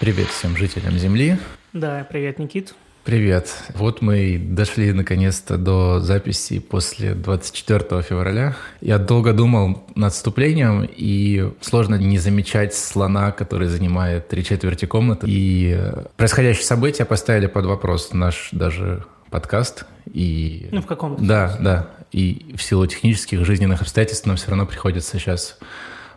[0.00, 1.36] Привет всем жителям Земли.
[1.72, 2.74] Да, привет, Никит.
[3.04, 3.54] Привет.
[3.74, 8.56] Вот мы дошли наконец-то до записи после 24 февраля.
[8.80, 15.26] Я долго думал над вступлением, и сложно не замечать слона, который занимает три четверти комнаты.
[15.28, 15.78] И
[16.16, 19.84] происходящие события поставили под вопрос наш даже подкаст.
[20.12, 20.68] И...
[20.72, 21.64] Ну, в каком-то Да, смысле.
[21.64, 21.90] да.
[22.12, 25.58] И в силу технических жизненных обстоятельств нам все равно приходится сейчас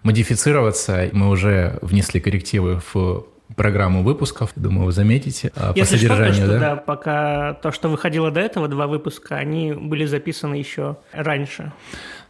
[0.01, 1.09] модифицироваться.
[1.11, 3.25] Мы уже внесли коррективы в
[3.59, 4.53] программу выпусков.
[4.55, 6.33] Думаю, вы заметите а, Если по содержанию.
[6.33, 6.69] Что, то, что, да?
[6.69, 11.73] да, пока то, что выходило до этого, два выпуска, они были записаны еще раньше.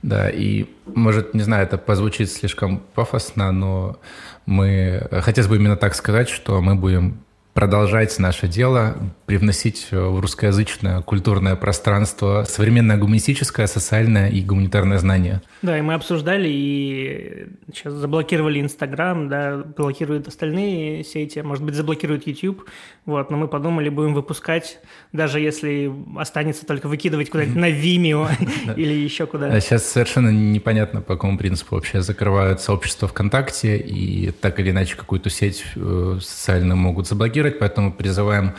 [0.01, 3.99] Да, и, может, не знаю, это позвучит слишком пафосно, но
[4.47, 5.07] мы...
[5.11, 7.19] Хотелось бы именно так сказать, что мы будем
[7.59, 8.95] продолжать наше дело,
[9.25, 15.41] привносить в русскоязычное культурное пространство современное гуманистическое, социальное и гуманитарное знание.
[15.61, 22.27] Да, и мы обсуждали и сейчас заблокировали Инстаграм, да, блокируют остальные сети, может быть, заблокируют
[22.27, 22.63] YouTube,
[23.05, 24.79] вот, но мы подумали, будем выпускать,
[25.11, 28.29] даже если останется только выкидывать куда-нибудь на Vimeo
[28.77, 29.47] или еще куда.
[29.47, 34.95] А сейчас совершенно непонятно, по какому принципу вообще закрывают сообщество ВКонтакте и так или иначе
[34.95, 38.53] какую-то сеть э, социальную могут заблокировать, поэтому призываем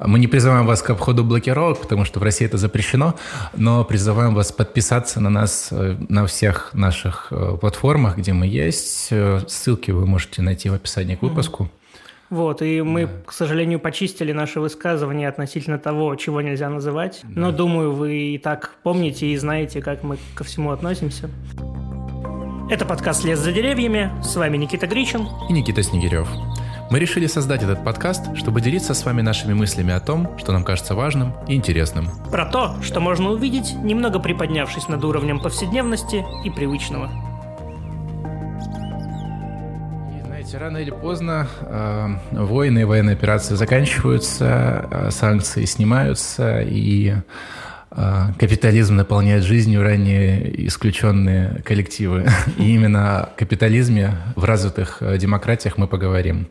[0.00, 3.16] мы не призываем вас к обходу блокировок, потому что в России это запрещено,
[3.56, 9.08] но призываем вас подписаться на нас э, на всех наших э, платформах, где мы есть.
[9.10, 11.68] Э, ссылки вы можете найти в описании к выпуску.
[12.30, 13.12] Вот, и мы, да.
[13.26, 17.20] к сожалению, почистили наши высказывания относительно того, чего нельзя называть.
[17.24, 17.40] Да.
[17.40, 21.30] Но, думаю, вы и так помните и знаете, как мы ко всему относимся.
[22.70, 24.12] Это подкаст «Лес за деревьями».
[24.22, 25.26] С вами Никита Гричин.
[25.48, 26.28] И Никита Снегирев.
[26.90, 30.64] Мы решили создать этот подкаст, чтобы делиться с вами нашими мыслями о том, что нам
[30.64, 32.08] кажется важным и интересным.
[32.30, 37.10] Про то, что можно увидеть, немного приподнявшись над уровнем повседневности и привычного.
[40.16, 47.16] И знаете, рано или поздно э, войны и военные операции заканчиваются, э, санкции снимаются, и
[47.90, 52.28] капитализм наполняет жизнью ранее исключенные коллективы.
[52.58, 56.48] И именно о капитализме в развитых э, демократиях мы поговорим.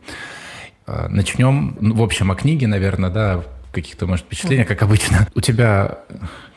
[0.87, 5.27] А, начнем, ну, в общем, о книге, наверное, да, каких-то, может, впечатления, как обычно.
[5.35, 5.99] У тебя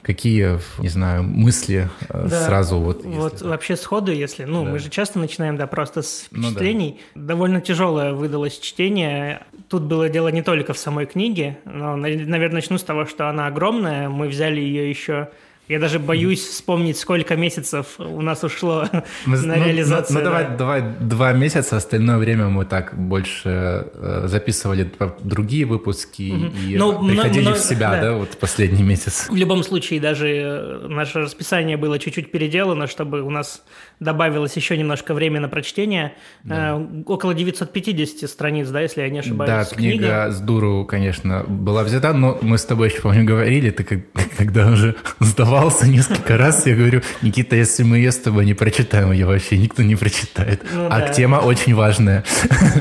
[0.03, 3.05] Какие, не знаю, мысли э, да, сразу вот?
[3.05, 3.47] Вот если...
[3.47, 4.71] вообще сходу, если, ну, да.
[4.71, 7.01] мы же часто начинаем, да, просто с впечатлений.
[7.15, 7.29] Ну, да.
[7.35, 9.43] Довольно тяжелое выдалось чтение.
[9.69, 13.47] Тут было дело не только в самой книге, но, наверное, начну с того, что она
[13.47, 14.09] огромная.
[14.09, 15.29] Мы взяли ее еще
[15.71, 18.89] я даже боюсь вспомнить, сколько месяцев у нас ушло
[19.25, 20.19] мы, на ну, реализацию.
[20.19, 20.57] Ну, ну давай, да.
[20.57, 26.53] давай два месяца, остальное время мы так больше э, записывали другие выпуски угу.
[26.67, 28.01] и ну, приходили но, в себя, да.
[28.01, 29.29] да, вот последний месяц.
[29.31, 33.63] В любом случае, даже э, наше расписание было чуть-чуть переделано, чтобы у нас
[34.01, 36.15] добавилось еще немножко времени на прочтение.
[36.43, 36.81] Да.
[36.81, 39.49] Э, около 950 страниц, да, если я не ошибаюсь.
[39.49, 43.71] Да, книга, книга с дуру, конечно, была взята, но мы с тобой еще, помню, говорили,
[43.71, 43.85] ты
[44.37, 46.67] когда уже сдавал сдавался несколько раз.
[46.67, 50.63] Я говорю, Никита, если мы ее с тобой не прочитаем, ее вообще никто не прочитает.
[50.73, 51.09] Ну, а да.
[51.09, 52.25] тема очень важная.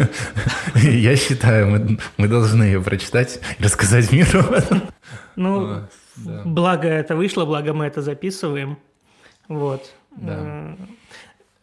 [0.76, 4.44] Я считаю, мы, мы должны ее прочитать и рассказать миру.
[5.36, 5.82] Ну,
[6.16, 6.42] да.
[6.46, 8.78] благо это вышло, благо мы это записываем.
[9.48, 9.92] Вот.
[10.16, 10.76] Да.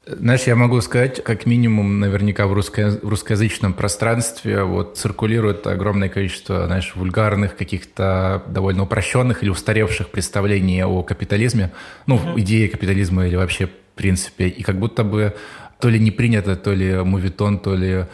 [0.09, 6.09] Знаешь, я могу сказать, как минимум, наверняка в, русско в русскоязычном пространстве вот циркулирует огромное
[6.09, 11.73] количество, знаешь, вульгарных, каких-то довольно упрощенных или устаревших представлений о капитализме,
[12.07, 12.41] ну, mm-hmm.
[12.41, 15.35] идеи капитализма или вообще в принципе, и как будто бы
[15.81, 18.05] то ли не принято, то ли мувитон, то ли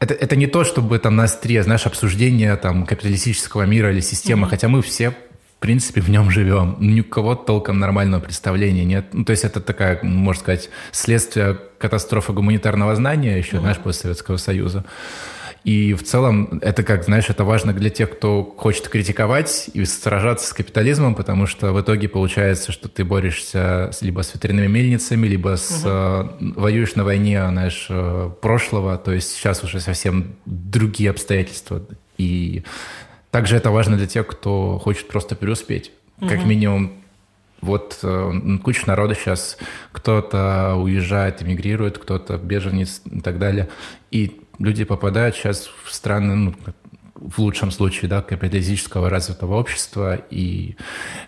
[0.00, 4.46] это, это не то, чтобы там на острие, знаешь, обсуждение там капиталистического мира или системы,
[4.46, 4.50] mm-hmm.
[4.50, 5.14] хотя мы все
[5.58, 6.76] в принципе, в нем живем.
[6.78, 9.06] Ни у кого толком нормального представления нет.
[9.12, 13.60] Ну, то есть это такая, можно сказать, следствие катастрофы гуманитарного знания еще, mm-hmm.
[13.60, 14.84] знаешь, после Советского Союза.
[15.64, 20.46] И в целом это, как, знаешь, это важно для тех, кто хочет критиковать и сражаться
[20.46, 25.56] с капитализмом, потому что в итоге получается, что ты борешься либо с ветряными мельницами, либо
[25.56, 26.52] с, угу.
[26.60, 28.96] воюешь на войне, знаешь, э, прошлого.
[28.96, 31.82] То есть сейчас уже совсем другие обстоятельства.
[32.16, 32.62] И
[33.30, 35.92] также это важно для тех, кто хочет просто преуспеть.
[36.20, 36.28] Угу.
[36.28, 36.92] Как минимум,
[37.60, 38.32] вот э,
[38.62, 39.58] куча народа сейчас,
[39.92, 43.68] кто-то уезжает, эмигрирует, кто-то беженец и так далее.
[44.10, 46.54] И люди попадают сейчас в страны, ну,
[47.14, 50.76] в лучшем случае, да, капиталистического развитого общества и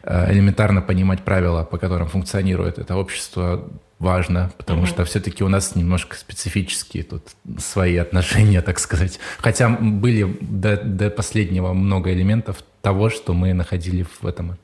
[0.05, 3.69] э, элементарно понимать правила, по которым функционирует это общество,
[4.01, 4.87] важно, потому mm-hmm.
[4.87, 7.23] что все-таки у нас немножко специфические тут
[7.59, 9.21] свои отношения, так сказать.
[9.39, 14.57] Хотя были до, до последнего много элементов того, что мы находили в этом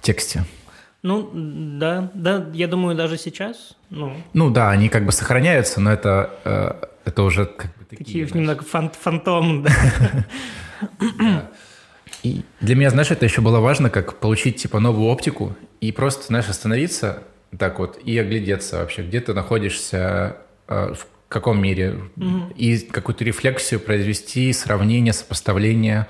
[0.00, 0.44] тексте.
[1.02, 3.76] Ну, да, да, я думаю, даже сейчас.
[3.90, 8.26] Ну, ну да, они как бы сохраняются, но это э, это уже как бы такие...
[8.26, 11.48] Такие немного фан фантом, да.
[12.22, 16.24] И для меня, знаешь, это еще было важно, как получить, типа, новую оптику и просто,
[16.24, 17.22] знаешь, остановиться
[17.58, 20.38] так вот и оглядеться вообще, где ты находишься,
[20.68, 22.54] э, в каком мире, mm-hmm.
[22.54, 26.06] и какую-то рефлексию произвести, сравнение, сопоставление,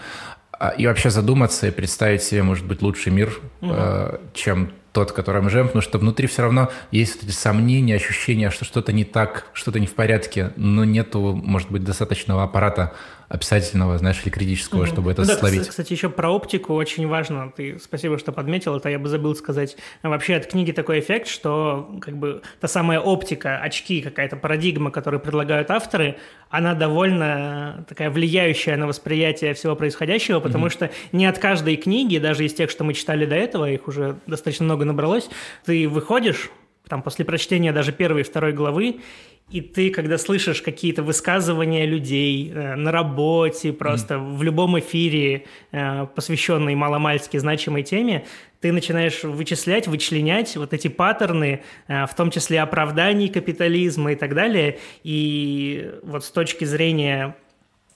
[0.53, 4.31] а, и вообще задуматься и представить себе, может быть, лучший мир, mm-hmm.
[4.35, 8.49] чем тот, в котором мы живем, потому что внутри все равно есть эти сомнения, ощущения,
[8.49, 12.95] что что-то не так, что-то не в порядке, но нету, может быть, достаточного аппарата
[13.29, 14.89] описательного, знаешь, или критического, mm-hmm.
[14.89, 15.69] чтобы это ну, да, словить.
[15.69, 17.53] Кстати, еще про оптику очень важно.
[17.57, 19.77] Ты спасибо, что подметил это, я бы забыл сказать.
[20.03, 25.21] Вообще от книги такой эффект, что как бы та самая оптика, очки, какая-то парадигма, которую
[25.21, 26.17] предлагают авторы,
[26.51, 30.71] она довольно такая влияющая на восприятие всего происходящего, потому mm-hmm.
[30.71, 34.17] что не от каждой книги, даже из тех, что мы читали до этого, их уже
[34.27, 35.29] достаточно много набралось,
[35.65, 36.51] ты выходишь
[36.89, 39.01] там после прочтения даже первой и второй главы,
[39.49, 44.37] и ты, когда слышишь какие-то высказывания людей э, на работе, просто mm.
[44.37, 48.27] в любом эфире, э, посвященной маломальски значимой теме,
[48.61, 54.35] ты начинаешь вычислять, вычленять вот эти паттерны, э, в том числе оправданий капитализма и так
[54.35, 54.79] далее.
[55.05, 57.37] И вот с точки зрения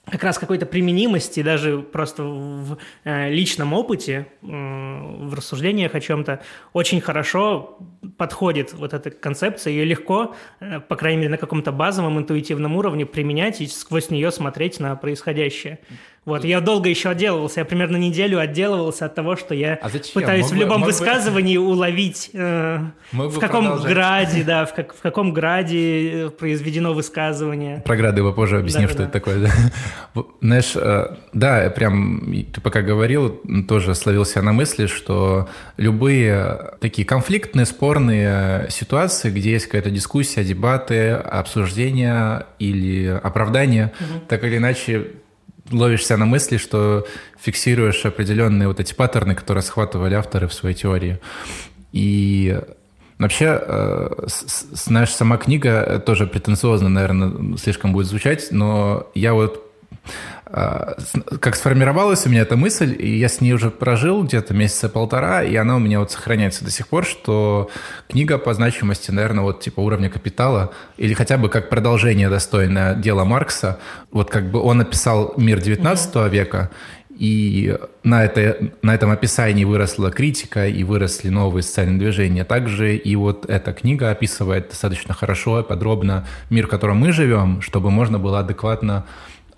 [0.07, 6.43] как раз какой-то применимости даже просто в э, личном опыте, в рассуждениях о чем-то,
[6.73, 7.79] очень хорошо
[8.17, 13.07] подходит вот эта концепция, ее легко, э, по крайней мере, на каком-то базовом интуитивном уровне
[13.07, 15.79] применять и сквозь нее смотреть на происходящее.
[16.27, 20.45] Вот, я долго еще отделывался, я примерно неделю отделывался от того, что я а пытаюсь
[20.45, 21.65] мог в любом высказывании бы...
[21.65, 22.79] уловить, э,
[23.13, 23.93] в каком продолжать.
[23.93, 27.81] граде, да, в, как, в каком граде э, произведено высказывание.
[27.87, 29.05] Про грады его позже объясню, да, что да.
[29.05, 29.51] это такое.
[30.15, 30.23] Да.
[30.43, 37.65] Знаешь, э, да, прям ты пока говорил, тоже словился на мысли, что любые такие конфликтные,
[37.65, 44.21] спорные ситуации, где есть какая-то дискуссия, дебаты, обсуждения или оправдания, угу.
[44.29, 45.07] так или иначе
[45.71, 47.07] ловишься на мысли, что
[47.39, 51.19] фиксируешь определенные вот эти паттерны, которые схватывали авторы в своей теории.
[51.93, 52.59] И
[53.21, 59.71] Вообще, э, знаешь, сама книга тоже претенциозно, наверное, слишком будет звучать, но я вот
[60.51, 65.45] как сформировалась у меня эта мысль, и я с ней уже прожил где-то месяца полтора,
[65.45, 67.71] и она у меня вот сохраняется до сих пор, что
[68.09, 73.25] книга по значимости, наверное, вот типа уровня капитала, или хотя бы как продолжение достойное дела
[73.25, 73.79] Маркса,
[74.11, 76.31] вот как бы он написал «Мир 19 mm-hmm.
[76.31, 76.71] века»,
[77.21, 82.45] и на, это, на этом описании выросла критика и выросли новые социальные движения.
[82.45, 87.61] Также и вот эта книга описывает достаточно хорошо и подробно мир, в котором мы живем,
[87.61, 89.05] чтобы можно было адекватно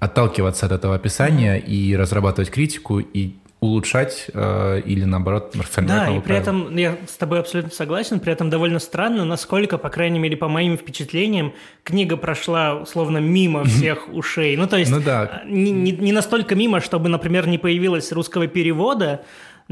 [0.03, 6.25] отталкиваться от этого описания и разрабатывать критику и улучшать э, или наоборот Да, и при
[6.25, 6.43] правила.
[6.43, 10.49] этом я с тобой абсолютно согласен, при этом довольно странно, насколько, по крайней мере, по
[10.49, 11.53] моим впечатлениям,
[11.85, 14.57] книга прошла словно мимо всех ушей.
[14.57, 15.43] Ну, то есть ну, да.
[15.47, 19.21] не, не, не настолько мимо, чтобы, например, не появилось русского перевода,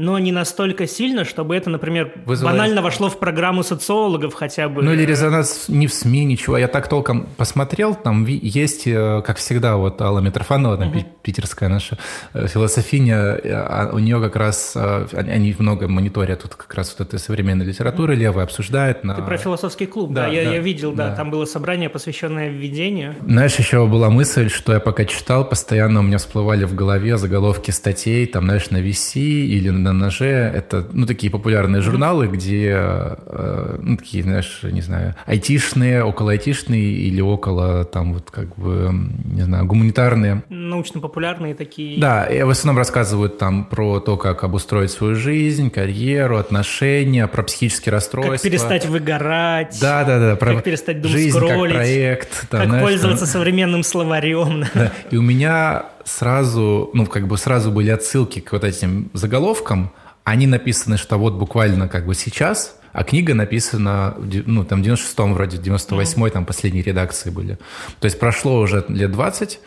[0.01, 2.57] но не настолько сильно, чтобы это, например, Вызывает...
[2.57, 4.81] банально вошло в программу социологов хотя бы.
[4.81, 6.57] Ну или резонанс не в СМИ, ничего.
[6.57, 11.05] Я так толком посмотрел, там есть, э, как всегда, вот Алла Митрофанова, там, угу.
[11.21, 11.97] питерская наша
[12.33, 17.07] э, философиня, э, а у нее как раз, они много мониторят тут как раз вот
[17.07, 19.03] этой современной литературы, левые обсуждают.
[19.03, 19.13] На...
[19.13, 21.89] Ты про философский клуб, да, да, я, да я видел, да, да, там было собрание,
[21.89, 23.15] посвященное введению.
[23.23, 27.69] Знаешь, еще была мысль, что я пока читал, постоянно у меня всплывали в голове заголовки
[27.69, 30.27] статей, там, знаешь, на VC или на ноже.
[30.27, 36.81] Это, ну, такие популярные журналы, где, э, ну, такие, знаешь, не знаю, айтишные, около айтишные
[36.81, 38.91] или около, там, вот, как бы,
[39.25, 40.43] не знаю, гуманитарные.
[40.49, 41.99] Научно-популярные такие.
[41.99, 47.43] Да, и в основном рассказывают там про то, как обустроить свою жизнь, карьеру, отношения, про
[47.43, 48.33] психические расстройства.
[48.33, 49.77] Как перестать выгорать.
[49.81, 50.35] Да, да, да.
[50.35, 52.49] Про как перестать дум жизнь как проект.
[52.49, 53.33] Там, как знаешь, пользоваться там...
[53.33, 54.65] современным словарем.
[54.73, 54.91] Да.
[55.09, 55.85] И у меня
[56.17, 59.91] сразу, ну, как бы сразу были отсылки к вот этим заголовкам.
[60.23, 65.33] Они написаны, что вот буквально как бы сейчас, а книга написана, ну, там, в 96-м
[65.33, 67.57] вроде, 98-й, там, последние редакции были.
[67.99, 69.59] То есть прошло уже лет 20,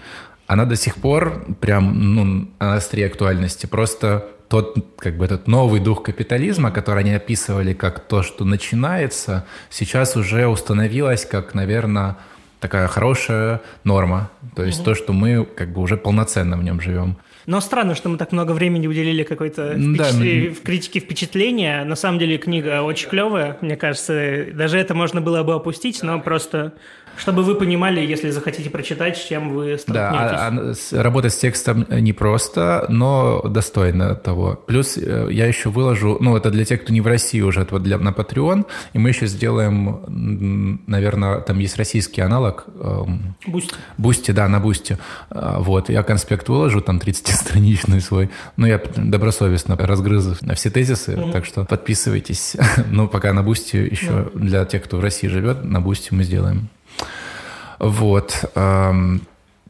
[0.47, 3.67] она до сих пор прям, ну, на острие актуальности.
[3.67, 9.47] Просто тот, как бы этот новый дух капитализма, который они описывали как то, что начинается,
[9.71, 12.19] сейчас уже установилось как, наверное,
[12.65, 14.31] такая хорошая норма.
[14.57, 14.87] То есть угу.
[14.87, 17.19] то, что мы как бы уже полноценно в нем живем.
[17.45, 20.15] Но странно, что мы так много времени уделили какой-то да, впечат...
[20.15, 20.49] мы...
[20.49, 21.85] в критике впечатления.
[21.85, 24.47] На самом деле книга очень клевая, мне кажется.
[24.55, 26.73] Даже это можно было бы опустить, но просто
[27.17, 29.85] Чтобы вы понимали, если захотите прочитать, с чем вы столкнетесь.
[29.93, 34.63] Да, а, а, работать с текстом непросто, но достойно того.
[34.67, 37.75] Плюс э, я еще выложу, ну, это для тех, кто не в России уже, это
[37.75, 42.67] вот для, на Patreon, и мы еще сделаем, наверное, там есть российский аналог.
[43.47, 43.75] Boosty.
[43.99, 44.99] Boosty, да, на Boosty.
[45.31, 51.33] Вот, я конспект выложу, там 30-страничный свой, но я добросовестно разгрыз все тезисы, mm-hmm.
[51.33, 52.57] так что подписывайтесь.
[52.91, 54.39] ну, пока на Boosty еще mm-hmm.
[54.39, 56.69] для тех, кто в России живет, на Boosty мы сделаем.
[57.79, 58.45] Вот.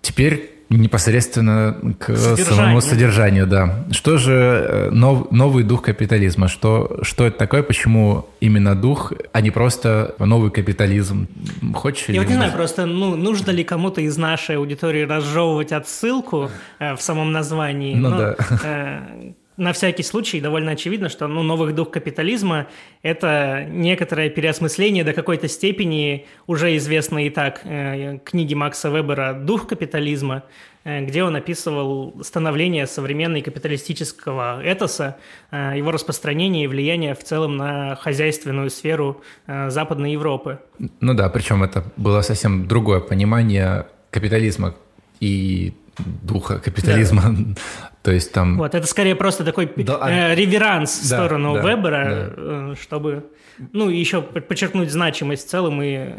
[0.00, 2.44] Теперь непосредственно к Содержание.
[2.44, 3.84] самому содержанию, да.
[3.90, 6.49] Что же э, нов, новый дух капитализма?
[6.49, 7.62] Что, что это такое?
[7.62, 11.28] Почему именно дух, а не просто новый капитализм?
[11.75, 12.08] Хочешь?
[12.08, 16.94] Я вот не знаю, просто ну, нужно ли кому-то из нашей аудитории разжевывать отсылку э,
[16.96, 17.94] в самом названии?
[17.94, 18.37] Ну, ну да.
[18.64, 22.66] Э, на всякий случай довольно очевидно, что ну, новый дух капитализма–
[23.02, 29.68] это некоторое переосмысление до какой-то степени уже известной и так э, книги Макса Вебера «Дух
[29.68, 30.42] капитализма»,
[30.82, 35.18] э, где он описывал становление современной капиталистического этоса,
[35.52, 40.58] э, его распространение и влияние в целом на хозяйственную сферу э, Западной Европы.
[41.00, 44.75] Ну да, причем это было совсем другое понимание капитализма
[45.20, 45.75] и
[46.23, 47.23] духа капитализма.
[47.28, 47.90] Да.
[48.04, 48.58] То есть там...
[48.58, 52.32] Вот, это скорее просто такой да, э, реверанс да, в сторону да, Вебера, да.
[52.37, 53.25] Э, чтобы,
[53.73, 55.94] ну, еще подчеркнуть значимость в целом и...
[55.94, 56.14] Э,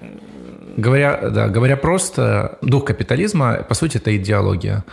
[0.78, 4.84] говоря, да, говоря просто, дух капитализма, по сути, это идеология.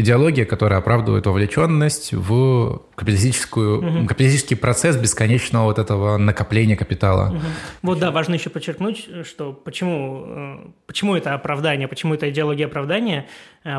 [0.00, 4.06] Идеология, которая оправдывает вовлеченность в капиталистическую, угу.
[4.06, 7.30] капиталистический процесс бесконечного вот этого накопления капитала.
[7.30, 7.40] Угу.
[7.82, 13.26] Вот да, важно еще подчеркнуть, что почему, э, почему это оправдание, почему это идеология оправдания,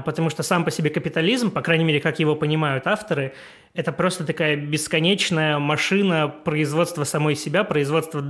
[0.05, 3.33] потому что сам по себе капитализм, по крайней мере, как его понимают, авторы,
[3.73, 8.23] это просто такая бесконечная машина производства самой себя, производства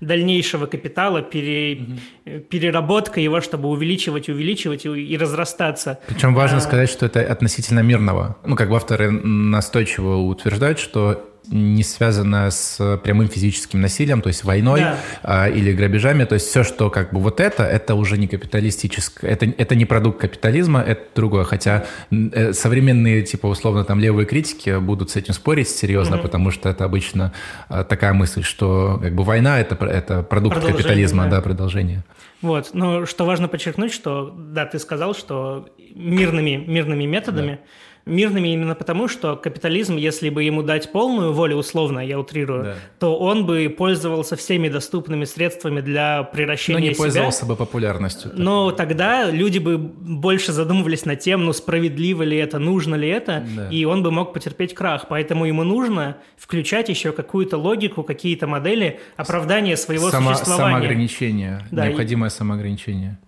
[0.00, 1.82] дальнейшего капитала, пере,
[2.24, 2.40] угу.
[2.40, 5.98] переработка его, чтобы увеличивать, увеличивать и, и разрастаться.
[6.08, 6.60] Причем важно а...
[6.60, 8.36] сказать, что это относительно мирного.
[8.44, 14.44] Ну, как бы авторы настойчиво утверждают, что не связанное с прямым физическим насилием, то есть
[14.44, 14.96] войной да.
[15.22, 16.24] а, или грабежами.
[16.24, 19.84] То есть все, что как бы вот это, это уже не капиталистическое, это, это не
[19.84, 21.44] продукт капитализма, это другое.
[21.44, 26.22] Хотя э, современные, типа, условно, там левые критики будут с этим спорить серьезно, угу.
[26.22, 27.32] потому что это обычно
[27.68, 31.30] а, такая мысль, что как бы война это, это продукт капитализма, да.
[31.30, 32.04] да, продолжение.
[32.42, 37.68] Вот, но что важно подчеркнуть, что, да, ты сказал, что мирными, мирными методами да
[38.04, 42.74] мирными именно потому, что капитализм, если бы ему дать полную волю, условно, я утрирую, да.
[42.98, 46.80] то он бы пользовался всеми доступными средствами для превращения себя.
[46.80, 47.04] Но не себя.
[47.04, 48.30] пользовался бы популярностью.
[48.30, 48.38] Так.
[48.38, 53.46] Но тогда люди бы больше задумывались над тем, ну, справедливо ли это, нужно ли это,
[53.54, 53.68] да.
[53.68, 55.06] и он бы мог потерпеть крах.
[55.08, 60.76] Поэтому ему нужно включать еще какую-то логику, какие-то модели оправдания своего Само, существования.
[60.76, 62.32] Самоограничение, да, необходимое и...
[62.32, 63.18] самоограничение.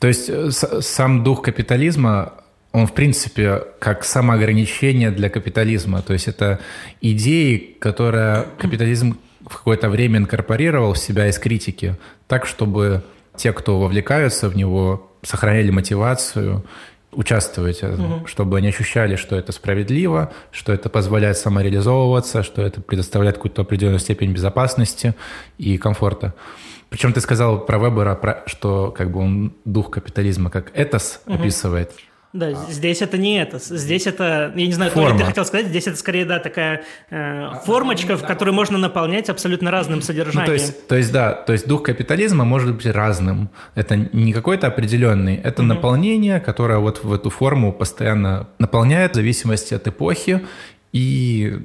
[0.00, 6.02] То есть э, сам дух капитализма он, в принципе, как самоограничение для капитализма.
[6.02, 6.60] То есть это
[7.00, 11.96] идеи, которые капитализм в какое-то время инкорпорировал в себя из критики,
[12.26, 13.02] так, чтобы
[13.36, 16.64] те, кто вовлекаются в него, сохраняли мотивацию
[17.12, 18.26] участвовать, угу.
[18.26, 23.98] чтобы они ощущали, что это справедливо, что это позволяет самореализовываться, что это предоставляет какую-то определенную
[23.98, 25.14] степень безопасности
[25.56, 26.34] и комфорта.
[26.90, 31.36] Причем ты сказал про Вебера, про, что как бы он дух капитализма как этос угу.
[31.36, 31.92] описывает.
[32.34, 32.70] Да, а.
[32.70, 33.58] здесь это не это.
[33.58, 35.12] Здесь это, я не знаю, Форма.
[35.12, 39.30] то ты хотел сказать, здесь это скорее, да, такая э, формочка, в которую можно наполнять
[39.30, 40.42] абсолютно разным содержанием.
[40.42, 43.48] Ну, то, есть, то есть, да, то есть дух капитализма может быть разным.
[43.74, 45.68] Это не какой-то определенный, это угу.
[45.68, 50.46] наполнение, которое вот в эту форму постоянно наполняет в зависимости от эпохи
[50.92, 51.58] и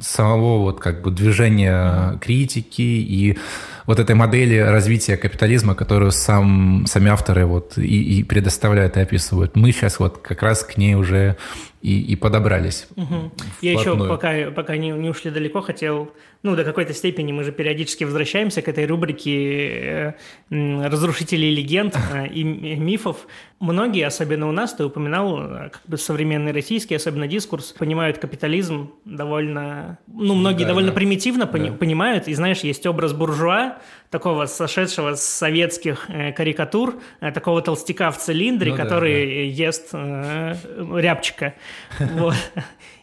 [0.00, 3.38] самого вот как бы движения критики и
[3.86, 9.56] вот этой модели развития капитализма, которую сам, сами авторы вот и, и предоставляют и описывают.
[9.56, 11.36] Мы сейчас вот как раз к ней уже
[11.82, 12.86] и, и подобрались.
[12.96, 13.32] Угу.
[13.62, 17.52] Я еще пока, пока не, не ушли далеко, хотел, ну, до какой-то степени мы же
[17.52, 20.14] периодически возвращаемся к этой рубрике
[20.50, 23.26] э, разрушителей легенд э, и мифов.
[23.60, 28.90] Многие, особенно у нас, ты упоминал, э, как бы современный российский, особенно дискурс, понимают капитализм
[29.06, 30.96] довольно, ну, многие да, довольно да.
[30.96, 31.72] примитивно да.
[31.72, 33.78] понимают, и знаешь, есть образ буржуа,
[34.10, 39.64] такого сошедшего с советских э, карикатур, э, такого толстяка в цилиндре, ну, который да, да.
[39.64, 40.54] ест э,
[40.96, 41.54] рябчика.
[41.98, 42.34] Вот.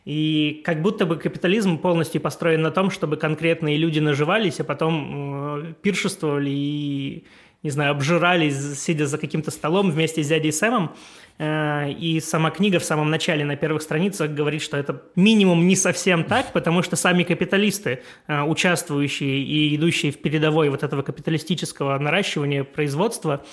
[0.03, 5.63] И как будто бы капитализм полностью построен на том, чтобы конкретные люди наживались, а потом
[5.63, 7.25] э, пиршествовали и,
[7.63, 10.93] не знаю, обжирались, сидя за каким-то столом вместе с дядей Сэмом.
[11.39, 15.75] Э, и сама книга в самом начале на первых страницах говорит, что это минимум не
[15.75, 21.98] совсем так, потому что сами капиталисты, э, участвующие и идущие в передовой вот этого капиталистического
[22.00, 23.46] наращивания производства,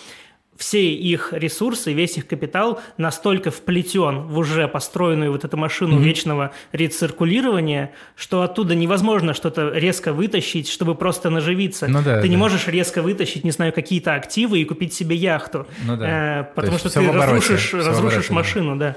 [0.57, 6.05] все их ресурсы, весь их капитал настолько вплетен в уже построенную вот эту машину mm-hmm.
[6.05, 11.89] вечного рециркулирования, что оттуда невозможно что-то резко вытащить, чтобы просто наживиться.
[11.89, 12.29] Ну, да, Ты да.
[12.29, 16.41] не можешь резко вытащить, не знаю, какие-то активы и купить себе яхту, ну, да.
[16.41, 18.97] э, потому что ты разрушишь, разрушишь машину, да.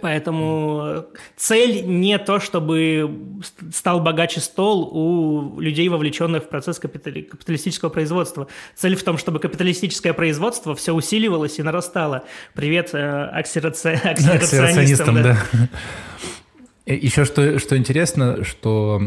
[0.00, 1.04] Поэтому
[1.36, 7.20] цель не то, чтобы стал богаче стол у людей, вовлеченных в процесс капитали...
[7.20, 8.48] капиталистического производства.
[8.74, 12.24] Цель в том, чтобы капиталистическое производство все усиливалось и нарастало.
[12.54, 14.00] Привет э, аксироци...
[14.02, 15.14] аксирационистам.
[15.24, 15.38] Да.
[15.52, 15.68] да.
[16.86, 19.00] Еще что, что интересно, что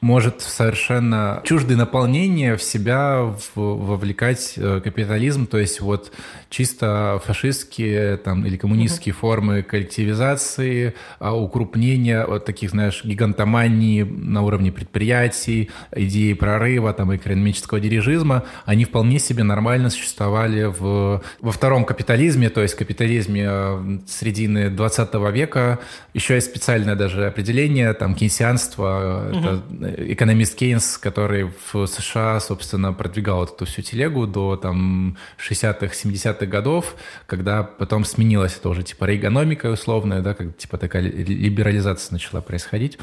[0.00, 6.12] может совершенно чуждое наполнение в себя вовлекать э, капитализм, то есть вот
[6.50, 9.20] чисто фашистские там, или коммунистские угу.
[9.20, 17.80] формы коллективизации, а, укрупнения вот таких, знаешь, гигантомании на уровне предприятий, идеи прорыва, там, экономического
[17.80, 24.70] дирижизма, они вполне себе нормально существовали в, во втором капитализме, то есть капитализме э, середины
[24.70, 25.80] 20 века.
[26.14, 29.38] Еще есть специальное даже определение, там, кейнсианство, угу.
[29.38, 29.62] это
[29.96, 36.96] экономист Кейнс, который в США, собственно, продвигал эту всю телегу до там 60-х, 70-х годов,
[37.26, 42.98] когда потом сменилась это уже типа рейгономика условная, да, как типа такая либерализация начала происходить.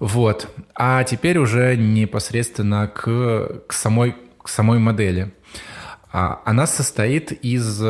[0.00, 0.48] Вот.
[0.74, 5.32] А теперь уже непосредственно к, к, самой, к самой модели.
[6.12, 7.82] А, она состоит из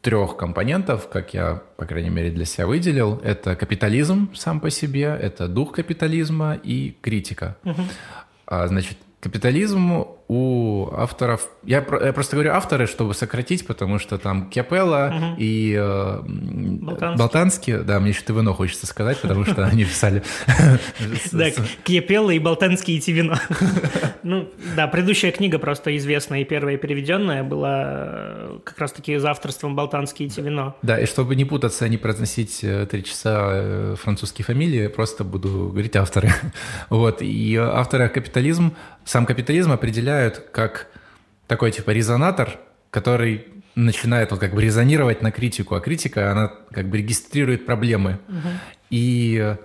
[0.00, 3.20] трех компонентов, как я, по крайней мере, для себя выделил.
[3.24, 7.56] Это капитализм сам по себе, это дух капитализма и критика.
[7.64, 7.82] Угу.
[8.46, 11.48] А, значит, капитализм у авторов...
[11.62, 15.24] Я, я просто говорю авторы, чтобы сократить, потому что там Кепелла угу.
[15.38, 17.18] и э, Болтанский.
[17.18, 17.76] Болтанский.
[17.78, 20.22] Да, мне еще ТВНО хочется сказать, потому что они писали...
[21.32, 21.50] Да,
[21.84, 23.40] Кепелла и Болтанский и Тивино.
[24.22, 29.76] Ну, да, предыдущая книга просто известная и первая переведенная была э, как раз-таки за авторством
[29.76, 30.74] Болтанский и Тивино.
[30.82, 35.68] Да, и чтобы не путаться, не произносить э, три часа э, французские фамилии, просто буду
[35.70, 36.32] говорить авторы.
[36.90, 40.88] Вот, и авторы капитализм, сам капитализм определяет определяют как
[41.46, 42.58] такой типа резонатор,
[42.90, 48.18] который начинает вот как бы резонировать на критику, а критика, она как бы регистрирует проблемы.
[48.28, 48.48] Угу.
[48.90, 49.56] И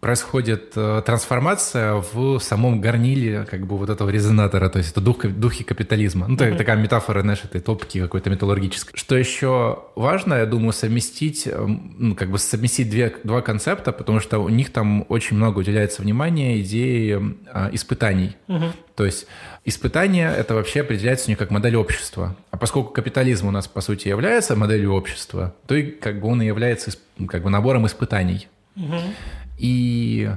[0.00, 5.24] происходит э, трансформация в самом горниле как бы вот этого резонатора, то есть это дух,
[5.24, 6.26] духи капитализма.
[6.28, 6.56] Ну, mm-hmm.
[6.56, 8.92] такая метафора, знаешь, этой топки какой-то металлургической.
[8.94, 14.20] Что еще важно, я думаю, совместить, эм, ну, как бы совместить две, два концепта, потому
[14.20, 18.36] что у них там очень много уделяется внимания идеи а, испытаний.
[18.48, 18.72] Mm-hmm.
[18.96, 19.26] То есть
[19.64, 22.36] испытание это вообще определяется у них как модель общества.
[22.50, 26.42] А поскольку капитализм у нас, по сути, является моделью общества, то и как бы он
[26.42, 26.90] и является
[27.28, 28.48] как бы набором испытаний.
[28.76, 28.96] Угу.
[29.58, 30.30] И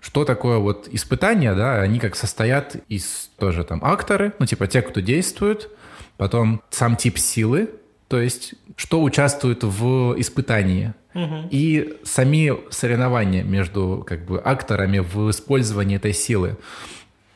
[0.00, 4.82] что такое вот испытания, да, они как состоят из тоже там акторы, ну типа те,
[4.82, 5.70] кто действует,
[6.16, 7.70] потом сам тип силы,
[8.06, 11.48] то есть что участвует в испытании, угу.
[11.50, 16.56] и сами соревнования между как бы акторами в использовании этой силы.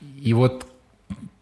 [0.01, 0.67] И вот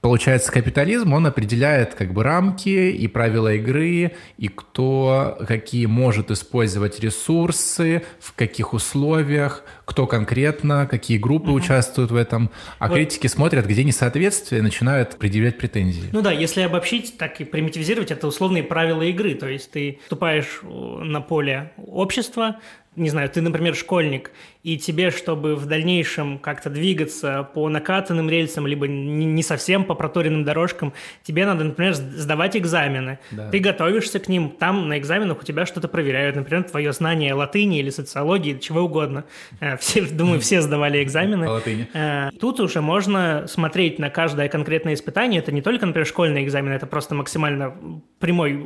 [0.01, 7.01] Получается, капитализм, он определяет как бы рамки и правила игры, и кто какие может использовать
[7.01, 11.55] ресурсы, в каких условиях, кто конкретно, какие группы mm-hmm.
[11.55, 12.51] участвуют в этом.
[12.79, 12.95] А вот.
[12.95, 16.09] критики смотрят, где несоответствие, и начинают предъявлять претензии.
[16.13, 19.35] Ну да, если обобщить, так и примитивизировать, это условные правила игры.
[19.35, 22.57] То есть ты вступаешь на поле общества,
[23.01, 24.31] не знаю, ты, например, школьник,
[24.63, 30.45] и тебе, чтобы в дальнейшем как-то двигаться по накатанным рельсам, либо не совсем по проторенным
[30.45, 33.19] дорожкам, тебе надо, например, сдавать экзамены.
[33.31, 33.49] Да.
[33.49, 37.79] Ты готовишься к ним, там на экзаменах у тебя что-то проверяют, например, твое знание латыни
[37.79, 39.25] или социологии, чего угодно.
[39.61, 41.47] Э, все, думаю, все сдавали экзамены.
[41.47, 41.89] По латыни.
[41.95, 45.41] Э, тут уже можно смотреть на каждое конкретное испытание.
[45.41, 47.75] Это не только, например, школьный экзамен, это просто максимально
[48.19, 48.63] прямой,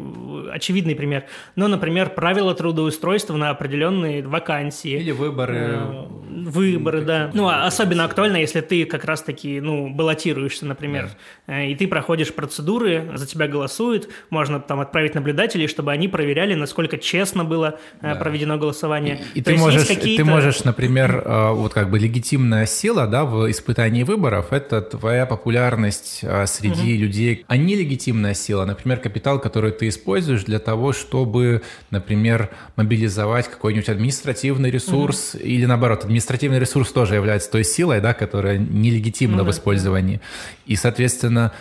[0.52, 1.26] очевидный пример.
[1.54, 4.92] Но, например, правила трудоустройства на определенные вакансии.
[4.92, 6.08] Или выборы
[6.50, 7.30] выборы, да.
[7.34, 11.10] Ну, а особенно актуально, если ты как раз-таки, ну, баллотируешься, например,
[11.46, 11.54] да.
[11.54, 16.54] Э, и ты проходишь процедуры, за тебя голосуют, можно там отправить наблюдателей, чтобы они проверяли,
[16.54, 18.14] насколько честно было э, да.
[18.14, 19.20] проведено голосование.
[19.34, 23.50] И, и ты, можешь, ты можешь, например, э, вот как бы легитимная сила, да, в
[23.50, 27.02] испытании выборов, это твоя популярность среди угу.
[27.02, 33.48] людей, а не легитимная сила, например, капитал, который ты используешь для того, чтобы, например, мобилизовать
[33.48, 35.44] какой-нибудь административный ресурс угу.
[35.44, 39.44] или, наоборот, административный административный ресурс тоже является той силой, да, которая нелегитимна mm-hmm.
[39.44, 40.20] в использовании.
[40.66, 41.52] И, соответственно,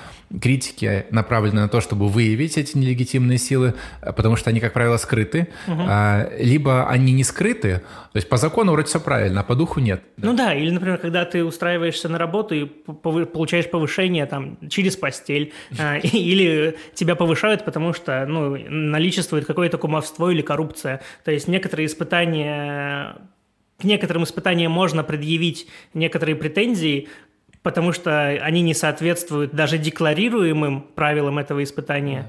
[0.42, 5.50] критики направлены на то, чтобы выявить эти нелегитимные силы, потому что они, как правило, скрыты,
[5.68, 5.82] угу.
[5.88, 7.82] а, либо они не скрыты,
[8.12, 10.02] то есть по закону вроде все правильно, а по духу нет.
[10.18, 15.54] Ну да, или, например, когда ты устраиваешься на работу и получаешь повышение там через постель,
[15.80, 21.02] а, или тебя повышают, потому что ну, наличествует какое-то кумовство или коррупция.
[21.24, 23.18] То есть некоторые испытания
[23.84, 27.10] к некоторым испытаниям можно предъявить некоторые претензии,
[27.64, 32.26] потому что они не соответствуют даже декларируемым правилам этого испытания.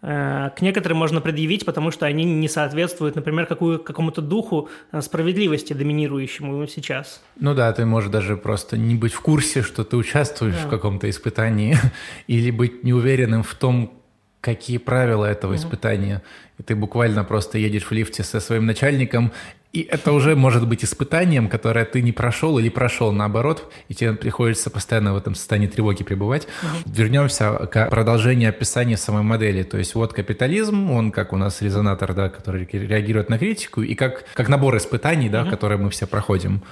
[0.00, 5.02] Э, к некоторым можно предъявить, потому что они не соответствуют, например, какую, какому-то духу э,
[5.02, 7.22] справедливости, доминирующему сейчас.
[7.38, 10.68] Ну да, ты можешь даже просто не быть в курсе, что ты участвуешь да.
[10.68, 11.76] в каком-то испытании,
[12.28, 13.92] или быть неуверенным в том,
[14.40, 15.60] какие правила этого угу.
[15.60, 16.22] испытания.
[16.58, 19.32] И ты буквально просто едешь в лифте со своим начальником,
[19.74, 24.14] и это уже может быть испытанием, которое ты не прошел или прошел наоборот, и тебе
[24.14, 26.46] приходится постоянно в этом состоянии тревоги пребывать.
[26.62, 26.92] Угу.
[26.94, 29.64] Вернемся к продолжению описания самой модели.
[29.64, 33.96] То есть вот капитализм, он как у нас резонатор, да, который реагирует на критику, и
[33.96, 35.50] как, как набор испытаний, да, угу.
[35.50, 36.62] которые мы все проходим.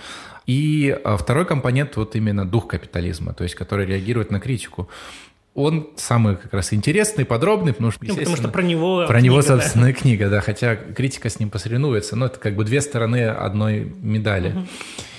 [0.46, 4.88] И а, второй компонент вот именно дух капитализма, то есть который реагирует на критику
[5.54, 9.24] он самый как раз интересный, подробный, потому что, ну, потому что про него про книга,
[9.24, 9.98] него собственная да.
[9.98, 14.50] книга, да, хотя критика с ним посоревнуется, но это как бы две стороны одной медали.
[14.50, 14.66] Угу.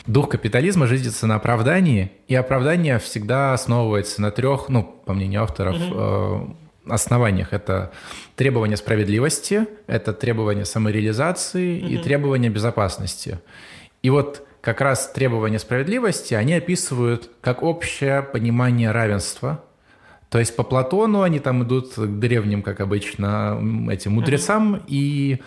[0.08, 5.76] Дух капитализма жизнится на оправдании, и оправдание всегда основывается на трех, ну, по мнению авторов,
[5.80, 6.58] угу.
[6.90, 7.54] основаниях.
[7.54, 7.92] Это
[8.36, 11.88] требование справедливости, это требование самореализации угу.
[11.90, 13.40] и требование безопасности.
[14.02, 19.64] И вот как раз требования справедливости, они описывают как общее понимание равенства–
[20.34, 24.84] то есть по Платону они там идут к древним, как обычно, этим мудрецам, mm-hmm.
[24.88, 25.40] и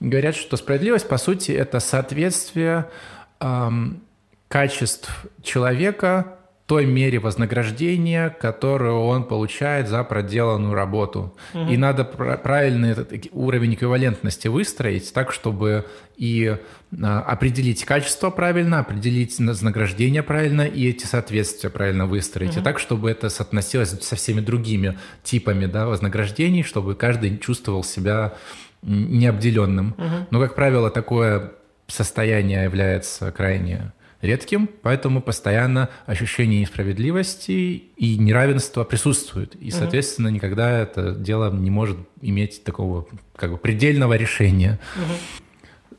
[0.00, 2.90] говорят, что справедливость, по сути, это соответствие
[3.38, 4.02] эм,
[4.48, 6.38] качеств человека
[6.72, 11.34] той мере вознаграждения, которую он получает за проделанную работу.
[11.52, 11.70] Угу.
[11.70, 15.84] И надо правильный этот уровень эквивалентности выстроить так, чтобы
[16.16, 16.56] и
[17.02, 22.52] а, определить качество правильно, определить вознаграждение правильно и эти соответствия правильно выстроить.
[22.52, 22.60] Угу.
[22.60, 28.32] И так, чтобы это соотносилось со всеми другими типами да, вознаграждений, чтобы каждый чувствовал себя
[28.80, 29.94] необделенным.
[29.98, 30.26] Угу.
[30.30, 31.52] Но, как правило, такое
[31.86, 39.54] состояние является крайне редким, поэтому постоянно ощущение несправедливости и неравенства присутствует.
[39.56, 40.36] И, соответственно, угу.
[40.36, 43.06] никогда это дело не может иметь такого
[43.36, 44.78] как бы предельного решения.
[44.96, 45.98] Угу.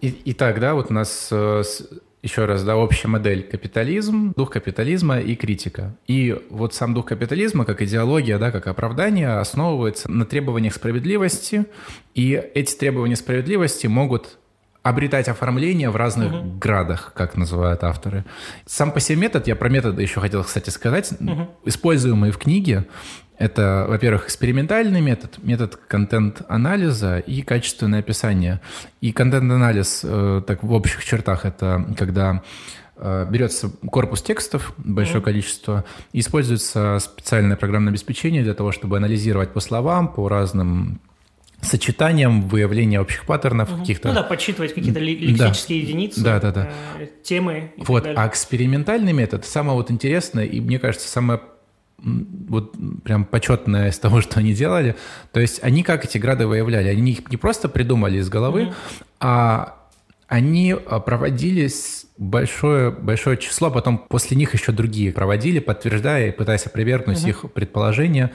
[0.00, 1.62] И, итак, да, вот у нас э,
[2.22, 5.96] еще раз, да, общая модель капитализм, дух капитализма и критика.
[6.06, 11.66] И вот сам дух капитализма, как идеология, да, как оправдание, основывается на требованиях справедливости,
[12.14, 14.38] и эти требования справедливости могут
[14.82, 16.58] обретать оформление в разных угу.
[16.58, 18.24] градах, как называют авторы.
[18.66, 21.48] Сам по себе метод, я про методы еще хотел, кстати, сказать, угу.
[21.64, 22.86] используемый в книге,
[23.40, 28.60] это, во-первых, экспериментальный метод, метод контент-анализа и качественное описание.
[29.00, 32.42] И контент-анализ, э, так в общих чертах, это когда
[32.96, 35.24] э, берется корпус текстов, большое mm-hmm.
[35.24, 41.00] количество, и используется специальное программное обеспечение для того, чтобы анализировать по словам, по разным
[41.62, 43.80] сочетанием выявления общих паттернов угу.
[43.80, 44.08] каких-то.
[44.08, 45.86] Ну да, подсчитывать какие-то лексические да.
[45.86, 46.70] единицы, да, да, да.
[46.98, 47.72] Э, темы.
[47.76, 51.40] И вот, а экспериментальный метод самое вот интересное и мне кажется самое
[52.02, 54.96] вот прям почетное из того, что они делали.
[55.32, 56.88] То есть они как эти грады выявляли?
[56.88, 58.74] Они их не просто придумали из головы, угу.
[59.20, 59.76] а
[60.28, 61.68] они а, проводили
[62.16, 67.28] большое, большое число, потом после них еще другие проводили, подтверждая и пытаясь опровергнуть угу.
[67.28, 68.30] их предположения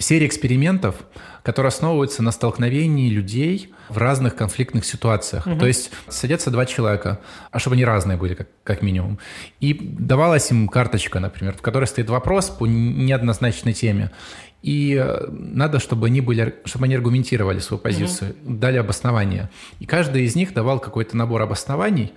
[0.00, 0.96] серия экспериментов,
[1.42, 5.46] которые основываются на столкновении людей в разных конфликтных ситуациях.
[5.46, 5.58] Угу.
[5.58, 9.18] То есть садятся два человека, а чтобы они разные были, как, как минимум.
[9.60, 14.10] И давалась им карточка, например, в которой стоит вопрос по неоднозначной теме.
[14.62, 18.54] И э, надо, чтобы они, были, чтобы они аргументировали свою позицию, угу.
[18.54, 19.50] дали обоснование.
[19.80, 22.12] И каждый из них давал какой-то набор обоснований,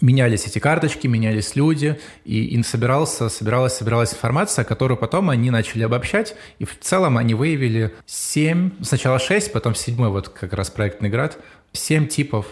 [0.00, 5.82] менялись эти карточки, менялись люди, и, и собирался, собиралась, собиралась информация, которую потом они начали
[5.82, 11.08] обобщать, и в целом они выявили семь, сначала шесть, потом седьмой, вот как раз проектный
[11.08, 11.38] град,
[11.72, 12.46] семь типов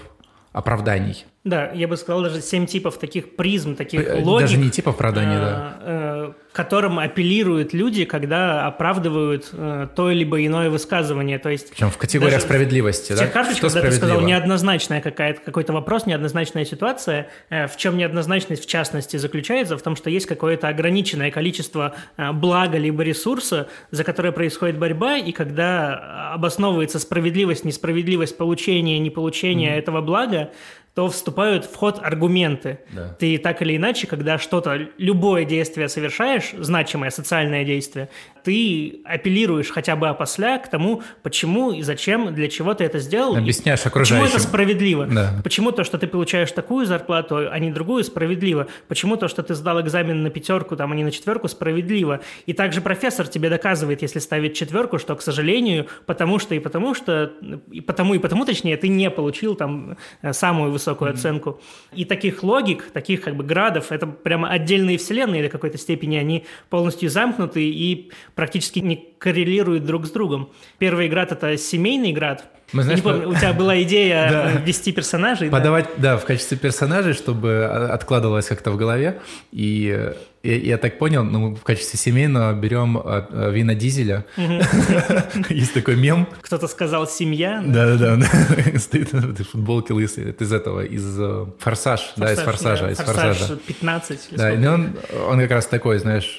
[0.53, 1.25] оправданий.
[1.45, 4.49] Да, я бы сказал даже семь типов таких призм, таких э, логик.
[4.49, 6.35] Даже не типов оправданий, э, да.
[6.53, 11.39] Э, которым апеллируют люди, когда оправдывают э, то либо иное высказывание.
[11.39, 13.27] То есть Причем в категориях справедливости, в да?
[13.27, 18.69] карточках, когда ты сказал неоднозначная какая-то, какой-то вопрос, неоднозначная ситуация, э, в чем неоднозначность в
[18.69, 19.77] частности заключается?
[19.79, 25.17] В том, что есть какое-то ограниченное количество э, блага либо ресурса, за которое происходит борьба,
[25.17, 29.79] и когда обосновывается справедливость, несправедливость получения, неполучения mm-hmm.
[29.79, 30.51] этого блага,
[30.95, 32.81] то вступают в ход аргументы.
[32.91, 33.17] Да.
[33.19, 38.09] Ты так или иначе, когда что-то, любое действие совершаешь, значимое социальное действие,
[38.43, 43.37] ты апеллируешь хотя бы опосля к тому, почему и зачем, для чего ты это сделал.
[43.37, 44.25] Объясняешь окружающим.
[44.25, 45.07] Почему это справедливо?
[45.07, 45.41] Да.
[45.43, 48.67] Почему то, что ты получаешь такую зарплату, а не другую, справедливо?
[48.89, 52.21] Почему то, что ты сдал экзамен на пятерку, там, а не на четверку, справедливо?
[52.47, 56.95] И также профессор тебе доказывает, если ставит четверку, что, к сожалению, потому что и потому
[56.95, 57.33] что,
[57.71, 61.15] и потому и потому, точнее, ты не получил там э, самую высокую mm-hmm.
[61.15, 61.61] оценку.
[61.93, 66.45] И таких логик, таких как бы градов, это прямо отдельные вселенные до какой-то степени, они
[66.69, 70.51] полностью замкнуты и практически не коррелируют друг с другом.
[70.79, 72.45] Первый град– это семейный град.
[72.73, 74.51] Мы, знаешь, помню, у тебя была идея да.
[74.61, 75.51] ввести персонажей.
[75.51, 76.13] Подавать, да?
[76.13, 79.21] да, в качестве персонажей, чтобы откладывалось как-то в голове.
[79.53, 80.13] И
[80.43, 84.25] я, я так понял, ну, в качестве семейного берем а, а, вина дизеля.
[85.51, 86.27] Есть такой мем.
[86.41, 87.63] Кто-то сказал «семья».
[87.65, 88.27] Да-да-да.
[88.79, 90.31] Стоит в футболке лысый.
[90.31, 92.13] Это из этого, из э, «Форсаж».
[92.17, 92.91] Да, из «Форсажа».
[92.91, 93.57] Из «Форсажа».
[93.57, 94.29] 15.
[94.33, 94.97] Да, и он,
[95.29, 96.39] он как раз такой, знаешь,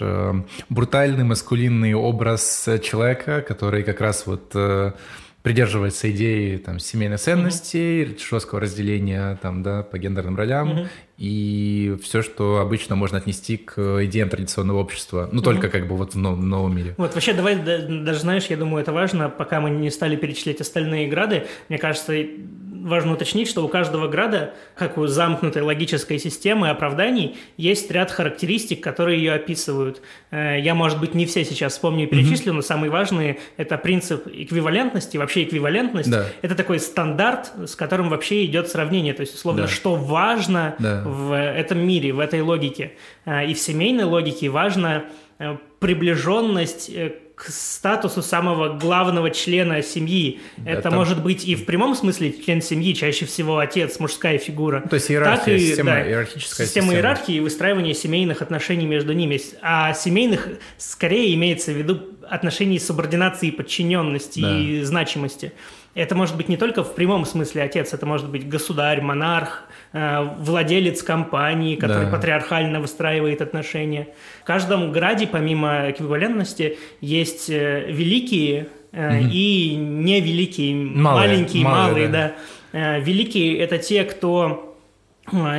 [0.70, 4.56] брутальный, маскулинный образ человека, который как раз вот
[5.44, 8.30] придерживается идеи там, семейной ценности, mm-hmm.
[8.30, 10.88] жесткого разделения там, да, по гендерным ролям mm-hmm.
[11.18, 15.30] и все, что обычно можно отнести к идеям традиционного общества.
[15.32, 15.44] Ну, mm-hmm.
[15.44, 16.94] только как бы вот в новом, новом мире.
[16.98, 21.08] Вот, вообще, давай, даже знаешь, я думаю, это важно, пока мы не стали перечислять остальные
[21.08, 22.14] грады, мне кажется,
[22.84, 28.82] важно уточнить, что у каждого града, как у замкнутой логической системы оправданий, есть ряд характеристик,
[28.82, 30.02] которые ее описывают.
[30.32, 32.56] Э, я, может быть, не все сейчас вспомню и перечислю, mm-hmm.
[32.56, 35.18] но самые важные– это принцип эквивалентности.
[35.18, 39.14] Вообще эквивалентность да.– это такой стандарт, с которым вообще идет сравнение.
[39.14, 39.68] То есть, условно, да.
[39.68, 41.04] что важно да.
[41.06, 42.94] в этом мире, в этой логике.
[43.26, 45.06] Э, и в семейной логике важно
[45.40, 46.92] э, приближенность
[47.42, 50.40] к статусу самого главного члена семьи.
[50.58, 50.94] Да, Это там...
[50.94, 54.82] может быть и в прямом смысле член семьи, чаще всего отец, мужская фигура.
[54.88, 56.86] То есть иерархия, так и, система, да, иерархическая система.
[56.86, 59.42] Система иерархии и выстраивание семейных отношений между ними.
[59.64, 64.60] А семейных скорее имеется в виду отношений субординации, подчиненности да.
[64.60, 65.52] и значимости.
[65.94, 70.26] Это может быть не только в прямом смысле отец, это может быть государь, монарх, э,
[70.40, 72.12] владелец компании, который да.
[72.12, 74.08] патриархально выстраивает отношения.
[74.42, 79.28] В каждом граде, помимо эквивалентности, есть э, великие угу.
[79.32, 82.34] и невеликие, малые, маленькие, малые, малые да.
[82.72, 82.98] да.
[83.00, 84.71] Великие– это те, кто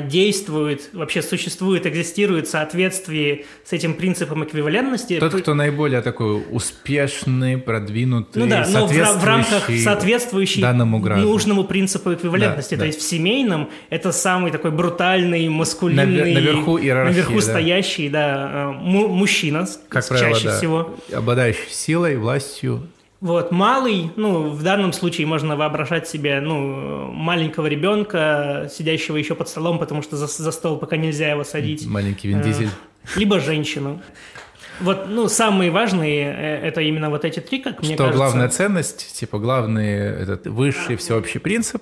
[0.08, 5.18] действует, вообще существует, экзистирует в соответствии с этим принципом эквивалентности.
[5.18, 11.22] Тот, кто наиболее такой успешный, продвинутый, ну да, но в, в рамках соответствующий данному граду.
[11.22, 12.74] нужному принципу эквивалентности.
[12.74, 12.86] Да, То да.
[12.86, 17.40] есть в семейном это самый такой брутальный, маскулинный, наверху, иерархии, наверху да.
[17.40, 20.58] стоящий, да, э, мужчина, как чаще правило, да.
[20.58, 20.96] всего.
[21.12, 22.82] Обладающий силой, властью,
[23.22, 29.48] вот, малый, ну, в данном случае можно воображать себе, ну, маленького ребенка, сидящего еще под
[29.48, 31.86] столом, потому что за, за стол пока нельзя его садить.
[31.86, 32.66] Маленький Вин Дизель.
[32.66, 34.02] Э, либо женщину.
[34.80, 38.16] Вот, ну, самые важные э, это именно вот эти три, как мне что кажется.
[38.16, 41.80] главная ценность, типа главный этот высший всеобщий принцип,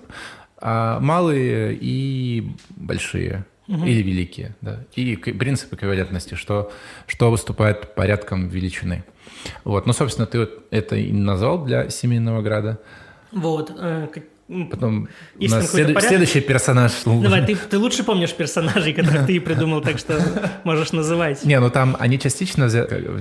[0.58, 3.86] а малые и большие угу.
[3.86, 6.70] или великие, да, и принцип эквивалентности, что
[7.06, 9.04] что выступает порядком величины.
[9.64, 12.78] Вот, ну, собственно, ты вот это и назвал для семейного града.
[13.32, 13.72] Вот.
[14.50, 15.08] Э, Потом
[15.38, 16.02] у нас след...
[16.02, 16.92] следующий персонаж.
[17.04, 20.20] Давай, ты, ты лучше помнишь персонажей, которых ты придумал, так что
[20.64, 21.44] можешь называть.
[21.44, 22.66] Не, ну там они частично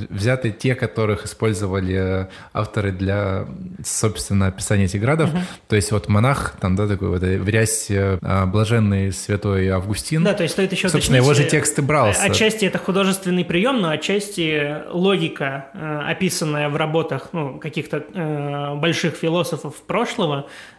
[0.09, 3.47] взяты те, которых использовали авторы для,
[3.83, 5.29] собственно, описания этих градов.
[5.29, 5.39] Угу.
[5.67, 10.23] То есть вот монах, там, да, такой вот в рясе а, блаженный святой Августин.
[10.23, 12.23] Да, то есть стоит еще Собственно, его же тексты брался.
[12.23, 19.15] Отчасти это художественный прием, но отчасти логика, э, описанная в работах ну, каких-то э, больших
[19.15, 20.47] философов прошлого,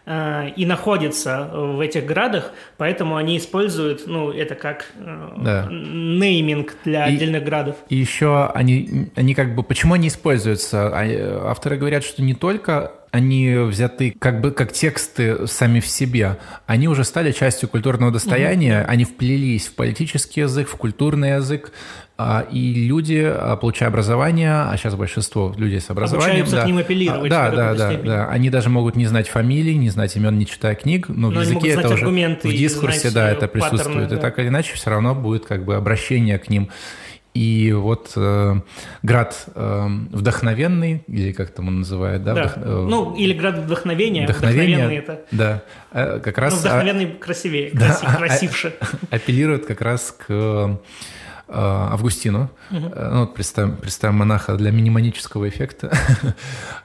[0.55, 5.67] и находятся в этих градах, поэтому они используют, ну, это как э, да.
[5.69, 7.75] нейминг для и, отдельных градов.
[7.89, 10.87] И еще они, они как бы, почему они используются?
[10.93, 16.37] А, авторы говорят, что не только они взяты как бы как тексты сами в себе,
[16.65, 18.85] они уже стали частью культурного достояния, mm-hmm.
[18.85, 21.71] они вплелись в политический язык, в культурный язык,
[22.51, 26.45] и люди, а, получая образование, а сейчас большинство людей с образованием...
[26.49, 27.29] да, к ним апеллировать.
[27.29, 28.27] Да, да, да, да.
[28.27, 31.43] Они даже могут не знать фамилий, не знать имен, не читая книг, но, но в
[31.43, 32.07] языке это уже...
[32.07, 33.85] В дискурсе, да, это присутствует.
[33.85, 34.15] Паттерны, да.
[34.15, 36.69] И так или иначе все равно будет как бы обращение к ним.
[37.33, 38.55] И вот э,
[39.03, 42.33] град э, вдохновенный, или как там он называет, да?
[42.33, 42.41] да.
[42.43, 44.25] Вдох, э, ну, или град вдохновения.
[44.25, 45.21] Вдохновение, это...
[45.31, 46.55] Да, э, как раз...
[46.55, 48.73] Ну, вдохновенный а, красивее, да, красив, красивше.
[48.81, 50.75] А, апеллирует как раз к Э,
[51.53, 52.49] Августину.
[52.71, 52.91] Угу.
[52.95, 55.91] Ну, вот представим, представим монаха для миниманического эффекта.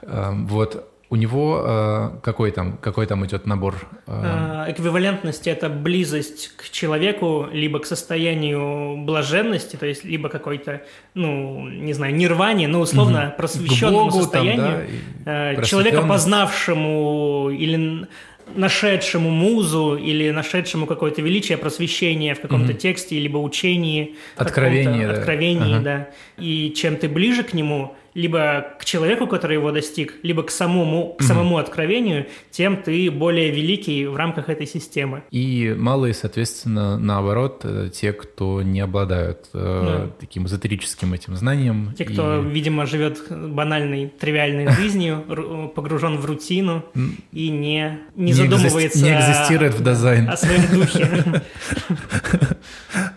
[0.03, 0.87] Э, вот.
[1.09, 3.75] У него э, какой, там, какой там идет набор?
[4.07, 4.65] Э...
[4.67, 10.81] Эквивалентность– это близость к человеку, либо к состоянию блаженности, то есть либо какой-то,
[11.13, 13.37] ну, не знаю, нирване, ну, условно, угу.
[13.37, 14.87] просвещенному Богу, состоянию,
[15.23, 18.07] там, да, человека, познавшему или
[18.55, 22.79] нашедшему музу или нашедшему какое-то величие, просвещение в каком-то угу.
[22.79, 24.15] тексте, либо учении.
[24.35, 25.13] Откровение, да.
[25.13, 25.83] Откровении, ага.
[25.83, 26.09] да.
[26.37, 31.13] И чем ты ближе к нему, либо к человеку, который его достиг, либо к самому,
[31.13, 35.21] к самому откровению, тем ты более великий в рамках этой системы.
[35.29, 40.09] И малые, соответственно, наоборот, э, те, кто не обладают э, да.
[40.19, 41.93] таким эзотерическим этим знанием.
[41.95, 42.49] Те, кто, и...
[42.49, 46.83] видимо, живет банальной, тривиальной жизнью, погружен в рутину
[47.31, 50.27] и не, не, не задумывается не экзистирует в дизайн.
[50.27, 51.43] о своем духе.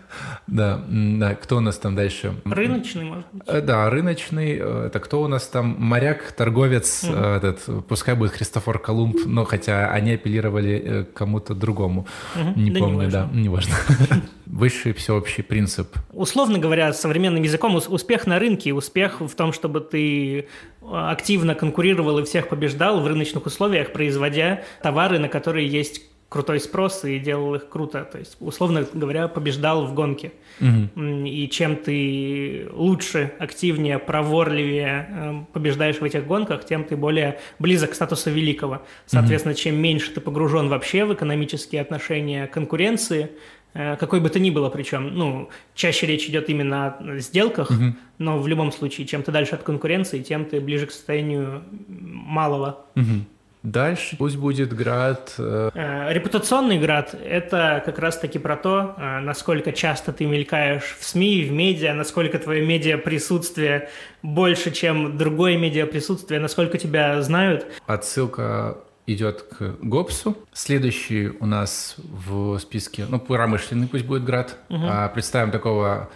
[0.51, 2.35] Да, да, кто у нас там дальше?
[2.43, 3.43] Рыночный, может быть.
[3.47, 4.57] Э, да, рыночный.
[4.59, 5.77] Э, это кто у нас там?
[5.79, 7.13] Моряк, торговец, угу.
[7.13, 12.05] этот, пускай будет Христофор Колумб, но хотя они апеллировали к кому-то другому.
[12.35, 12.59] Угу.
[12.59, 13.75] Не да помню, не да, не важно.
[14.45, 15.87] Высший всеобщий принцип.
[16.11, 20.49] Условно говоря, современным языком успех на рынке, успех в том, чтобы ты
[20.91, 27.03] активно конкурировал и всех побеждал в рыночных условиях, производя товары, на которые есть крутой спрос
[27.03, 28.07] и делал их круто.
[28.09, 30.31] То есть, условно говоря, побеждал в гонке.
[30.61, 31.25] Угу.
[31.25, 37.91] И чем ты лучше, активнее, проворливее эм, побеждаешь в этих гонках, тем ты более близок
[37.91, 38.81] к статусу великого.
[39.07, 39.59] Соответственно, угу.
[39.59, 43.31] чем меньше ты погружен вообще в экономические отношения конкуренции,
[43.73, 47.93] э, какой бы то ни было, причем, ну, чаще речь идет именно о сделках, угу.
[48.19, 52.85] но в любом случае, чем ты дальше от конкуренции, тем ты ближе к состоянию малого.
[52.95, 53.25] Угу.
[53.63, 55.35] Дальше пусть будет град...
[55.37, 55.69] Э...
[55.73, 61.43] э репутационный град– это как раз-таки про то, э, насколько часто ты мелькаешь в СМИ,
[61.43, 63.89] в медиа, насколько твое медиа-присутствие
[64.23, 67.67] больше, чем другое медиа-присутствие, насколько тебя знают.
[67.85, 70.37] Отсылка идет к ГОПСу.
[70.53, 74.57] Следующий у нас в списке, ну, промышленный пусть будет град.
[74.69, 74.85] Угу.
[74.89, 76.09] А, представим такого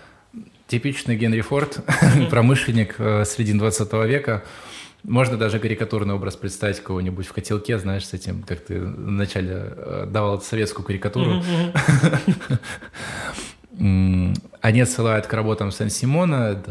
[0.67, 1.77] типичный Генри Форд,
[2.17, 2.25] угу.
[2.27, 4.43] промышленник середины 20 века,
[5.07, 10.07] можно даже карикатурный образ представить кого-нибудь в котелке, знаешь, с этим, как ты вначале э,
[10.09, 11.43] давал советскую карикатуру.
[13.77, 16.63] Они отсылают к работам Сан-Симона.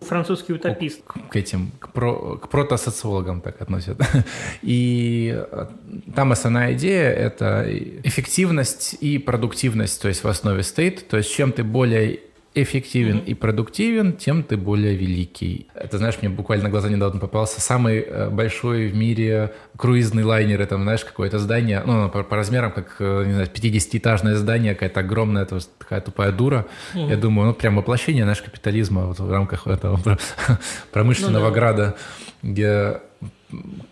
[0.00, 1.02] Французский утопист.
[1.04, 4.00] К, к этим, к, про, к протосоциологам так относят.
[4.62, 5.66] И э,
[6.14, 7.66] там основная идея— это
[8.02, 11.06] эффективность и продуктивность, то есть в основе стоит.
[11.08, 12.20] То есть чем ты более
[12.56, 13.26] эффективен mm-hmm.
[13.26, 15.68] и продуктивен, тем ты более великий.
[15.74, 20.60] Это, знаешь, мне буквально на глаза недавно попался самый э, большой в мире круизный лайнер.
[20.60, 25.00] Это, знаешь, какое-то здание, ну, по, по размерам, как, э, не знаю, 50-этажное здание, какая-то
[25.00, 26.66] огромная, это такая тупая дура.
[26.94, 27.08] Mm-hmm.
[27.10, 30.00] Я думаю, ну, прям воплощение, знаешь, капитализма вот в рамках этого
[30.92, 31.54] промышленного ну, да.
[31.54, 31.96] града,
[32.42, 33.00] где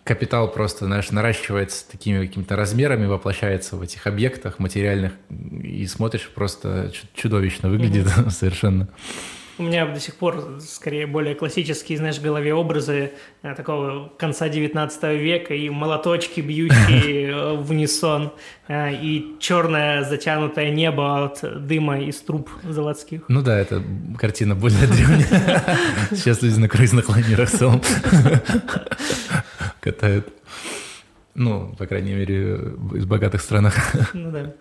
[0.04, 5.12] капитал просто, знаешь, наращивается такими какими-то размерами, воплощается в этих объектах материальных,
[5.62, 8.30] и смотришь, просто чудовищно выглядит mm-hmm.
[8.30, 8.88] совершенно.
[9.57, 13.12] У меня до сих пор скорее более классические, знаешь, в голове образы
[13.43, 18.33] э, такого конца 19 века и молоточки, бьющие э, в унисон,
[18.67, 23.23] э, и черное затянутое небо от дыма из труб заводских.
[23.29, 23.81] Ну да, это
[24.19, 25.79] картина более древняя.
[26.11, 27.81] Сейчас люди на круизных лайнерах в целом
[29.81, 30.33] катают.
[31.37, 32.61] Ну, по крайней мере,
[32.95, 33.75] из богатых странах.
[34.14, 34.55] Ну да.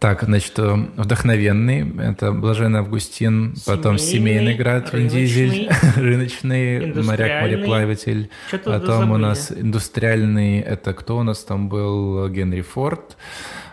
[0.00, 7.42] Так, значит, э, вдохновенный, это Блаженный Августин, семейный, потом Семейный град, Вин Дизель, рыночный, моряк,
[7.42, 8.30] мореплаватель,
[8.64, 13.18] потом у нас индустриальный, это кто у нас там был, Генри Форд,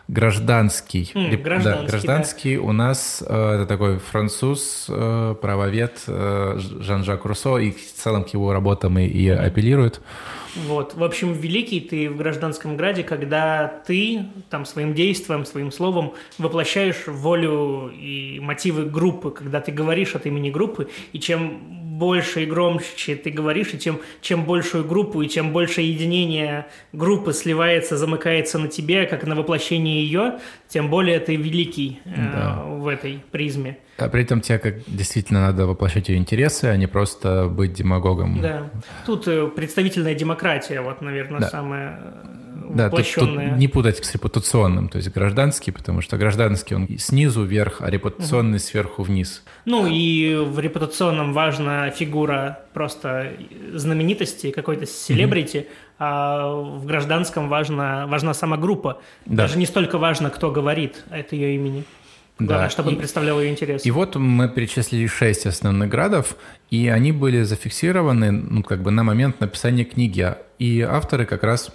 [0.10, 2.62] гражданский, mm, гражданский, да, гражданский да.
[2.62, 8.30] у нас э, это такой француз, э, правовед э, Жан-Жак Руссо, и в целом к
[8.30, 10.02] его работам и, и апеллирует.
[10.56, 10.96] Вот.
[10.96, 17.08] В общем, великий ты в гражданском граде, когда ты там своим действием, своим словом воплощаешь
[17.08, 23.16] волю и мотивы группы, когда ты говоришь от имени группы, и чем больше и громче
[23.16, 28.68] ты говоришь, и тем, чем большую группу, и чем больше единение группы сливается, замыкается на
[28.68, 32.64] тебе, как на воплощение ее, тем более ты великий э, да.
[32.64, 33.80] э, в этой призме.
[33.98, 38.42] А при этом тебе как действительно надо воплощать ее интересы, а не просто быть демагогом.
[38.42, 38.70] Да.
[39.06, 41.50] Тут э, представительная демократия, вот, наверное, да.
[41.50, 42.00] самая
[42.70, 47.44] да, тут, тут не путать с репутационным, то есть гражданский, потому что гражданский он снизу
[47.44, 48.64] вверх, а репутационный угу.
[48.64, 49.44] сверху вниз.
[49.66, 53.34] Ну и в репутационном важна фигура просто
[53.74, 55.66] знаменитости, какой-то селебрити, угу.
[56.00, 59.02] а в гражданском важна, важна сама группа.
[59.26, 59.44] Да.
[59.44, 61.84] Даже не столько важно, кто говорит от ее имени.
[62.40, 62.70] Главное, да.
[62.70, 63.86] чтобы он представлял ее интерес.
[63.86, 66.36] И вот мы перечислили шесть основных градов,
[66.70, 70.36] и они были зафиксированы ну, как бы на момент написания книги.
[70.60, 71.72] И авторы как раз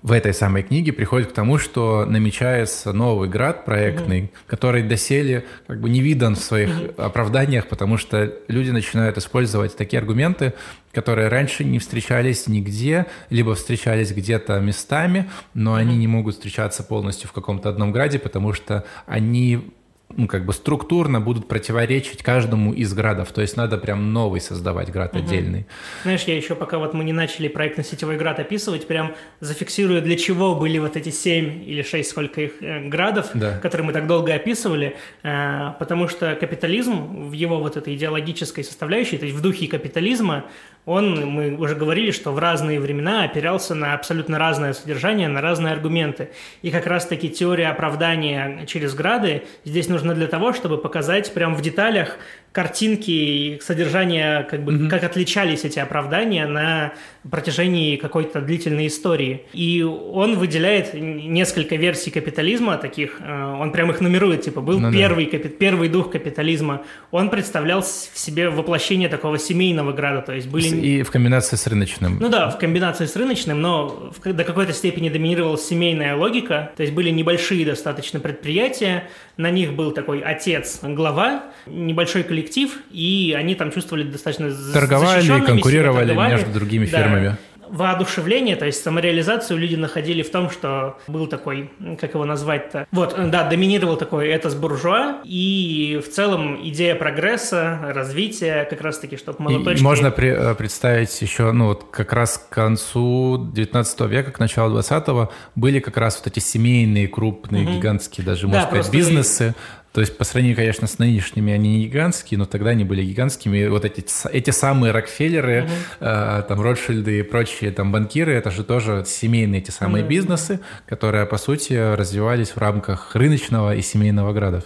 [0.00, 4.30] в этой самой книге приходит к тому, что намечается новый град проектный, угу.
[4.46, 7.02] который доселе как бы не видан в своих угу.
[7.02, 10.54] оправданиях, потому что люди начинают использовать такие аргументы,
[10.92, 15.80] которые раньше не встречались нигде, либо встречались где-то местами, но угу.
[15.80, 19.72] они не могут встречаться полностью в каком-то одном граде, потому что они
[20.16, 23.32] ну, как бы структурно будут противоречить каждому из градов.
[23.32, 25.24] То есть надо прям новый создавать град угу.
[25.24, 25.66] отдельный.
[26.02, 30.54] Знаешь, я еще пока вот мы не начали проектно-сетевой град описывать, прям зафиксирую, для чего
[30.54, 33.58] были вот эти семь или шесть, сколько их э, градов, да.
[33.58, 39.18] которые мы так долго описывали, э, потому что капитализм в его вот этой идеологической составляющей,
[39.18, 40.44] то есть в духе капитализма,
[40.84, 45.72] он, мы уже говорили, что в разные времена опирался на абсолютно разное содержание, на разные
[45.72, 46.30] аргументы.
[46.62, 51.62] И как раз-таки теория оправдания через грады здесь нужна для того, чтобы показать прям в
[51.62, 52.18] деталях
[52.52, 54.88] картинки и содержание, как бы, mm-hmm.
[54.88, 56.92] как отличались эти оправдания на
[57.28, 59.46] протяжении какой-то длительной истории.
[59.52, 64.92] И он выделяет несколько версий капитализма таких, э, он прям их нумерует, типа, был ну,
[64.92, 65.38] первый, да.
[65.38, 70.66] капи, первый дух капитализма, он представлял в себе воплощение такого семейного града, то есть были...
[70.66, 72.18] И в комбинации с рыночным.
[72.20, 76.82] Ну да, в комбинации с рыночным, но в, до какой-то степени доминировала семейная логика, то
[76.82, 79.04] есть были небольшие достаточно предприятия,
[79.36, 85.26] на них был такой отец, глава, небольшой коллектив коллектив, и они там чувствовали достаточно Торговали,
[85.44, 86.32] конкурировали торговали.
[86.32, 86.98] между другими да.
[86.98, 87.36] фирмами
[87.72, 93.16] воодушевление, то есть самореализацию люди находили в том, что был такой, как его назвать-то, вот,
[93.30, 99.82] да, доминировал такой этос буржуа, и в целом идея прогресса, развития, как раз-таки, чтобы молоточки...
[99.82, 104.72] можно при, э, представить еще, ну, вот как раз к концу 19 века, к началу
[104.72, 107.72] 20 были как раз вот эти семейные, крупные, угу.
[107.72, 109.54] гигантские даже, можно да, сказать, бизнесы,
[109.92, 113.66] то есть по сравнению, конечно, с нынешними они не гигантские, но тогда они были гигантскими.
[113.66, 115.70] Вот эти, эти самые Рокфеллеры, угу.
[116.00, 120.10] э, там Ротшильды и прочие там банкиры, это же тоже семейные эти самые угу.
[120.10, 124.64] бизнесы, которые, по сути, развивались в рамках рыночного и семейного градов.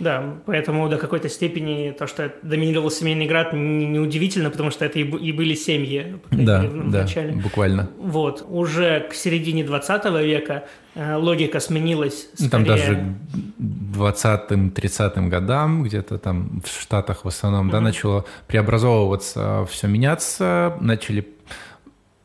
[0.00, 4.98] Да, поэтому до какой-то степени то, что доминировал семейный град, неудивительно, не потому что это
[4.98, 6.16] и, и были семьи.
[6.30, 7.32] Да, мере, в да, начале.
[7.32, 7.90] буквально.
[7.98, 10.64] Вот, уже к середине 20 века
[10.94, 12.28] логика сменилась.
[12.34, 12.50] Скорее...
[12.50, 13.14] Там даже
[13.58, 17.72] 20-30 годам, где-то там в Штатах в основном, mm-hmm.
[17.72, 21.26] да, начало преобразовываться, все меняться, начали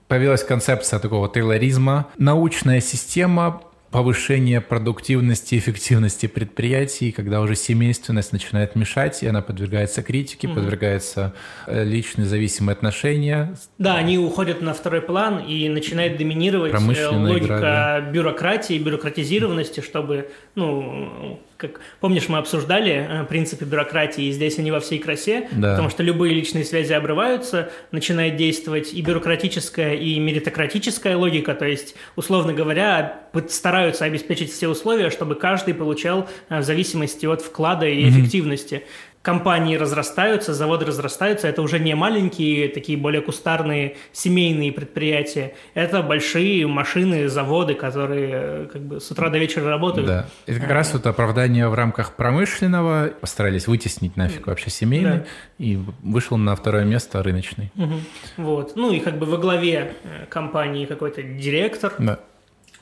[0.08, 2.08] появилась концепция такого тейлоризма.
[2.18, 3.62] Научная система
[3.96, 10.56] повышение продуктивности, эффективности предприятий, когда уже семейственность начинает мешать, и она подвергается критике, угу.
[10.56, 11.34] подвергается
[11.66, 13.56] э, личные зависимые отношения.
[13.78, 18.02] Да, они уходят на второй план и начинает доминировать э, логика игра, да.
[18.02, 24.80] бюрократии, бюрократизированности, чтобы, ну, как помнишь, мы обсуждали э, принципы бюрократии, и здесь они во
[24.80, 25.72] всей красе, да.
[25.72, 31.96] потому что любые личные связи обрываются, начинает действовать и бюрократическая, и меритократическая логика, то есть,
[32.16, 38.10] условно говоря, стараются обеспечить все условия, чтобы каждый получал э, в зависимости от вклада и
[38.10, 38.84] эффективности
[39.26, 46.68] компании разрастаются, заводы разрастаются, это уже не маленькие, такие более кустарные семейные предприятия, это большие
[46.68, 50.08] машины, заводы, которые э, как бы с утра до вечера работают.
[50.08, 55.18] Да, это как а, раз вот оправдание в рамках промышленного, постарались вытеснить нафиг вообще семейный,
[55.18, 55.26] да.
[55.58, 57.72] и вышел на второе место рыночный.
[57.76, 57.96] Угу.
[58.38, 62.20] Вот, ну и как бы во главе э, компании какой-то директор, да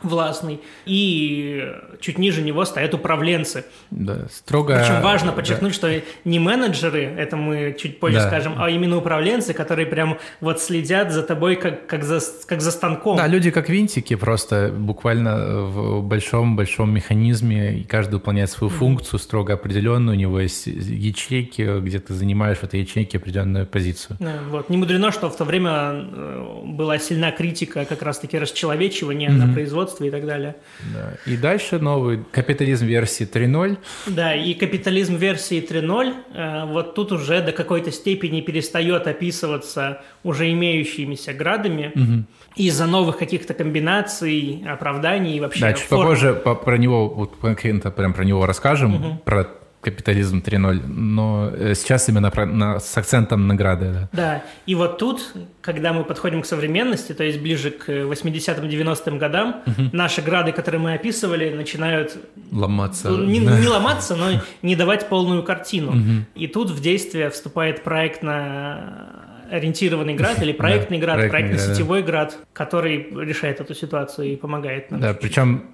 [0.03, 1.63] властный, и
[1.99, 3.65] чуть ниже него стоят управленцы.
[3.91, 4.77] Да, строго...
[4.77, 5.75] Причем важно подчеркнуть, да.
[5.75, 8.27] что не менеджеры, это мы чуть позже да.
[8.27, 12.71] скажем, а именно управленцы, которые прям вот следят за тобой как, как, за, как за
[12.71, 13.17] станком.
[13.17, 18.77] Да, люди как винтики просто буквально в большом-большом механизме, и каждый выполняет свою mm-hmm.
[18.77, 24.17] функцию строго определенную, у него есть ячейки, где ты занимаешь в этой ячейке определенную позицию.
[24.19, 24.69] Да, вот.
[24.69, 29.47] Не мудрено, что в то время э, была сильна критика как раз-таки расчеловечивания mm-hmm.
[29.47, 29.53] на
[29.93, 30.55] производстве и так далее.
[30.93, 31.31] Да.
[31.31, 33.77] И дальше новый капитализм версии 3.0.
[34.07, 40.51] Да, и капитализм версии 3.0 э, вот тут уже до какой-то степени перестает описываться уже
[40.51, 41.91] имеющимися градами.
[41.95, 42.23] Угу.
[42.55, 45.61] Из-за новых каких-то комбинаций, оправданий и вообще.
[45.61, 46.01] Да, чуть форм.
[46.01, 49.21] попозже по, про него, вот конкретно прям про него расскажем, угу.
[49.25, 49.47] про
[49.84, 53.91] капитализм 3.0, но э, сейчас именно про, на, с акцентом награды.
[53.91, 54.09] Да.
[54.13, 59.17] да, и вот тут, когда мы подходим к современности, то есть ближе к 80-м, 90-м
[59.17, 59.89] годам, угу.
[59.91, 62.17] наши грады, которые мы описывали, начинают...
[62.51, 63.09] Ломаться.
[63.09, 65.91] Ну, не, не ломаться, но не давать полную картину.
[65.91, 66.25] Угу.
[66.36, 73.07] И тут в действие вступает проектно ориентированный град или проектный град, проектный, проектно-сетевой град, который
[73.25, 75.01] решает эту ситуацию и помогает нам.
[75.01, 75.65] Да, причем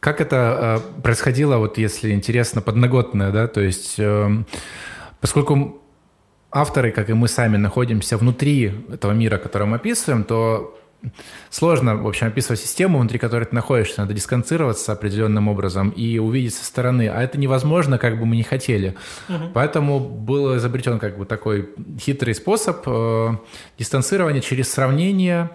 [0.00, 4.28] Как это э, происходило, вот если интересно, подноготное, да, то есть э,
[5.20, 5.82] поскольку
[6.50, 10.78] авторы, как и мы сами, находимся внутри этого мира, который мы описываем, то
[11.50, 14.00] сложно, в общем, описывать систему, внутри которой ты находишься.
[14.00, 17.08] Надо дистанцироваться определенным образом и увидеть со стороны.
[17.08, 18.96] А это невозможно, как бы мы не хотели.
[19.28, 19.50] Угу.
[19.54, 21.70] Поэтому был изобретен как бы такой
[22.00, 23.36] хитрый способ э,
[23.78, 25.50] дистанцирования через сравнение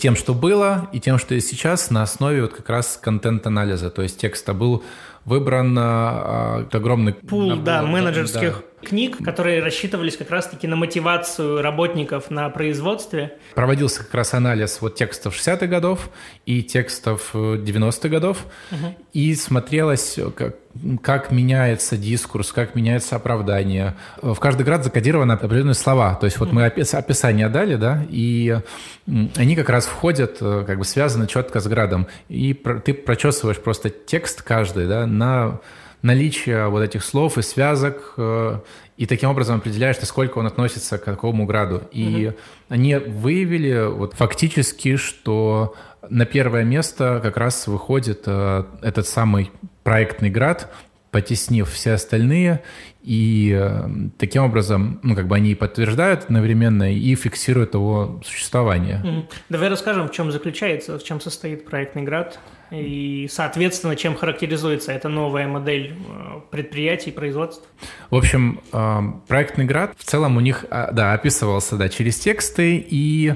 [0.00, 3.90] тем, что было, и тем, что есть сейчас, на основе вот как раз контент-анализа.
[3.90, 4.82] То есть текста был
[5.24, 7.12] выбран э, огромный...
[7.12, 13.36] Пул, набор, да, менеджерских да книг, которые рассчитывались как раз-таки на мотивацию работников на производстве.
[13.54, 16.10] Проводился как раз анализ вот текстов 60-х годов
[16.46, 18.94] и текстов 90-х годов, угу.
[19.12, 20.56] и смотрелось, как,
[21.02, 23.96] как меняется дискурс, как меняется оправдание.
[24.22, 26.14] В каждый град закодированы определенные слова.
[26.14, 28.58] То есть вот мы описание дали, да, и
[29.36, 32.06] они как раз входят, э, как бы связаны четко с градом.
[32.28, 35.60] И ты прочесываешь просто текст каждый, да, на
[36.02, 38.58] наличие вот этих слов и связок, э,
[38.96, 41.82] и таким образом определяешь, насколько он относится к какому граду.
[41.92, 42.36] И угу.
[42.68, 45.74] они выявили вот фактически, что
[46.08, 49.50] на первое место как раз выходит э, этот самый
[49.82, 50.72] проектный град,
[51.10, 52.62] потеснив все остальные,
[53.02, 53.88] и э,
[54.18, 59.02] таким образом, ну, как бы они подтверждают одновременно и фиксируют его существование.
[59.04, 59.24] Mm.
[59.48, 62.38] Давай расскажем, в чем заключается, в чем состоит проектный град,
[62.70, 67.66] и, соответственно, чем характеризуется эта новая модель э, предприятий, производств.
[68.10, 72.76] В общем, э, проектный град в целом у них, а, да, описывался, да, через тексты,
[72.76, 73.34] и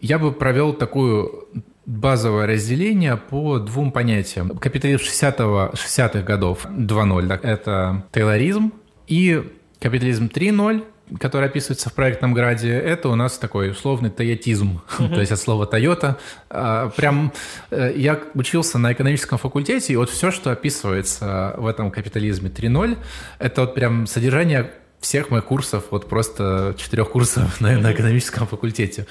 [0.00, 1.48] я бы провел такую
[1.86, 4.50] базовое разделение по двум понятиям.
[4.58, 8.72] Капитализм 60-х 60 годов 2.0 да,– это тейлоризм,
[9.06, 10.84] и капитализм 3.0
[11.20, 15.68] который описывается в проектном граде, это у нас такой условный тойотизм, то есть от слова
[15.70, 16.16] Toyota.
[16.48, 17.32] А, прям
[17.70, 22.96] э, я учился на экономическом факультете, и вот все, что описывается в этом капитализме 3.0,
[23.38, 24.70] это вот прям содержание
[25.04, 29.06] всех моих курсов, вот просто четырех курсов на, на экономическом факультете.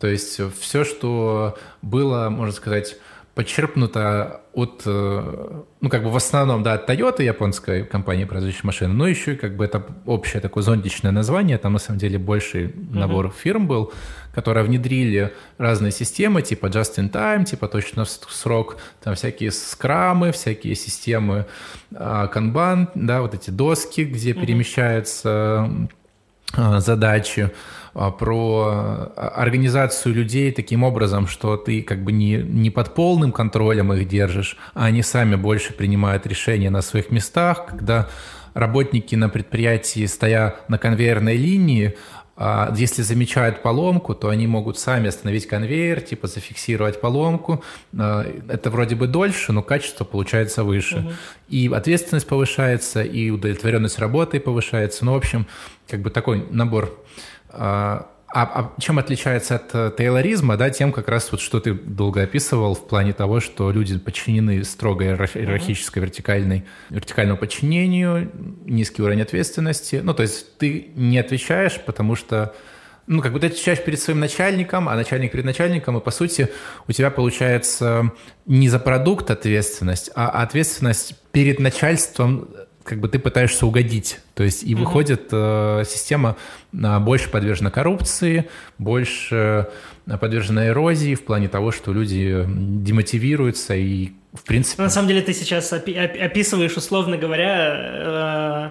[0.00, 2.96] То есть все, что было, можно сказать,
[3.34, 8.94] подчерпнуто от, э, ну, как бы в основном, да, от Toyota, японской компании, производящей машины,
[8.94, 12.72] но еще и как бы это общее такое зонтичное название, там на самом деле больший
[12.90, 13.34] набор uh-huh.
[13.36, 13.92] фирм был,
[14.34, 20.32] которые внедрили разные системы, типа just in time, типа точно в срок, там всякие скрамы,
[20.32, 21.46] всякие системы
[21.90, 24.40] канбан, да, вот эти доски, где uh-huh.
[24.40, 25.88] перемещаются
[26.56, 27.50] а, задачи,
[27.94, 33.32] а, про а, организацию людей таким образом, что ты как бы не, не под полным
[33.32, 38.08] контролем их держишь, а они сами больше принимают решения на своих местах, когда
[38.52, 42.13] работники на предприятии, стоя на конвейерной линии, а,
[42.76, 47.62] если замечают поломку, то они могут сами остановить конвейер, типа зафиксировать поломку.
[47.92, 50.98] Это вроде бы дольше, но качество получается выше.
[50.98, 51.12] Угу.
[51.50, 55.04] И ответственность повышается, и удовлетворенность работой повышается.
[55.04, 55.46] Ну, в общем,
[55.88, 56.98] как бы такой набор
[58.34, 62.22] а, а, чем отличается от э, тейлоризма, да, тем как раз вот, что ты долго
[62.22, 68.32] описывал в плане того, что люди подчинены строго иерархической вертикальной, вертикальному подчинению,
[68.64, 70.00] низкий уровень ответственности.
[70.02, 72.54] Ну, то есть ты не отвечаешь, потому что
[73.06, 76.48] ну, как бы ты отвечаешь перед своим начальником, а начальник перед начальником, и, по сути,
[76.88, 78.10] у тебя получается
[78.46, 82.48] не за продукт ответственность, а ответственность перед начальством
[82.84, 84.20] как бы ты пытаешься угодить.
[84.34, 86.36] То есть и выходит э, система
[86.72, 89.68] э, больше подвержена коррупции, больше
[90.06, 94.82] э, подвержена эрозии в плане того, что люди демотивируются и в принципе...
[94.82, 98.70] На самом деле ты сейчас описываешь, условно говоря,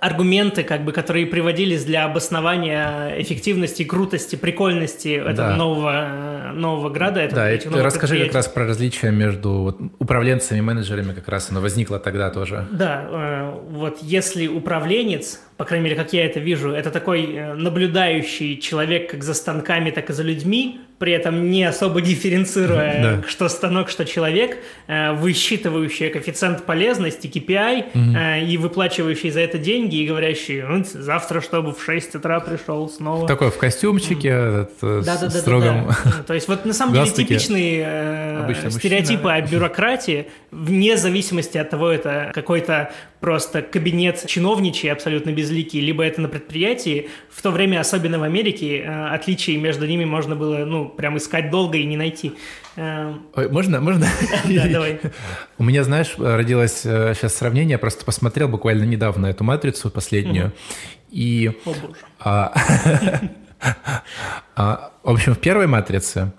[0.00, 5.56] аргументы, как бы, которые приводились для обоснования эффективности, крутости, прикольности этого да.
[5.56, 7.20] нового, нового града.
[7.20, 11.50] Этого, да, и расскажи как раз про различия между вот, управленцами и менеджерами, как раз
[11.50, 12.66] оно возникло тогда тоже.
[12.70, 17.54] Да, э, вот если управленец по крайней мере, как я это вижу, это такой э,
[17.54, 23.28] наблюдающий человек как за станками, так и за людьми, при этом не особо дифференцируя, да.
[23.28, 28.50] что станок, что человек, э, высчитывающий коэффициент полезности, KPI, угу.
[28.50, 33.26] и выплачивающий за это деньги, и говорящий, ну, завтра, чтобы в 6 утра пришел снова.
[33.28, 35.02] Такой в костюмчике, mm.
[35.04, 36.22] да, да, да, строгом да, да.
[36.26, 41.88] То есть вот на самом деле типичные э, стереотипы о бюрократии, вне зависимости от того,
[41.88, 47.08] это какой-то просто кабинет чиновничий абсолютно безликий, либо это на предприятии.
[47.30, 51.50] В то время, особенно в Америке, э, отличий между ними можно было, ну, прям искать
[51.50, 52.32] долго и не найти.
[52.76, 54.06] Э, Ой, можно, можно?
[54.44, 55.00] Да, давай.
[55.58, 60.52] У меня, знаешь, родилось сейчас э, сравнение, я просто посмотрел буквально недавно эту матрицу последнюю,
[61.10, 61.52] и...
[61.64, 62.00] О, боже.
[62.20, 62.52] А,
[64.56, 66.32] а, в общем, в первой матрице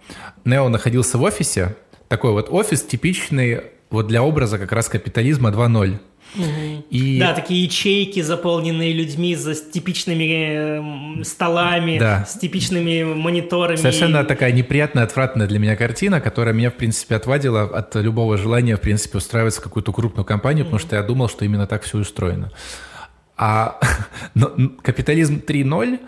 [0.46, 1.76] Нео находился в офисе,
[2.08, 6.00] такой вот офис типичный вот для образа как раз капитализма 2.0.
[6.36, 6.86] Угу.
[6.92, 7.20] И...
[7.20, 12.26] Да, такие ячейки, заполненные людьми за типичными столами, да.
[12.26, 13.78] с типичными мониторами.
[13.78, 18.76] Совершенно такая неприятная, отвратная для меня картина, которая меня, в принципе, отвадила от любого желания,
[18.76, 20.72] в принципе, устраиваться в какую-то крупную компанию, угу.
[20.72, 22.52] потому что я думал, что именно так все устроено.
[23.36, 23.80] А
[24.36, 24.52] но,
[24.84, 26.00] капитализм 3.0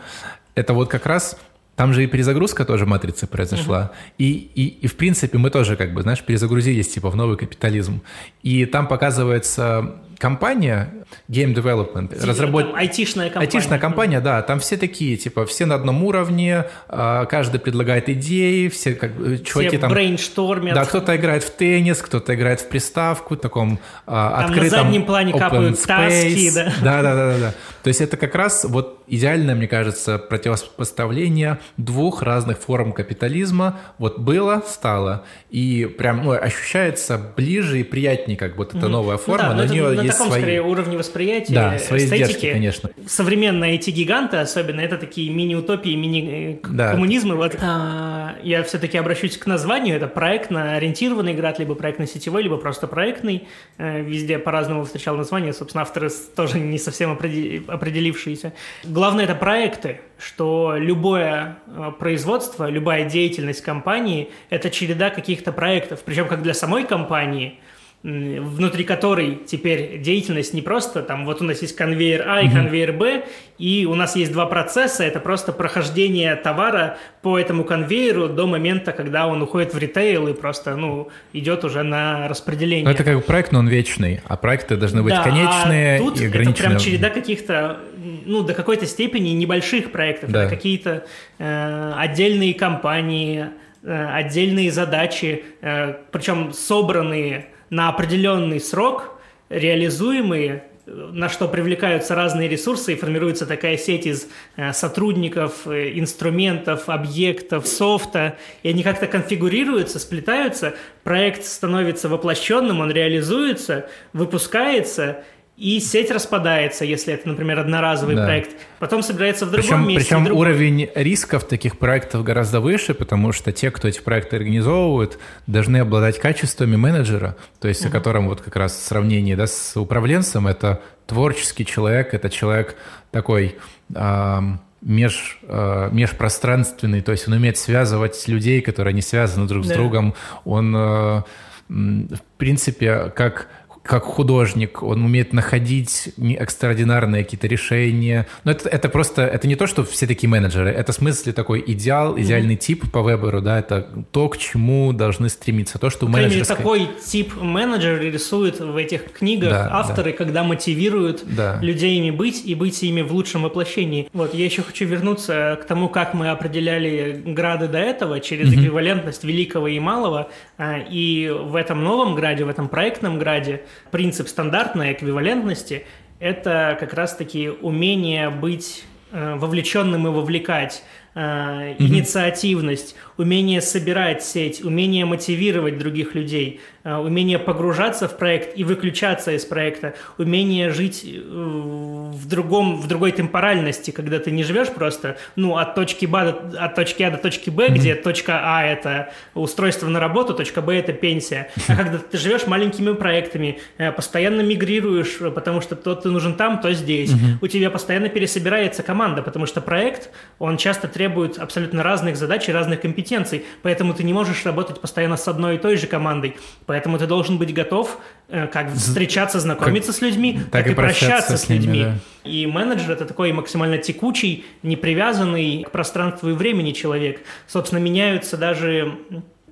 [0.55, 1.37] это вот как раз
[1.75, 3.91] там же и перезагрузка тоже матрицы произошла.
[3.93, 4.13] Uh-huh.
[4.17, 8.01] И, и, и, в принципе, мы тоже, как бы, знаешь, перезагрузились, типа, в новый капитализм.
[8.43, 10.93] И там показывается компания,
[11.27, 12.75] Game Development, разработчик...
[12.75, 13.47] Айтишная компания.
[13.47, 18.67] Айтишная компания, да, там все такие, типа, все на одном уровне, а, каждый предлагает идеи,
[18.67, 19.11] все как
[19.43, 19.91] чуваки все там...
[19.91, 20.75] брейнштормят.
[20.75, 24.63] Да, кто-то играет в теннис, кто-то играет в приставку, таком а, там открытом...
[24.63, 25.87] на заднем плане капают space.
[25.87, 26.73] таски, да.
[26.83, 27.53] Да, да, да, да.
[27.81, 33.79] То есть это как раз вот идеальное, мне кажется, противопоставление двух разных форм капитализма.
[33.97, 39.49] Вот было, стало, и прям ну, ощущается ближе и приятнее, как вот эта новая форма,
[39.49, 40.41] да, но, но у нее есть таком свои...
[40.41, 42.23] скорее уровне восприятия, да, свои эстетики.
[42.23, 42.89] Издержки, конечно.
[43.07, 47.33] Современные эти гиганты, особенно, это такие мини-утопии, мини-коммунизмы.
[47.33, 47.37] Да.
[47.37, 47.57] Вот.
[47.61, 49.95] А, я все-таки обращусь к названию.
[49.95, 53.47] Это проектно-ориентированный град, либо проектно-сетевой, либо просто проектный.
[53.77, 55.53] Э, везде по-разному встречал название.
[55.53, 58.53] Собственно, авторы тоже не совсем определившиеся.
[58.83, 66.01] Главное– это проекты, что любое э, производство, любая деятельность компании– это череда каких-то проектов.
[66.05, 67.59] Причем как для самой компании–
[68.03, 72.51] внутри которой теперь деятельность не просто там вот у нас есть конвейер А и mm-hmm.
[72.51, 73.25] конвейер Б,
[73.59, 78.91] и у нас есть два процесса, это просто прохождение товара по этому конвейеру до момента,
[78.91, 82.85] когда он уходит в ритейл и просто, ну, идет уже на распределение.
[82.85, 86.19] Но это как проект, но он вечный, а проекты должны быть да, конечные а тут
[86.19, 86.53] и ограниченные.
[86.53, 87.81] это прям череда каких-то,
[88.25, 90.49] ну, до какой-то степени небольших проектов, да.
[90.49, 91.05] какие-то
[91.37, 93.49] э, отдельные компании,
[93.83, 99.19] э, отдельные задачи, э, причем собранные на определенный срок,
[99.49, 106.89] реализуемые, на что привлекаются разные ресурсы и формируется такая сеть из э, сотрудников, э, инструментов,
[106.89, 115.23] объектов, софта, и они как-то конфигурируются, сплетаются, проект становится воплощенным, он реализуется, выпускается,
[115.61, 118.25] и сеть распадается, если это, например, одноразовый да.
[118.25, 118.49] проект.
[118.79, 120.09] Потом собирается в другом причем, месте.
[120.09, 120.41] Причем другом...
[120.41, 126.17] уровень рисков таких проектов гораздо выше, потому что те, кто эти проекты организовывают, должны обладать
[126.17, 127.89] качествами менеджера, то есть угу.
[127.89, 132.75] о котором вот как раз сравнение да, с управленцем, это творческий человек, это человек
[133.11, 133.55] такой...
[133.93, 139.67] Эм, меж, э, межпространственный, то есть он умеет связывать людей, которые не связаны друг с
[139.67, 139.75] да.
[139.75, 140.15] другом.
[140.43, 141.21] Он, э,
[141.69, 143.47] в принципе, как
[143.91, 148.25] как художник, он умеет находить экстраординарные какие-то решения.
[148.45, 151.61] Но это, это просто, это не то, что все такие менеджеры, это в смысле такой
[151.67, 152.57] идеал, идеальный mm-hmm.
[152.57, 156.55] тип по выбору, да, это то, к чему должны стремиться, то, что менеджерское...
[156.55, 160.17] такой тип менеджер рисует в этих книгах да, авторы, да.
[160.17, 161.59] когда мотивируют да.
[161.61, 164.07] людей ими быть и быть ими в лучшем воплощении.
[164.13, 168.55] Вот, я еще хочу вернуться к тому, как мы определяли грады до этого, через mm-hmm.
[168.55, 174.27] эквивалентность великого и малого, а, и в этом новом граде, в этом проектном граде принцип
[174.27, 175.85] стандартной эквивалентности–
[176.21, 180.83] это как раз-таки умение быть э, вовлеченным и вовлекать,
[181.15, 189.31] э, инициативность, умение собирать сеть, умение мотивировать других людей, умение погружаться в проект и выключаться
[189.31, 195.17] из проекта, умение жить э, в, другом, в другой темпоральности, когда ты не живешь просто
[195.35, 197.73] ну, от, точки Б до, от точки А до точки Б, mm-hmm.
[197.73, 201.49] где точка А– это устройство на работу, точка Б– это пенсия.
[201.67, 206.61] А когда ты живешь маленькими проектами, э, постоянно мигрируешь, потому что то ты нужен там,
[206.61, 207.11] то здесь.
[207.11, 207.37] Mm-hmm.
[207.41, 210.09] У тебя постоянно пересобирается команда, потому что проект,
[210.39, 215.17] он часто требует абсолютно разных задач и разных компетенций, поэтому ты не можешь работать постоянно
[215.17, 216.35] с одной и той же командой.
[216.71, 217.97] Поэтому ты должен быть готов
[218.29, 221.79] э, как встречаться, знакомиться как, с людьми, так, так и прощаться с, с людьми.
[221.79, 222.29] Ними, да.
[222.29, 227.25] И менеджер это такой максимально текучий, непривязанный к пространству и времени человек.
[227.45, 228.99] Собственно, меняются даже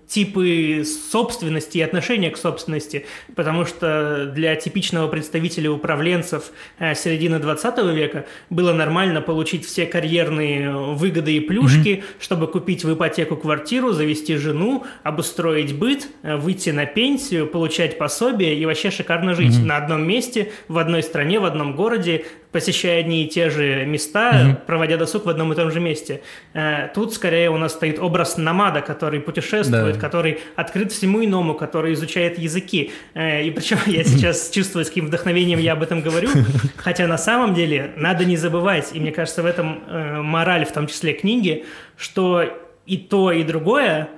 [0.10, 3.05] типы собственности и отношения к собственности,
[3.36, 10.72] потому что для типичного представителя управленцев э, середины 20 века было нормально получить все карьерные
[10.72, 12.03] выгоды и плюшки, mm-hmm.
[12.20, 18.55] чтобы купить в ипотеку квартиру, завести жену, обустроить быт, э, выйти на пенсию, получать пособие
[18.55, 19.66] и вообще шикарно жить mm-hmm.
[19.66, 24.31] на одном месте, в одной стране, в одном городе, посещая одни и те же места,
[24.31, 24.65] mm-hmm.
[24.65, 26.21] проводя досуг в одном и том же месте.
[26.53, 29.99] Э, тут скорее у нас стоит образ намада, который путешествует, да.
[29.99, 32.91] который открыт всему иному, который изучает языки.
[33.13, 36.29] Э, и причем я сейчас чувствую, с каким вдохновением я об этом говорю,
[36.77, 40.71] хотя на самом деле надо не забывать, и мне кажется, в этом э, мораль, в
[40.71, 41.65] том числе книги,
[41.97, 42.43] что
[42.85, 44.09] и то, и другое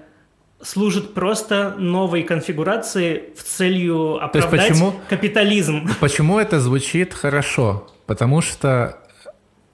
[0.61, 5.89] служит просто новой конфигурации в целью оправдать почему, капитализм.
[5.99, 7.87] Почему это звучит хорошо?
[8.11, 8.97] Потому что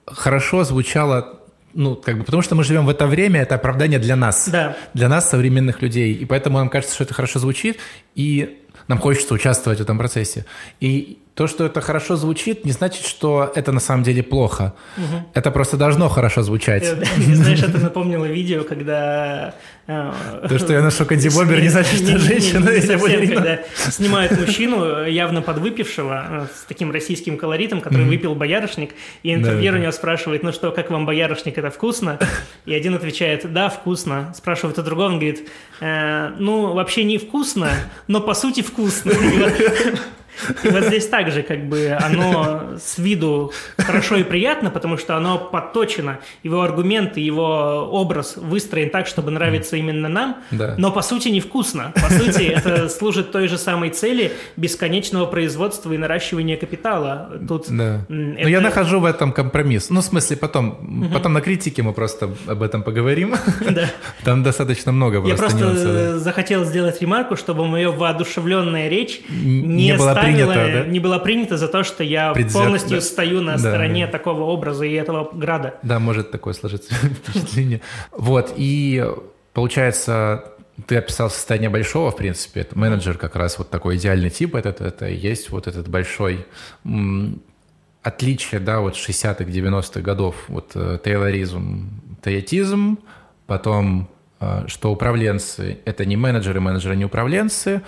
[0.06, 1.40] хорошо звучало
[1.74, 4.48] ну, как бы, потому что мы живем в это время, это оправдание для нас.
[4.48, 4.76] Да.
[4.94, 6.14] Для нас, современных людей.
[6.14, 7.78] И поэтому нам кажется, что это хорошо звучит,
[8.14, 10.46] и нам хочется участвовать в этом процессе.
[10.78, 14.74] И то, что это хорошо звучит, не значит, что это на самом деле плохо.
[14.96, 15.30] Угу.
[15.34, 16.84] Это просто должно хорошо звучать.
[17.16, 19.54] Знаешь, это напомнило видео, когда...
[19.86, 20.12] Э,
[20.48, 22.66] то, что я ношу Кэнди Бобер, не значит, что женщина
[23.28, 28.90] когда снимают мужчину, явно подвыпившего, э, с таким российским колоритом, который выпил боярышник,
[29.22, 32.18] и интервьюер у него спрашивает, ну что, как вам боярышник, это вкусно?
[32.66, 34.34] И один отвечает, да, вкусно.
[34.36, 35.48] Спрашивает у другого, он говорит,
[35.80, 37.70] «Э, ну, вообще не вкусно,
[38.08, 39.12] но по сути вкусно.
[40.62, 45.38] И вот здесь также как бы оно с виду хорошо и приятно, потому что оно
[45.38, 50.74] подточено, его аргументы, его образ выстроен так, чтобы нравиться именно нам, да.
[50.78, 51.92] но по сути невкусно.
[51.94, 57.30] По сути это служит той же самой цели бесконечного производства и наращивания капитала.
[57.46, 58.04] Тут да.
[58.06, 58.06] это...
[58.08, 59.90] Но я нахожу в этом компромисс.
[59.90, 61.12] Ну, в смысле, потом, угу.
[61.12, 63.34] потом на критике мы просто об этом поговорим.
[63.68, 63.90] Да.
[64.24, 69.86] Там достаточно много просто Я просто нюансов, захотел сделать ремарку, чтобы моя воодушевленная речь не,
[69.86, 70.84] не была принято, да?
[70.84, 73.00] не было принято за то, что я Предвзят, полностью да.
[73.00, 74.12] стою на да, стороне да.
[74.12, 75.74] такого образа и этого града.
[75.82, 77.80] Да, может такое сложиться впечатление.
[78.12, 79.04] Вот, и
[79.52, 80.44] получается,
[80.86, 84.84] ты описал состояние большого, в принципе, это менеджер как раз вот такой идеальный тип, это,
[84.84, 86.46] это есть вот этот большой
[88.02, 91.90] отличие, да, вот 60-х, 90-х годов, вот э, тейлоризм,
[92.24, 92.98] теятизм,
[93.46, 94.08] потом,
[94.40, 97.82] э, что управленцы– это не менеджеры, менеджеры не управленцы,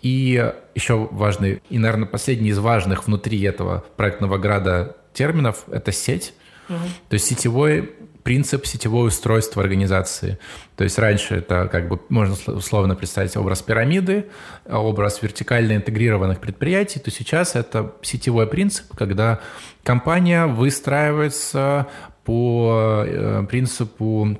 [0.00, 6.34] и еще важный, и, наверное, последний из важных внутри этого проектного града терминов– это сеть.
[6.68, 6.78] Угу.
[7.08, 7.90] То есть сетевой
[8.22, 10.38] принцип, сетевое устройство организации.
[10.76, 14.26] То есть раньше это как бы можно условно представить образ пирамиды,
[14.68, 19.40] образ вертикально интегрированных предприятий, то сейчас это сетевой принцип, когда
[19.82, 21.86] компания выстраивается
[22.24, 24.38] по э, принципу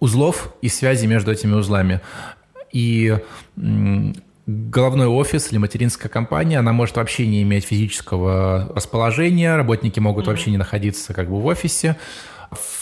[0.00, 2.00] узлов и связи между этими узлами.
[2.72, 3.18] И
[4.46, 10.28] головной офис или материнская компания, она может вообще не иметь физического расположения, работники могут mm-hmm.
[10.28, 11.96] вообще не находиться как бы в офисе.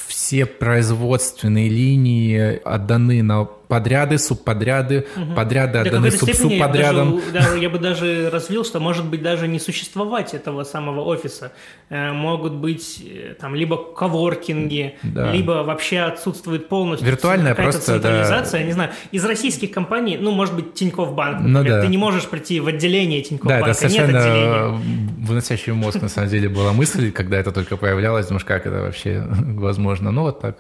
[0.07, 5.35] Все производственные линии отданы на подряды, субподряды, угу.
[5.35, 7.23] подряды отданы суб субподрядам.
[7.33, 11.53] Да, я бы даже развил, что может быть даже не существовать этого самого офиса.
[11.89, 15.33] Э, могут быть э, там либо коворкинги, да.
[15.33, 18.53] либо вообще отсутствует полностью Виртуальная просто, централизация.
[18.53, 18.59] Да.
[18.59, 21.87] Я не знаю, из российских компаний, ну, может быть, Тинькофф Банк, ну например, ну, да.
[21.87, 24.81] ты не можешь прийти в отделение Тинькофф да, Банка, это совершенно нет отделения.
[25.29, 29.25] выносящий мозг, на самом деле, была мысль, когда это только появлялось, думаешь, как это вообще
[29.31, 30.11] возможно.
[30.11, 30.59] Ну, вот так.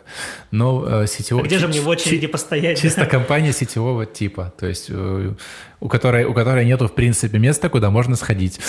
[0.50, 1.42] Но э, сетевой...
[1.42, 2.80] А где же мне в очереди постоять?
[2.80, 5.34] Чисто компания сетевого типа, то есть э,
[5.80, 8.60] у которой, у которой нету, в принципе, места, куда можно сходить.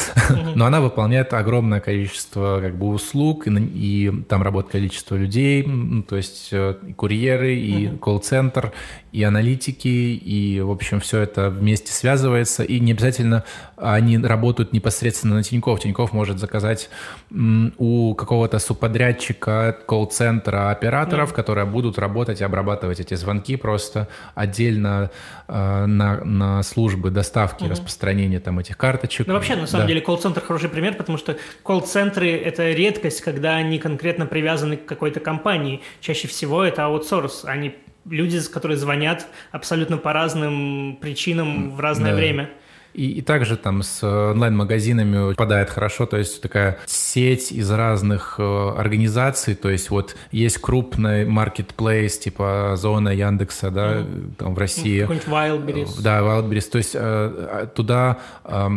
[0.56, 5.68] Но она выполняет огромное количество как бы, услуг, и, и там работает количество людей,
[6.08, 8.74] то есть э, и курьеры, и колл-центр,
[9.14, 13.44] и аналитики, и, в общем, все это вместе связывается, и не обязательно
[13.78, 15.82] они работают непосредственно на Тинькофф.
[15.82, 16.90] Тинькофф может заказать
[17.30, 25.12] у какого-то субподрядчика, колл-центра, операторов, mm которые будут работать и обрабатывать эти звонки просто отдельно
[25.48, 29.28] э, на, на службы доставки, mm распространения там этих карточек.
[29.28, 29.88] Ну, вообще, на самом да.
[29.90, 35.20] деле, колл-центр хороший пример, потому что колл-центры– это редкость, когда они конкретно привязаны к какой-то
[35.20, 35.82] компании.
[36.02, 37.76] Чаще всего это аутсорс, они
[38.06, 42.18] люди, которые звонят абсолютно по разным причинам в разное да.
[42.18, 42.50] время.
[42.94, 48.70] И, и также там с онлайн-магазинами попадает хорошо, то есть такая сеть из разных э,
[48.78, 54.36] организаций, то есть вот есть крупный marketplace типа Зона Яндекса, да, mm-hmm.
[54.38, 55.02] там в России.
[55.02, 56.02] Какой-нибудь Wildberries.
[56.02, 56.70] Да, Wildberries.
[56.70, 58.70] То есть э, туда э,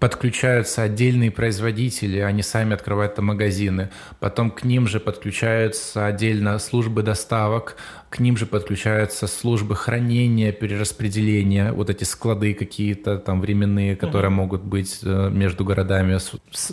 [0.00, 3.90] подключаются отдельные производители, они сами открывают там магазины.
[4.18, 7.76] Потом к ним же подключаются отдельно службы доставок,
[8.08, 14.34] к ним же подключаются службы хранения, перераспределения, вот эти склады какие-то там временные, которые uh-huh.
[14.34, 16.18] могут быть э, между городами.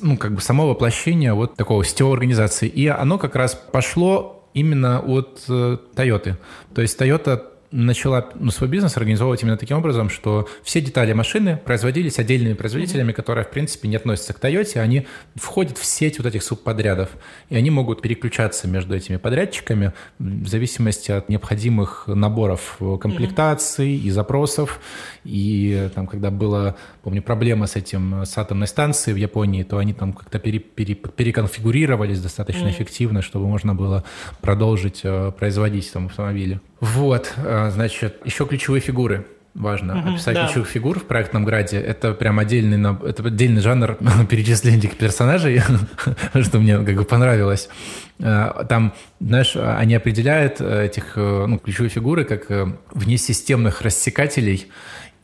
[0.01, 2.67] Ну, как бы само воплощение вот такого сетевой организации.
[2.67, 6.35] И оно как раз пошло именно от э, Toyota.
[6.73, 7.41] То есть Toyota
[7.75, 13.11] начала ну, свой бизнес организовывать именно таким образом, что все детали машины производились отдельными производителями,
[13.11, 13.15] mm-hmm.
[13.15, 17.09] которые, в принципе, не относятся к Toyota, они входят в сеть вот этих субподрядов,
[17.49, 24.07] и они могут переключаться между этими подрядчиками в зависимости от необходимых наборов комплектаций mm-hmm.
[24.07, 24.79] и запросов.
[25.25, 29.93] И там, когда была, помню, проблема с этим, с атомной станцией в Японии, то они
[29.93, 32.71] там как-то пере, пере, переконфигурировались достаточно mm-hmm.
[32.71, 34.05] эффективно, чтобы можно было
[34.41, 36.61] продолжить э, производить там автомобили.
[36.79, 40.45] Вот, э, значит, еще ключевые фигуры важно угу, описать да.
[40.45, 41.79] ключевых фигур в проектном граде.
[41.79, 43.97] Это прям отдельный, это отдельный жанр
[44.29, 45.61] перечисления персонажей,
[46.41, 47.69] что мне как бы понравилось.
[48.19, 52.47] Э, там, знаешь, они определяют этих ну, ключевые фигуры как
[52.91, 54.67] внесистемных рассекателей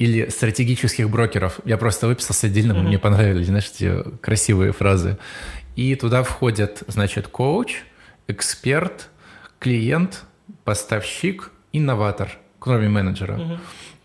[0.01, 1.59] или стратегических брокеров.
[1.63, 2.83] Я просто выписался отдельно, mm-hmm.
[2.83, 5.19] мне понравились, знаешь, эти красивые фразы.
[5.75, 7.83] И туда входят, значит, коуч,
[8.27, 9.09] эксперт,
[9.59, 10.23] клиент,
[10.63, 13.33] поставщик, инноватор, кроме менеджера.
[13.33, 13.59] Mm-hmm.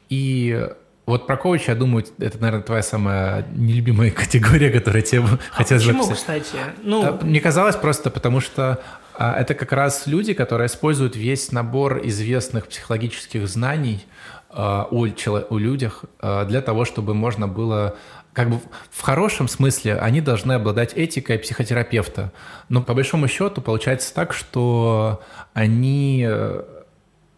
[0.08, 0.68] И
[1.06, 5.84] вот про коуча, я думаю, это, наверное, твоя самая нелюбимая категория, которая тебе а хотелось
[5.84, 6.56] почему, кстати?
[6.82, 7.04] Ну...
[7.04, 8.82] А, мне казалось просто потому, что
[9.14, 14.04] а, это как раз люди, которые используют весь набор известных психологических знаний–
[14.56, 15.06] у,
[15.50, 17.96] у людях для того, чтобы можно было
[18.36, 18.60] как бы
[18.90, 22.32] в хорошем смысле они должны обладать этикой психотерапевта.
[22.68, 25.22] Но по большому счету получается так, что
[25.54, 26.62] они э,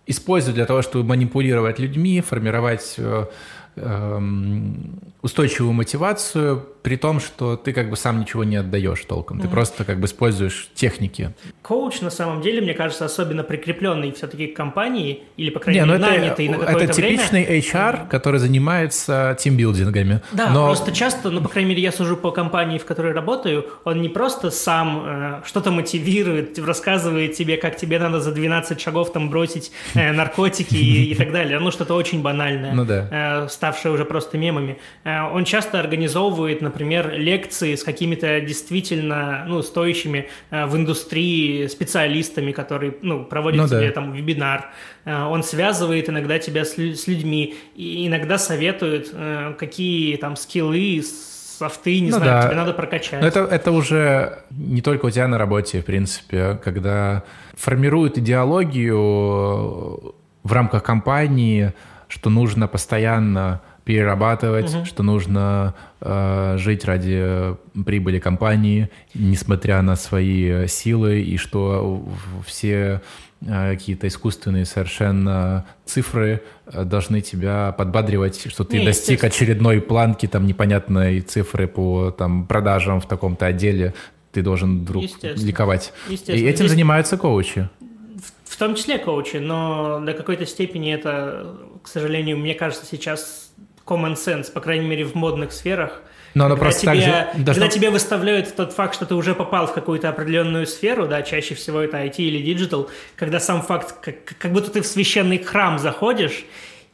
[0.07, 3.27] используют для того, чтобы манипулировать людьми, формировать э,
[5.23, 9.51] устойчивую мотивацию, при том, что ты как бы сам ничего не отдаешь толком, ты mm-hmm.
[9.51, 11.35] просто как бы используешь техники.
[11.61, 15.87] Коуч на самом деле, мне кажется, особенно прикрепленный все-таки к компании, или, по крайней не,
[15.87, 17.61] мере, ну нанятый это, на какое-то Это типичный время.
[17.61, 20.23] HR, который занимается тимбилдингами.
[20.33, 20.67] Да, но...
[20.67, 24.09] просто часто, ну, по крайней мере, я сужу по компании, в которой работаю, он не
[24.09, 29.73] просто сам э, что-то мотивирует, рассказывает тебе, как тебе надо за 12 шагов там бросить
[29.95, 33.47] э, наркотики и, и так далее, ну, что-то очень банальное, ну, да.
[33.69, 34.79] Ставшее уже просто мемами.
[35.05, 42.53] Э, он часто организовывает, например, лекции с какими-то действительно ну, стоящими э, в индустрии специалистами,
[42.53, 43.93] которые ну, проводят ну, тебе да.
[43.93, 44.71] там вебинар.
[45.05, 49.15] Э, он связывает иногда тебя с, с людьми и иногда советует,
[49.59, 51.03] какие там скиллы,
[51.59, 52.43] софты, не ну, знаю, да.
[52.47, 53.23] тебе надо прокачать.
[53.23, 57.25] это, это уже не только у тебя на работе, в принципе, когда
[57.57, 60.15] формируют идеологию
[60.45, 61.73] в рамках компании,
[62.09, 64.85] что нужно постоянно перерабатывать, угу.
[64.85, 67.57] что нужно э, жить ради
[67.87, 72.07] прибыли компании, несмотря на свои силы, и что
[72.45, 73.01] все
[73.41, 80.27] э, какие-то искусственные совершенно цифры э, должны тебя подбадривать, что ты Не, достиг очередной планки,
[80.27, 83.95] там непонятной цифры по там, продажам в таком-то отделе,
[84.33, 85.93] ты должен вдруг ликовать.
[86.09, 86.71] И этим Здесь...
[86.73, 87.71] занимаются коучи.
[88.59, 93.53] В том числе коучи, но до какой-то степени это, к сожалению, мне кажется, сейчас
[93.87, 96.03] common sense, по крайней мере, в модных сферах.
[96.35, 97.45] Но оно просто тебе, так же...
[97.45, 101.55] Когда тебе выставляют тот факт, что ты уже попал в какую-то определенную сферу, да, чаще
[101.55, 105.79] всего это IT или digital, когда сам факт, как, как будто ты в священный храм
[105.79, 106.45] заходишь,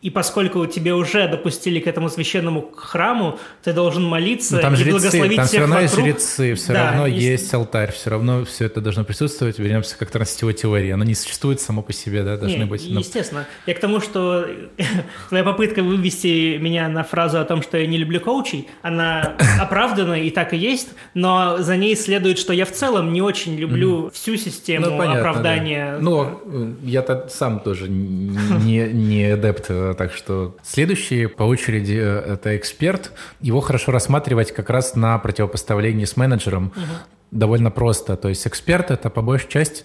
[0.04, 4.76] и поскольку тебе уже допустили к этому священному храму, ты должен молиться Но там и
[4.76, 5.90] жрецы, благословить там всех все равно вокруг.
[5.90, 7.22] есть жрецы, все да, равно есть...
[7.22, 9.58] есть алтарь, все равно все это должно присутствовать.
[9.58, 10.90] Вернемся как сетевой теории.
[10.90, 12.84] Оно не существует само по себе, да, должны не, быть.
[12.84, 13.46] Естественно.
[13.64, 14.46] Я к тому, что
[15.30, 20.20] твоя попытка вывести меня на фразу о том, что я не люблю коучей, она оправдана
[20.20, 24.10] и так и есть, но за ней следует, что я в целом не очень люблю
[24.12, 25.92] всю систему ну, понятно, оправдания.
[25.96, 26.02] Да.
[26.02, 33.12] Ну, я-то сам тоже не, не адепт, так что Следующий по очереди э, это эксперт.
[33.40, 36.66] Его хорошо рассматривать как раз на противопоставлении с менеджером.
[36.66, 36.82] Угу.
[37.30, 38.16] Довольно просто.
[38.16, 39.84] То есть эксперт это по большей части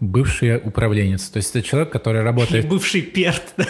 [0.00, 1.28] бывший управленец.
[1.28, 2.68] То есть это человек, который работает...
[2.68, 3.66] Бывший перт, да?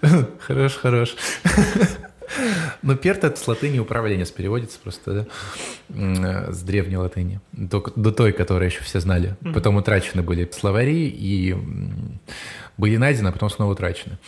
[0.40, 1.16] Хорош, хорош.
[2.82, 5.26] Но перт это с латыни управленец переводится просто,
[5.88, 9.36] да, с древней латыни, до, до той, которую еще все знали.
[9.54, 11.56] Потом утрачены были словари и
[12.80, 14.18] были найдены, а потом снова утрачены.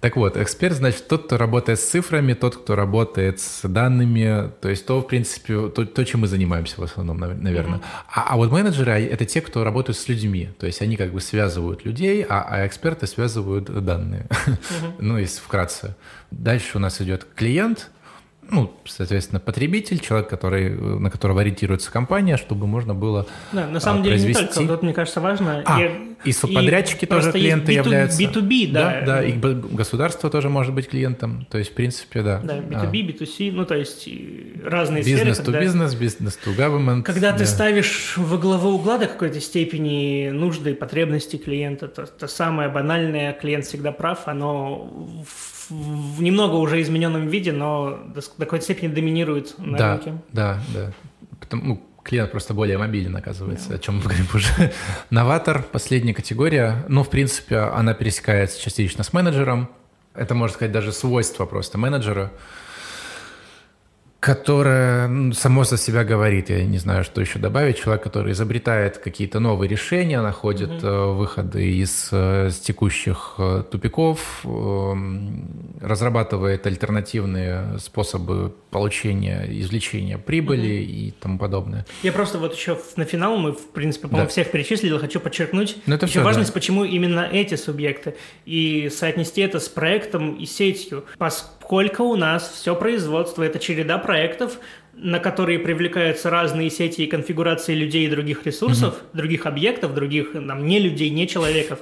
[0.00, 4.68] Так вот, эксперт, значит, тот, кто работает с цифрами, тот, кто работает с данными, то
[4.68, 7.78] есть то, в принципе, то, то чем мы занимаемся в основном, наверное.
[7.78, 7.82] Mm-hmm.
[8.14, 11.20] А, а вот менеджеры– это те, кто работают с людьми, то есть они как бы
[11.20, 14.92] связывают людей, а, а эксперты связывают данные, mm-hmm.
[15.00, 15.96] ну, если вкратце.
[16.30, 17.90] Дальше у нас идет клиент–
[18.50, 24.02] ну, соответственно, потребитель, человек, который, на которого ориентируется компания, чтобы можно было Да, на самом
[24.02, 25.62] деле не только, вот мне кажется важно.
[25.64, 28.22] А, и, и субподрядчики и тоже клиенты B2, являются.
[28.22, 29.00] B2B, да.
[29.00, 32.40] Да, да, и государство тоже может быть клиентом, то есть, в принципе, да.
[32.42, 33.22] Да, B2B, а.
[33.22, 34.08] B2C, ну, то есть
[34.64, 35.50] разные бизнес сферы.
[35.50, 37.02] Бизнес to бизнес, бизнес to government.
[37.02, 37.38] Когда да.
[37.38, 42.68] ты ставишь во главу угла до какой-то степени нужды и потребности клиента, то, то самое
[42.68, 48.64] банальное, клиент всегда прав, оно в в немного уже измененном виде, но до, до какой-то
[48.64, 50.12] степени доминирует на да, рынке.
[50.32, 50.92] Да, да.
[51.40, 53.74] Потому, ну, клиент просто более мобилен, оказывается, да.
[53.76, 54.72] о чем мы говорим уже.
[55.10, 56.84] Новатор, последняя категория.
[56.88, 59.68] Ну, в принципе, она пересекается частично с менеджером.
[60.14, 62.32] Это, можно сказать, даже свойство просто менеджера.
[64.22, 66.48] Которое само за себя говорит.
[66.48, 67.78] Я не знаю, что еще добавить.
[67.78, 71.16] Человек, который изобретает какие-то новые решения, находит mm-hmm.
[71.16, 81.08] выходы из, э, из текущих э, тупиков, эм, разрабатывает альтернативные способы получения, извлечения прибыли mm-hmm.
[81.08, 81.84] и тому подобное.
[82.04, 84.30] Я просто вот еще на финал, мы, в принципе, по-моему, да.
[84.30, 86.54] всех перечислили, хочу подчеркнуть Но ну, это еще все, важность, да.
[86.54, 88.14] почему именно эти субъекты,
[88.46, 91.06] и соотнести это с проектом и сетью.
[91.72, 94.58] Поскольку у нас все производство– это череда проектов,
[94.92, 99.16] на которые привлекаются разные сети и конфигурации людей и других ресурсов, mm-hmm.
[99.16, 101.78] других объектов, других там, не людей, не человеков.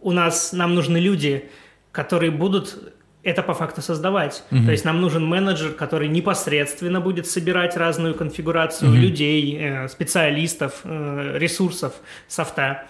[0.00, 1.50] У нас нам нужны люди,
[1.90, 4.44] которые будут это по факту создавать.
[4.52, 4.64] Mm-hmm.
[4.64, 8.96] То есть нам нужен менеджер, который непосредственно будет собирать разную конфигурацию mm-hmm.
[8.96, 11.94] людей, э, специалистов, э, ресурсов
[12.28, 12.84] софта.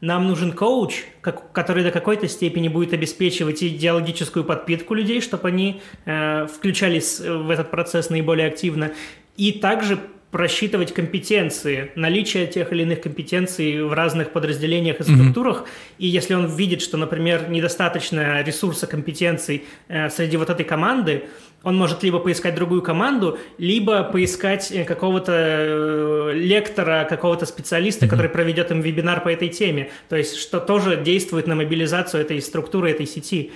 [0.00, 6.46] Нам нужен коуч, который до какой-то степени будет обеспечивать идеологическую подпитку людей, чтобы они э,
[6.46, 8.92] включались в этот процесс наиболее активно.
[9.36, 9.98] И также
[10.36, 15.60] просчитывать компетенции, наличие тех или иных компетенций в разных подразделениях и структурах.
[15.60, 15.94] Mm-hmm.
[15.96, 21.24] И если он видит, что, например, недостаточно ресурса компетенций э, среди вот этой команды,
[21.62, 28.10] он может либо поискать другую команду, либо поискать э, какого-то э, лектора, какого-то специалиста, mm-hmm.
[28.10, 29.90] который проведет им вебинар по этой теме.
[30.10, 33.52] То есть, что тоже действует на мобилизацию этой структуры, этой сети.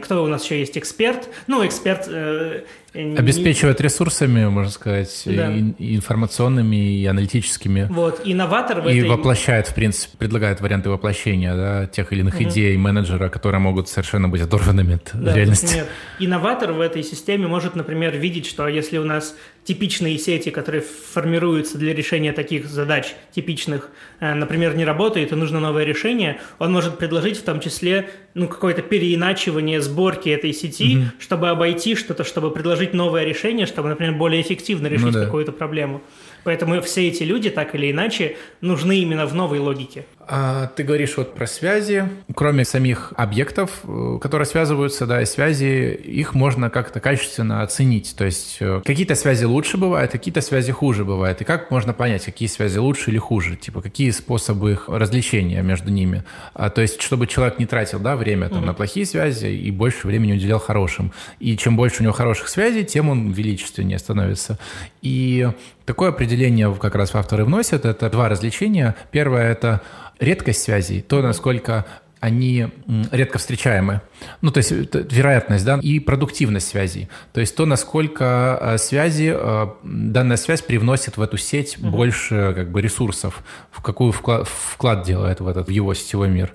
[0.00, 0.78] Кто у нас еще есть?
[0.78, 1.28] Эксперт.
[1.46, 2.06] Ну, эксперт...
[2.08, 2.62] Э,
[2.94, 3.84] Обеспечивает не...
[3.84, 5.52] ресурсами, можно сказать, да.
[5.52, 7.88] и, и информационными, и аналитическими.
[7.90, 9.08] Вот, инноватор в и этой...
[9.08, 12.44] воплощает, в принципе, предлагает варианты воплощения да, тех или иных угу.
[12.44, 15.66] идей менеджера, которые могут совершенно быть оторванными от да, реальности.
[15.66, 15.86] Например,
[16.18, 19.34] инноватор в этой системе может, например, видеть, что если у нас
[19.64, 23.90] типичные сети, которые формируются для решения таких задач типичных,
[24.20, 28.48] э, например, не работает и нужно новое решение, он может предложить в том числе ну,
[28.48, 31.04] какое-то переиначивание сборки этой сети, угу.
[31.20, 35.24] чтобы обойти что-то, чтобы предложить новое решение, чтобы, например, более эффективно решить ну, да.
[35.24, 36.02] какую-то проблему.
[36.44, 40.06] Поэтому все эти люди, так или иначе, нужны именно в новой логике.
[40.28, 42.08] А, ты говоришь вот про связи.
[42.34, 48.14] Кроме самих объектов, э, которые связываются, да, и связи, их можно как-то качественно оценить.
[48.16, 51.40] То есть э, какие-то связи лучше бывают, какие-то связи хуже бывают.
[51.40, 53.56] И как можно понять, какие связи лучше или хуже?
[53.56, 56.22] Типа, какие способы их различения между ними?
[56.54, 58.66] А, то есть, чтобы человек не тратил, да, время там, mm-hmm.
[58.66, 61.12] на плохие связи и больше времени уделял хорошим.
[61.40, 64.58] И чем больше у него хороших связей, тем он величественнее становится.
[65.02, 65.50] И
[65.84, 67.84] такое определение как раз авторы вносят.
[67.84, 68.94] Это два развлечения.
[69.10, 69.82] Первое– это
[70.18, 71.86] редкость связей, то, насколько
[72.22, 72.68] они
[73.10, 74.00] редко встречаемы.
[74.42, 77.08] Ну, то есть вероятность, да, и продуктивность связей.
[77.32, 81.90] То есть то, насколько э, связи, э, данная связь привносит в эту сеть угу.
[81.90, 83.42] больше как бы ресурсов,
[83.72, 86.54] в какую вклад, вклад делает в этот в его сетевой мир.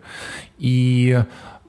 [0.57, 1.19] И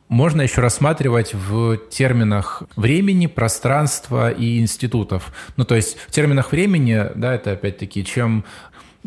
[0.09, 5.33] можно еще рассматривать в терминах времени, пространства и институтов.
[5.57, 8.45] Ну, то есть в терминах времени, да, это опять-таки, чем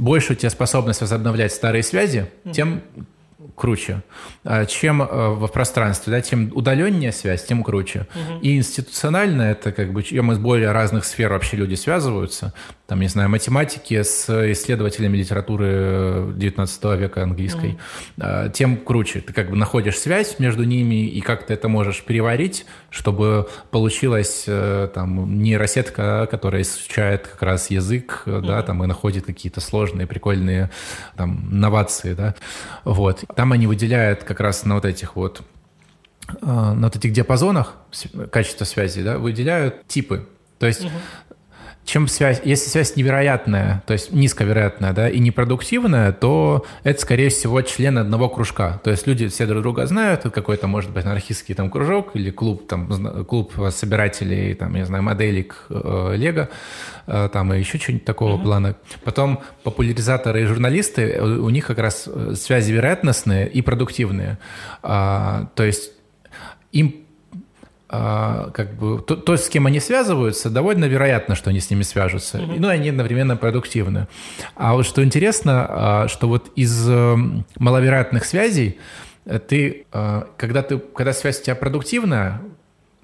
[0.02, 2.82] больше у тебя способность возобновлять старые связи, тем
[3.56, 4.04] круче.
[4.44, 8.08] А чем э, в пространстве, да, тем удаленнее связь, тем круче.
[8.14, 8.40] Угу.
[8.42, 12.54] И институционально это как бы, чем из более разных сфер вообще люди связываются,
[12.92, 17.78] там, не знаю, математики с исследователями литературы 19 века английской,
[18.18, 18.52] mm.
[18.52, 19.22] тем круче.
[19.22, 24.44] Ты как бы находишь связь между ними и как ты это можешь переварить, чтобы получилась
[24.46, 28.42] э, там нейросетка, которая изучает как раз язык, mm.
[28.42, 30.70] да, там и находит какие-то сложные, прикольные
[31.16, 32.36] там новации, да,
[32.84, 33.24] вот.
[33.36, 35.42] Там они выделяют как раз на вот этих вот
[36.28, 37.76] э, на вот этих диапазонах
[38.32, 40.28] качества связи, да, выделяют типы.
[40.60, 40.92] То есть угу
[41.86, 47.62] чем связь, если связь невероятная, то есть низковероятная, да, и непродуктивная, то это, скорее всего,
[47.64, 48.80] члены одного кружка.
[48.84, 52.68] То есть люди все друг друга знают, какой-то, может быть, анархистский там кружок или клуб,
[52.68, 56.50] там, клуб собирателей, там, я знаю, моделек э, Лего,
[57.08, 58.44] э, там, и еще что-нибудь такого mm-hmm.
[58.44, 58.76] плана.
[59.04, 64.38] Потом популяризаторы и журналисты, у, у них как раз э, связи вероятностные и продуктивные.
[64.84, 65.92] А, то есть
[66.72, 67.06] им
[67.92, 72.38] как бы то, то, с кем они связываются, довольно вероятно, что они с ними свяжутся.
[72.38, 72.56] Mm-hmm.
[72.58, 74.08] Ну, они одновременно продуктивны.
[74.56, 77.16] А вот что интересно, а, что вот из э,
[77.58, 78.80] маловероятных связей
[79.26, 82.42] э, ты, э, когда ты, когда связь у тебя продуктивная,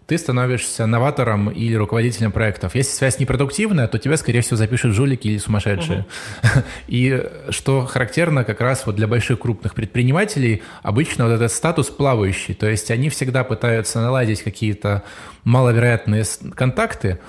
[0.07, 2.75] ты становишься новатором или руководителем проектов.
[2.75, 6.05] Если связь непродуктивная, то тебя, скорее всего, запишут жулики или сумасшедшие.
[6.41, 6.63] Угу.
[6.87, 12.53] И что характерно как раз вот для больших крупных предпринимателей, обычно вот этот статус плавающий.
[12.53, 15.03] То есть они всегда пытаются наладить какие-то
[15.43, 16.23] маловероятные
[16.55, 17.19] контакты,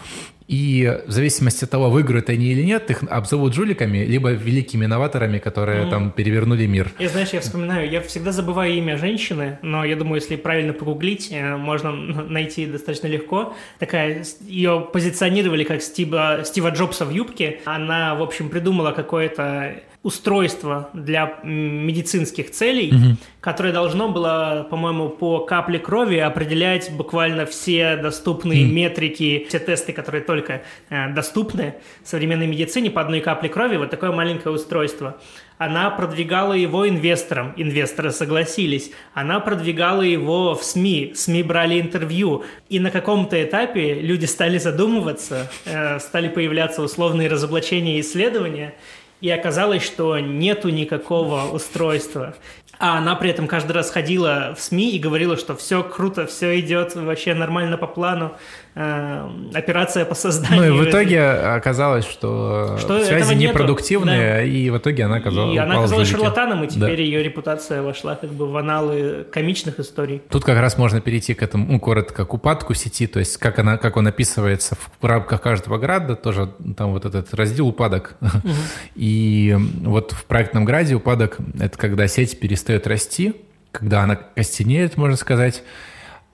[0.49, 5.39] И в зависимости от того, выиграют они или нет, их обзовут жуликами, либо великими новаторами,
[5.39, 5.91] которые mm.
[5.91, 6.91] там перевернули мир.
[6.99, 11.29] И знаешь, я вспоминаю, я всегда забываю имя женщины, но я думаю, если правильно погуглить,
[11.31, 13.55] э, можно найти достаточно легко.
[13.79, 17.61] Такая, ее позиционировали как Стива, Стива Джобса в юбке.
[17.67, 23.17] Она, в общем, придумала какое-то устройство для медицинских целей, угу.
[23.41, 28.73] которое должно было, по-моему, по капле крови определять буквально все доступные угу.
[28.73, 31.75] метрики, все тесты, которые только э, доступны
[32.05, 35.19] в современной медицине по одной капле крови, вот такое маленькое устройство.
[35.59, 38.93] Она продвигала его инвесторам, инвесторы согласились.
[39.13, 42.45] Она продвигала его в СМИ, СМИ брали интервью.
[42.69, 48.75] И на каком-то этапе люди стали задумываться, э, стали появляться условные разоблачения и исследования,
[49.21, 52.35] и оказалось, что нету никакого устройства.
[52.81, 56.61] А она при этом каждый раз ходила в СМИ и говорила, что все круто, все
[56.61, 58.35] идет вообще нормально по плану.
[58.77, 60.75] Э, операция по созданию.
[60.75, 64.43] Ну и в итоге оказалось, что, что связи непродуктивные, да.
[64.45, 67.03] и в итоге она оказалась И она оказалась шарлатаном, и теперь да.
[67.03, 70.23] ее репутация вошла как бы в аналы комичных историй.
[70.31, 73.59] Тут как раз можно перейти к этому, ну, коротко, к упадку сети, то есть как,
[73.59, 78.15] она, как он описывается в рамках каждого града, тоже там вот этот раздел упадок.
[78.21, 78.53] Угу.
[78.95, 83.35] И вот в проектном граде упадок— это когда сеть перестает расти,
[83.73, 85.63] когда она костенеет, можно сказать,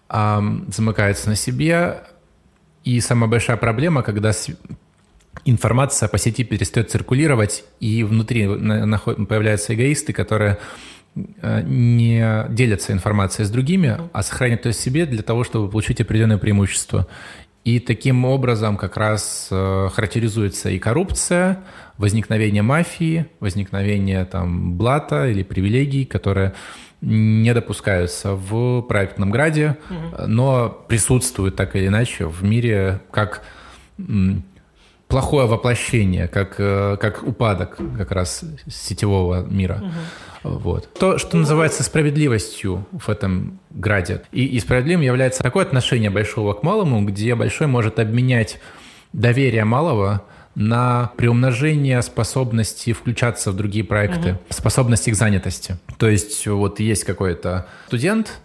[0.09, 2.03] замыкается на себе,
[2.85, 4.33] и самая большая проблема, когда
[5.45, 10.59] информация по сети перестает циркулировать, и внутри появляются эгоисты, которые
[11.17, 16.39] э, не делятся информацией с другими, а сохраняют ее себе для того, чтобы получить определенное
[16.39, 17.07] преимущество.
[17.65, 21.63] И таким образом как раз э, характеризуется и коррупция,
[21.97, 26.53] возникновение мафии, возникновение там блата или привилегий, которые
[27.01, 30.27] не допускаются в проектном граде, угу.
[30.27, 33.43] но присутствуют так или иначе в мире как
[35.09, 39.83] плохое воплощение, как, э, как упадок как раз сетевого мира.
[39.83, 40.59] Угу.
[40.59, 40.93] Вот.
[40.99, 44.23] То, что называется справедливостью в этом граде.
[44.33, 48.59] И, и справедливым является такое отношение большого к малому, где большой может обменять
[49.13, 50.23] доверие малого
[50.55, 54.39] на приумножение способности включаться в другие проекты, угу.
[54.51, 55.77] способности к занятости.
[55.99, 58.41] То есть вот есть какой-то студент,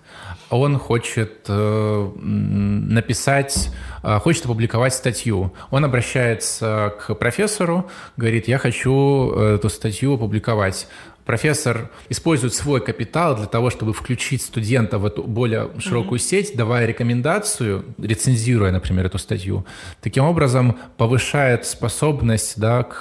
[0.50, 3.70] он хочет э, написать,
[4.04, 5.54] э, хочет опубликовать статью.
[5.72, 10.88] Он обращается к профессору, говорит, я хочу эту статью опубликовать
[11.30, 16.24] профессор использует свой капитал для того, чтобы включить студента в эту более широкую mm-hmm.
[16.24, 19.64] сеть, давая рекомендацию, рецензируя, например, эту статью.
[20.02, 22.98] Таким образом, повышает способность да, к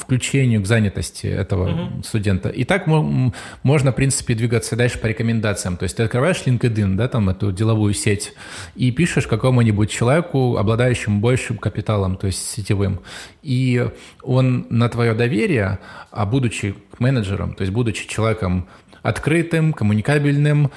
[0.00, 2.04] включению, к занятости этого mm-hmm.
[2.04, 2.50] студента.
[2.50, 5.76] И так можно, в принципе, двигаться дальше по рекомендациям.
[5.76, 8.32] То есть ты открываешь LinkedIn, да, там эту деловую сеть,
[8.76, 13.00] и пишешь какому-нибудь человеку, обладающему большим капиталом, то есть сетевым.
[13.42, 13.90] И
[14.22, 15.80] он на твое доверие,
[16.12, 18.68] а будучи менеджером, то есть будучи человеком
[19.04, 20.70] открытым, коммуникабельным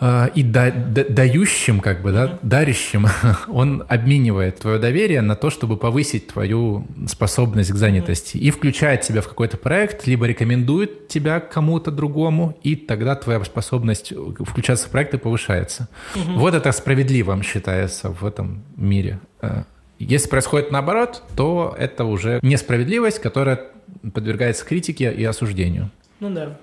[0.00, 3.06] э, и да, да, дающим, как бы, да, дарящим,
[3.48, 9.20] он обменивает твое доверие на то, чтобы повысить твою способность к занятости и включает тебя
[9.20, 15.18] в какой-то проект, либо рекомендует тебя кому-то другому, и тогда твоя способность включаться в проекты
[15.18, 15.88] повышается.
[16.14, 19.20] Вот это справедливым считается в этом мире.
[19.42, 19.64] Э,
[19.98, 23.56] если происходит наоборот, то это уже несправедливость, которая
[24.14, 25.90] подвергается критике и осуждению.
[26.20, 26.58] Ну да.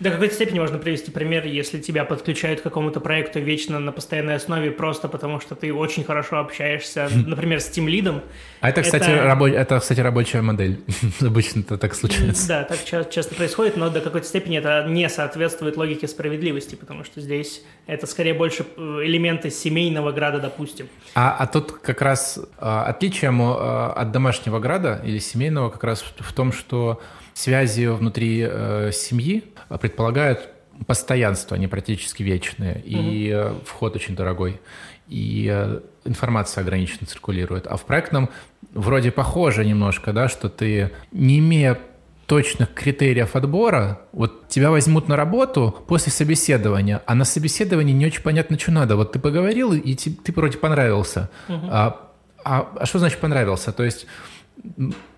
[0.00, 4.36] До какой-то степени можно привести пример, если тебя подключают к какому-то проекту вечно на постоянной
[4.36, 8.22] основе просто потому, что ты очень хорошо общаешься, например, с тем лидом.
[8.60, 9.24] А это, кстати, это...
[9.24, 9.48] Рабо...
[9.48, 10.80] это, кстати рабочая модель.
[11.20, 12.46] Обычно это так случается.
[12.46, 17.20] Да, так часто происходит, но до какой-то степени это не соответствует логике справедливости, потому что
[17.20, 20.86] здесь это скорее больше э, элементы семейного града, допустим.
[21.14, 26.04] А, а тут как раз а, отличие а, от домашнего града или семейного как раз
[26.18, 27.00] в том, что
[27.34, 29.44] связи внутри э, семьи
[29.76, 30.48] предполагают
[30.86, 33.60] постоянство, они практически вечные, и угу.
[33.64, 34.60] вход очень дорогой,
[35.08, 37.66] и э, информация ограниченно циркулирует.
[37.66, 38.30] А в проектном
[38.72, 41.78] вроде похоже немножко, да, что ты, не имея
[42.26, 48.22] точных критериев отбора, вот тебя возьмут на работу после собеседования, а на собеседовании не очень
[48.22, 48.96] понятно, что надо.
[48.96, 51.30] Вот ты поговорил, и ты, ты вроде понравился.
[51.48, 51.66] Угу.
[51.70, 52.10] А,
[52.44, 53.72] а, а что значит понравился?
[53.72, 54.06] То есть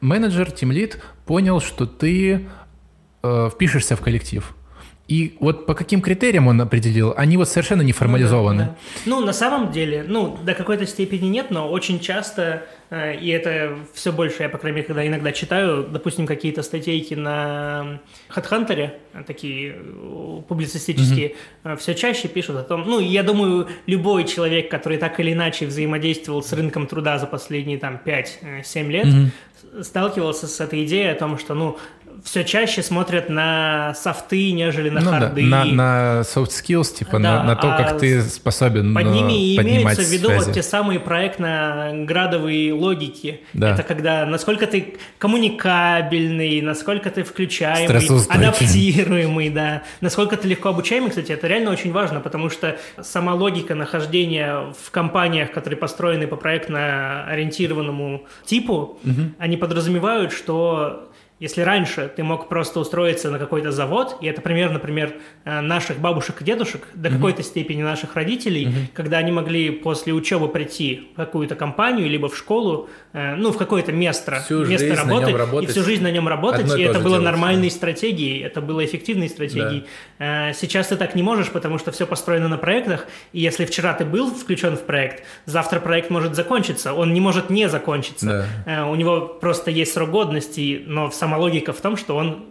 [0.01, 2.49] менеджер, тимлит понял, что ты
[3.23, 4.55] э, впишешься в коллектив.
[5.11, 8.63] И вот по каким критериям он определил, они вот совершенно не формализованы.
[8.63, 8.77] Ну, да, да.
[9.07, 13.77] ну на самом деле, ну, до какой-то степени нет, но очень часто, э, и это
[13.93, 17.99] все больше, я, по крайней мере, когда иногда читаю, допустим, какие-то статейки на
[18.33, 18.93] HeadHunter,
[19.27, 21.35] такие э, публицистические,
[21.65, 21.77] mm-hmm.
[21.79, 26.41] все чаще пишут о том, ну, я думаю, любой человек, который так или иначе взаимодействовал
[26.41, 29.83] с рынком труда за последние, там, 5-7 лет, mm-hmm.
[29.83, 31.79] сталкивался с этой идеей о том, что, ну,
[32.25, 35.49] все чаще смотрят на софты, нежели на ну, харды.
[35.51, 39.07] Да, на, на soft skills, типа да, на, на то, а как ты способен Под
[39.07, 40.45] ними и имеются в виду связи.
[40.45, 43.41] вот те самые проектно-градовые логики.
[43.53, 43.75] Да.
[43.75, 49.83] Это когда насколько ты коммуникабельный, насколько ты включаемый, адаптируемый, да.
[50.01, 54.91] Насколько ты легко обучаемый, кстати, это реально очень важно, потому что сама логика нахождения в
[54.91, 59.23] компаниях, которые построены по проектно-ориентированному типу, угу.
[59.39, 61.10] они подразумевают, что
[61.41, 65.15] если раньше ты мог просто устроиться на какой-то завод, и это пример, например,
[65.47, 67.13] э, наших бабушек и дедушек, до mm-hmm.
[67.15, 68.93] какой-то степени наших родителей, mm-hmm.
[68.93, 73.57] когда они могли после учебы прийти в какую-то компанию, либо в школу, э, ну, в
[73.57, 77.17] какое-то место, всю место работы, работать, и всю жизнь на нем работать, и это было
[77.17, 77.75] делать, нормальной да.
[77.75, 79.87] стратегией, это было эффективной стратегией.
[80.19, 80.51] Да.
[80.51, 83.95] Э, сейчас ты так не можешь, потому что все построено на проектах, и если вчера
[83.95, 88.47] ты был включен в проект, завтра проект может закончиться, он не может не закончиться.
[88.67, 88.87] Да.
[88.87, 92.47] У него просто есть срок годности, но в самом сама логика в том, что он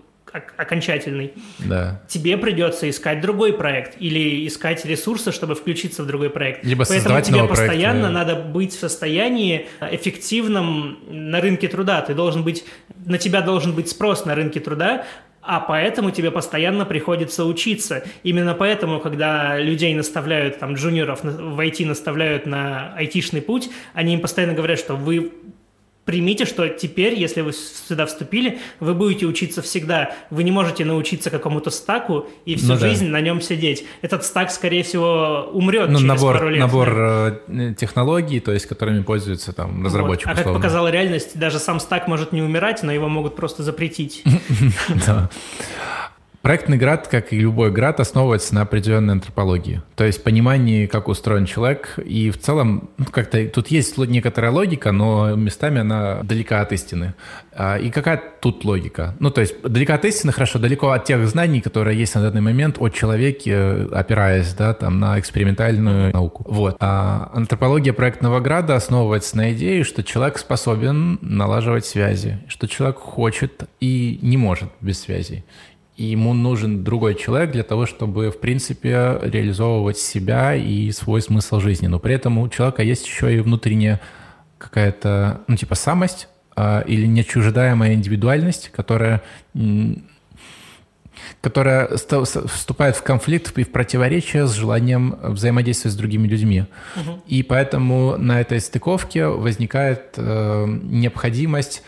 [0.58, 1.34] окончательный.
[1.58, 2.02] Да.
[2.08, 6.64] Тебе придется искать другой проект или искать ресурсы, чтобы включиться в другой проект.
[6.64, 8.10] Либо Поэтому тебе постоянно проекта.
[8.10, 12.02] надо быть в состоянии эффективном на рынке труда.
[12.02, 12.64] Ты должен быть,
[13.06, 15.06] на тебя должен быть спрос на рынке труда,
[15.42, 18.04] а поэтому тебе постоянно приходится учиться.
[18.22, 24.22] Именно поэтому, когда людей наставляют, там, джуниоров в IT наставляют на айтишный путь, они им
[24.22, 25.32] постоянно говорят, что вы
[26.10, 30.16] примите, что теперь, если вы сюда вступили, вы будете учиться всегда.
[30.32, 33.12] Вы не можете научиться какому-то стаку и всю ну, жизнь да.
[33.12, 33.86] на нем сидеть.
[34.02, 36.60] Этот стак, скорее всего, умрет ну, через набор, пару лет.
[36.62, 37.40] Набор да.
[37.48, 40.30] Э, технологий, то есть которыми пользуются там разработчик.
[40.30, 40.40] Вот.
[40.40, 44.24] А как показала реальность, даже сам стак может не умирать, но его могут просто запретить.
[46.42, 49.82] Проектный град, как и любой град, основывается на определенной антропологии.
[49.98, 52.00] То есть понимании, как устроен человек.
[52.06, 57.14] И в целом, ну, как-то тут есть некоторая логика, но местами она далека от истины.
[57.52, 59.16] А, и какая тут логика?
[59.20, 62.40] Ну, то есть далеко от истины, хорошо, далеко от тех знаний, которые есть на данный
[62.40, 66.46] момент о человеке, опираясь, да, там, на экспериментальную науку.
[66.48, 66.78] Вот.
[66.80, 73.64] А антропология проектного града основывается на идее, что человек способен налаживать связи, что человек хочет
[73.82, 75.44] и не может без связей
[76.00, 81.60] и ему нужен другой человек для того, чтобы, в принципе, реализовывать себя и свой смысл
[81.60, 81.88] жизни.
[81.88, 84.00] Но при этом у человека есть еще и внутренняя
[84.58, 89.22] какая-то, ну, типа, самость э, или нечуждаемая индивидуальность, которая
[91.42, 96.64] которая вступает в конфликт и в противоречие с желанием взаимодействовать с другими людьми.
[96.96, 97.24] Угу.
[97.28, 101.84] И поэтому на этой стыковке возникает э, необходимость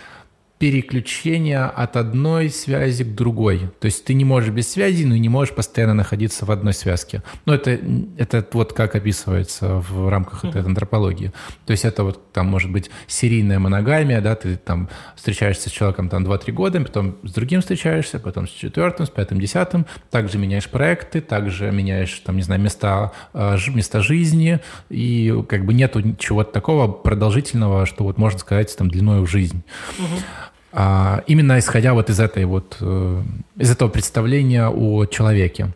[0.62, 3.72] переключение от одной связи к другой.
[3.80, 7.24] То есть ты не можешь без связи, но не можешь постоянно находиться в одной связке.
[7.48, 7.80] Ну, это,
[8.16, 11.34] это вот как описывается в рамках этой антропологии.
[11.66, 16.10] То есть это вот там может быть серийная моногамия, да, ты там встречаешься с человеком
[16.10, 20.70] там 2-3 года, потом с другим встречаешься, потом с четвертым, с пятым, десятым, также меняешь
[20.70, 24.60] проекты, также меняешь там, не знаю, места, э, места жизни,
[24.90, 29.64] и как бы нету чего-то такого продолжительного, что вот можно сказать там длиной в жизнь.
[29.98, 30.51] Угу.
[30.74, 33.24] А, именно исходя вот из этой вот э,
[33.58, 35.70] из этого представления о человеке.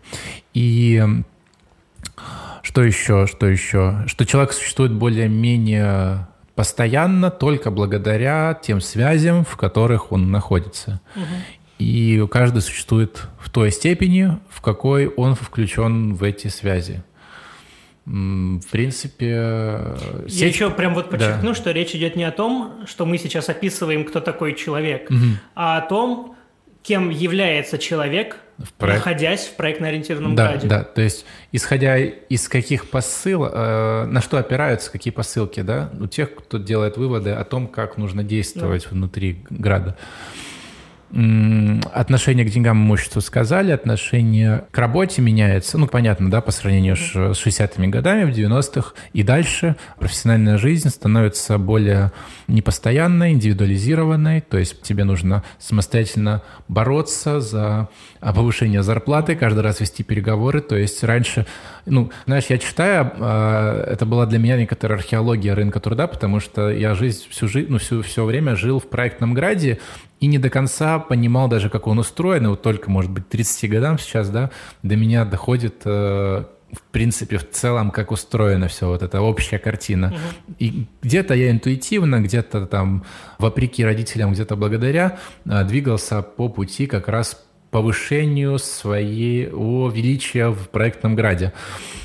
[0.53, 1.03] И
[2.61, 4.03] что еще, что еще?
[4.07, 11.01] Что человек существует более-менее постоянно только благодаря тем связям, в которых он находится.
[11.15, 11.25] Угу.
[11.79, 17.03] И каждый существует в той степени, в какой он включен в эти связи.
[18.05, 19.25] В принципе...
[19.25, 20.53] Я сеть...
[20.53, 21.55] еще прям вот подчеркну, да.
[21.55, 25.39] что речь идет не о том, что мы сейчас описываем, кто такой человек, угу.
[25.55, 26.35] а о том,
[26.83, 28.99] кем является человек, в проект...
[28.99, 30.67] находясь в проектно-ориентированном да, граде.
[30.67, 36.05] Да, то есть исходя из каких посыл, э, на что опираются, какие посылки, да, у
[36.05, 38.89] тех, кто делает выводы о том, как нужно действовать да.
[38.91, 39.97] внутри града.
[41.93, 45.77] Отношение к деньгам и имуществу сказали, отношение к работе меняется.
[45.77, 49.77] Ну, понятно, да, по сравнению с 60-ми годами, в 90-х и дальше.
[49.97, 52.11] Профессиональная жизнь становится более
[52.47, 57.87] непостоянной, индивидуализированной, то есть тебе нужно самостоятельно бороться за
[58.19, 61.45] повышение зарплаты, каждый раз вести переговоры, то есть раньше
[61.85, 66.69] Ну, знаешь, я читаю, а, это была для меня некоторая археология рынка труда, потому что
[66.69, 69.79] я жизнь, всю жизнь, ну, всю, все время жил в проектном граде
[70.19, 72.45] и не до конца понимал даже, как он устроен.
[72.45, 74.49] И вот только, может быть, 30 годам сейчас, да,
[74.81, 80.07] до меня доходит э, в принципе, в целом, как устроено все, вот эта общая картина.
[80.07, 80.55] Угу.
[80.59, 83.05] И где-то я интуитивно, где-то там,
[83.39, 91.15] вопреки родителям, где-то благодаря, э, двигался по пути как раз повышению своего величия в проектном
[91.15, 91.53] граде,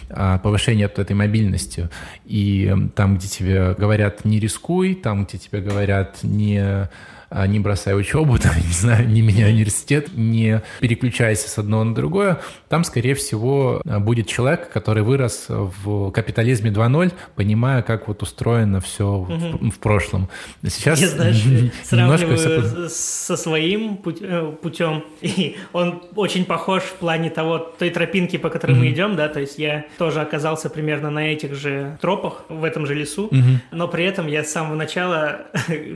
[0.09, 1.89] а, повышение этой мобильности.
[2.24, 6.89] И там, где тебе говорят «не рискуй», там, где тебе говорят «не
[7.31, 12.40] не бросай учебу, там, не знаю, не меняй университет, не переключайся с одного на другое,
[12.69, 19.07] там, скорее всего, будет человек, который вырос в капитализме 2.0, понимая, как вот устроено все
[19.07, 19.32] угу.
[19.32, 20.28] в, в прошлом.
[20.66, 21.43] Сейчас Я, знаешь,
[21.82, 28.51] сравниваю со своим путем, э, и он очень похож в плане того, той тропинки, по
[28.51, 28.81] которой угу.
[28.81, 32.86] мы идем, да, то есть я тоже оказался примерно на этих же тропах, в этом
[32.86, 33.61] же лесу, угу.
[33.70, 35.47] но при этом я с самого начала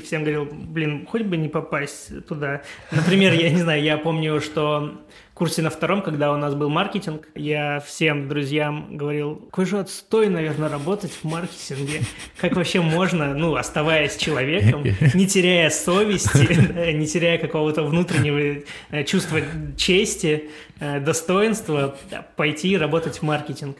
[0.04, 2.62] всем говорил, блин, хоть бы не попасть туда.
[2.90, 5.00] Например, я не знаю, я помню, что
[5.34, 9.80] в курсе на втором, когда у нас был маркетинг, я всем друзьям говорил, какой же
[9.80, 12.02] отстой, наверное, работать в маркетинге.
[12.40, 14.84] Как вообще можно, ну, оставаясь человеком,
[15.14, 19.40] не теряя совести, не теряя какого-то внутреннего э, чувства
[19.76, 21.96] чести, э, достоинства,
[22.36, 23.76] пойти работать в маркетинг.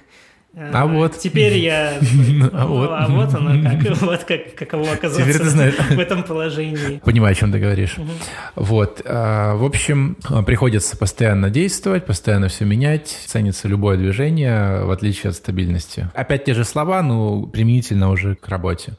[0.57, 1.19] А вот.
[1.19, 1.95] Теперь я...
[2.53, 3.99] А вот, а вот оно как.
[4.05, 5.75] Вот как, каково оказаться Теперь ты знаешь.
[5.75, 7.01] в этом положении.
[7.05, 7.97] Понимаю, о чем ты говоришь.
[7.99, 8.11] Угу.
[8.57, 9.03] Вот.
[9.05, 10.17] А, в общем,
[10.47, 13.09] приходится постоянно действовать, постоянно все менять.
[13.27, 16.11] Ценится любое движение, в отличие от стабильности.
[16.15, 18.95] Опять те же слова, но применительно уже к работе.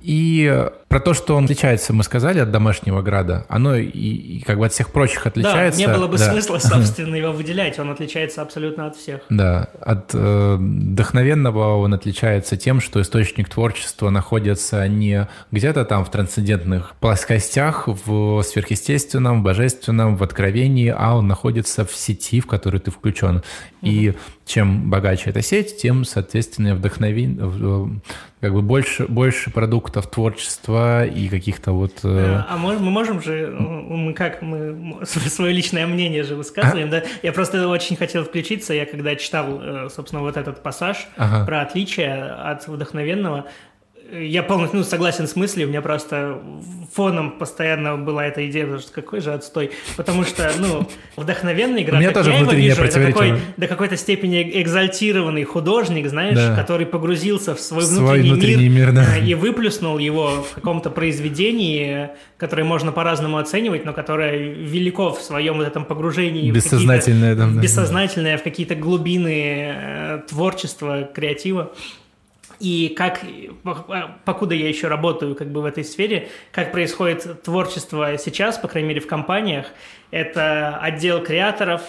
[0.00, 4.58] И про то, что он отличается, мы сказали, от домашнего града, оно и, и как
[4.58, 5.80] бы от всех прочих отличается.
[5.80, 6.30] Да, не было бы да.
[6.30, 9.20] смысла, собственно, его выделять, он отличается абсолютно от всех.
[9.28, 16.10] Да, от э, вдохновенного он отличается тем, что источник творчества находится не где-то там в
[16.10, 22.80] трансцендентных плоскостях, в сверхъестественном, в божественном, в откровении, а он находится в сети, в которую
[22.80, 23.42] ты включен.
[23.82, 24.14] И
[24.46, 28.00] чем богаче эта сеть, тем, соответственно, вдохновен,
[28.40, 32.00] как бы больше, больше продуктов творчества и каких-то вот...
[32.04, 32.44] Э...
[32.48, 36.90] А мы, мы можем же, мы как, мы свое личное мнение же высказываем, а?
[36.90, 37.02] да?
[37.22, 41.44] Я просто очень хотел включиться, я когда читал, э, собственно, вот этот пассаж ага.
[41.44, 43.46] про отличие от вдохновенного,
[44.10, 46.40] я полностью ну, согласен с мыслью, у меня просто
[46.94, 49.70] фоном постоянно была эта идея, потому что какой же отстой.
[49.96, 53.96] Потому что, ну, вдохновенный игра, у меня тоже я его вижу, это такой до какой-то
[53.96, 56.56] степени экзальтированный художник, знаешь, да.
[56.56, 59.18] который погрузился в свой внутренний, свой внутренний мир, мир да.
[59.18, 62.08] и выплюснул его в каком-то произведении,
[62.38, 66.50] которое можно по-разному оценивать, но которое велико в своем вот этом погружении.
[66.50, 67.34] Бессознательное.
[67.34, 71.72] В да, бессознательное, в какие-то глубины э, творчества, креатива.
[72.60, 73.20] И как,
[74.24, 78.88] покуда я еще работаю как бы в этой сфере, как происходит творчество сейчас, по крайней
[78.88, 79.66] мере в компаниях,
[80.10, 81.82] это отдел креаторов,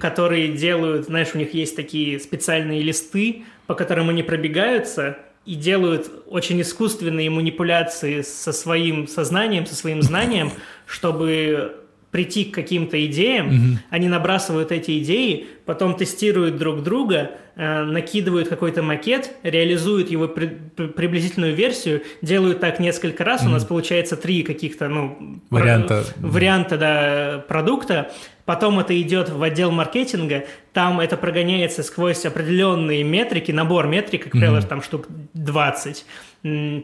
[0.00, 6.10] которые делают, знаешь, у них есть такие специальные листы, по которым они пробегаются и делают
[6.26, 10.52] очень искусственные манипуляции со своим сознанием, со своим знанием,
[10.86, 11.82] чтобы
[12.12, 13.76] прийти к каким-то идеям, mm-hmm.
[13.90, 20.86] они набрасывают эти идеи, потом тестируют друг друга, накидывают какой-то макет, реализуют его при, при,
[20.86, 23.48] приблизительную версию, делают так несколько раз, mm-hmm.
[23.48, 28.12] у нас получается три каких-то ну варианта, про, варианта да, продукта,
[28.44, 34.32] потом это идет в отдел маркетинга, там это прогоняется сквозь определенные метрики, набор метрик, как
[34.32, 34.68] правило, mm-hmm.
[34.68, 36.04] там штук 20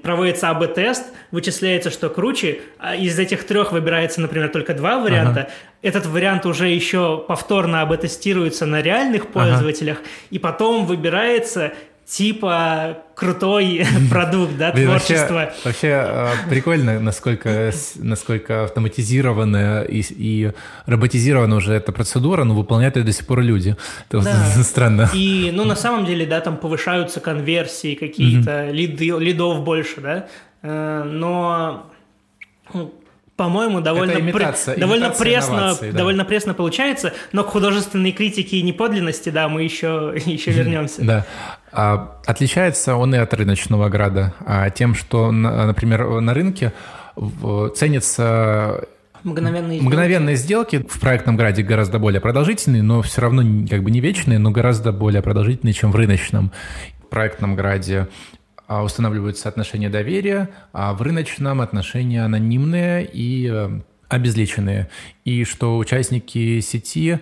[0.03, 5.41] проводится АБ-тест, вычисляется, что круче, а из этих трех выбирается, например, только два варианта.
[5.41, 5.51] Ага.
[5.83, 10.09] Этот вариант уже еще повторно АБ-тестируется на реальных пользователях, ага.
[10.31, 11.73] и потом выбирается
[12.09, 15.35] типа крутой продукт, да, Блин, творчество.
[15.35, 20.53] Вообще, вообще а, прикольно, насколько, насколько автоматизированная и, и
[20.87, 23.77] роботизирована уже эта процедура, но выполняют ее до сих пор люди.
[24.09, 24.63] Это да.
[24.63, 25.11] странно.
[25.13, 28.73] И, ну, на самом деле, да, там повышаются конверсии какие-то, mm-hmm.
[28.73, 30.29] лиды, лидов больше, да,
[30.63, 31.91] э, но
[32.73, 32.95] ну,
[33.39, 35.93] по-моему, довольно, имитация, при, довольно, пресно, да.
[35.93, 41.05] довольно пресно получается, но к художественной критике и неподлинности, да, мы еще, еще вернемся.
[41.05, 41.27] Да.
[41.73, 46.73] А, отличается он и от рыночного града а, тем, что, например, на рынке
[47.75, 48.87] ценится
[49.25, 50.77] Мгновенные, Мгновенные сделки.
[50.77, 54.51] сделки в проектном граде гораздо более продолжительные, но все равно как бы не вечные, но
[54.51, 56.53] гораздо более продолжительные, чем в рыночном.
[57.03, 58.09] В проектном граде
[58.69, 64.89] а, устанавливаются отношения доверия, а в рыночном отношения анонимные и э, обезличенные.
[65.25, 67.19] И что участники сети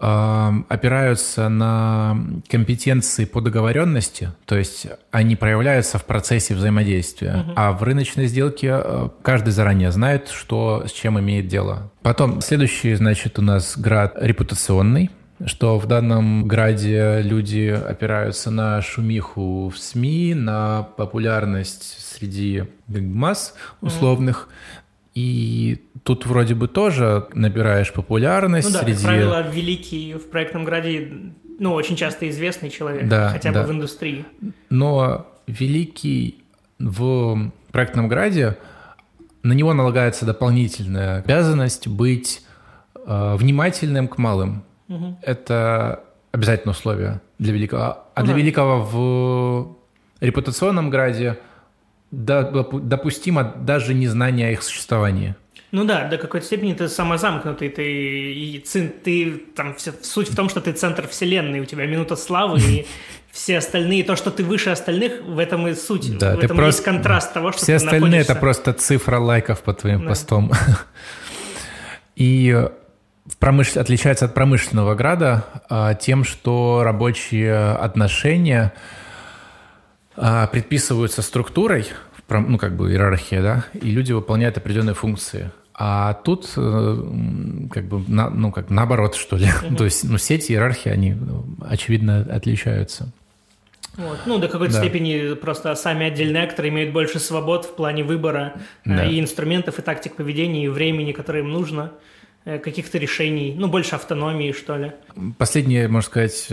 [0.00, 2.16] опираются на
[2.48, 7.52] компетенции по договоренности, то есть они проявляются в процессе взаимодействия, угу.
[7.56, 11.90] а в рыночной сделке э, каждый заранее знает, что с чем имеет дело.
[12.02, 15.10] Потом следующий, значит, у нас град репутационный,
[15.44, 24.48] что в данном граде люди опираются на шумиху в СМИ, на популярность среди масс условных,
[24.48, 24.84] mm.
[25.18, 28.94] И тут вроде бы тоже набираешь популярность ну, да, среди...
[28.94, 31.12] как правило, великий в проектном граде,
[31.58, 33.62] ну, очень часто известный человек, да, хотя да.
[33.62, 34.24] бы в индустрии.
[34.70, 36.42] Но великий
[36.78, 38.58] в проектном граде,
[39.42, 42.42] на него налагается дополнительная обязанность быть
[42.94, 44.64] э, внимательным к малым.
[44.88, 45.18] Угу.
[45.22, 47.98] Это обязательное условие для великого.
[48.14, 49.76] А для великого в
[50.20, 51.38] репутационном граде
[52.10, 55.36] допустимо даже незнание о их существовании.
[55.70, 57.84] Ну да, до какой-то степени ты самозамкнутый, ты,
[58.32, 58.64] и,
[59.04, 62.86] ты там все, суть в том, что ты центр вселенной, у тебя минута славы, и
[63.30, 66.78] все остальные, то, что ты выше остальных, в этом и суть, да, в этом просто,
[66.78, 68.32] есть контраст того, что Все остальные находишься...
[68.32, 70.08] это просто цифра лайков по твоим да.
[70.08, 70.52] постам.
[72.16, 72.66] И
[73.38, 73.76] промыш...
[73.76, 78.72] отличается от промышленного града а, тем, что рабочие отношения
[80.16, 81.86] а, предписываются структурой,
[82.28, 85.50] ну, как бы иерархия, да, и люди выполняют определенные функции.
[85.80, 86.96] А тут э,
[87.70, 89.46] как бы, на, ну, как наоборот, что ли.
[89.46, 89.76] Угу.
[89.78, 93.12] То есть, ну, сети, иерархии, они, ну, очевидно, отличаются.
[93.96, 94.18] Вот.
[94.26, 94.80] Ну, до какой-то да.
[94.80, 99.04] степени просто сами отдельные акторы имеют больше свобод в плане выбора э, да.
[99.06, 101.92] и инструментов, и тактик поведения, и времени, которое им нужно.
[102.44, 104.92] Э, каких-то решений, ну, больше автономии, что ли.
[105.36, 106.48] Последняя, можно сказать,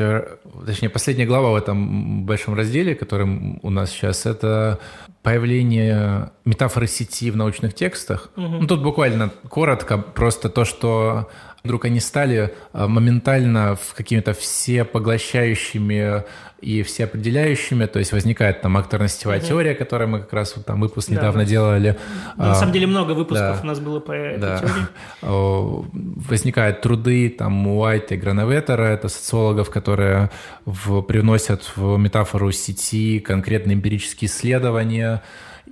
[0.66, 4.80] точнее, последняя глава в этом большом разделе, которым у нас сейчас, это
[5.26, 8.30] появление метафоры сети в научных текстах.
[8.38, 8.48] Угу.
[8.62, 11.32] Ну, тут буквально коротко, просто то, что
[11.66, 16.24] вдруг они стали э, моментально какими-то все поглощающими
[16.62, 19.46] и все определяющими, то есть возникает там акторно-сетевая угу.
[19.46, 21.98] теория, которую мы как раз вот там выпуск да, недавно делали.
[22.38, 24.60] На а, самом деле много выпусков да, у нас было по этой да.
[24.60, 24.86] теории.
[26.28, 30.32] Возникают труды там Уайта и Грановетера, это социологов, которые
[30.66, 35.22] в, привносят в метафору сети конкретные эмпирические исследования,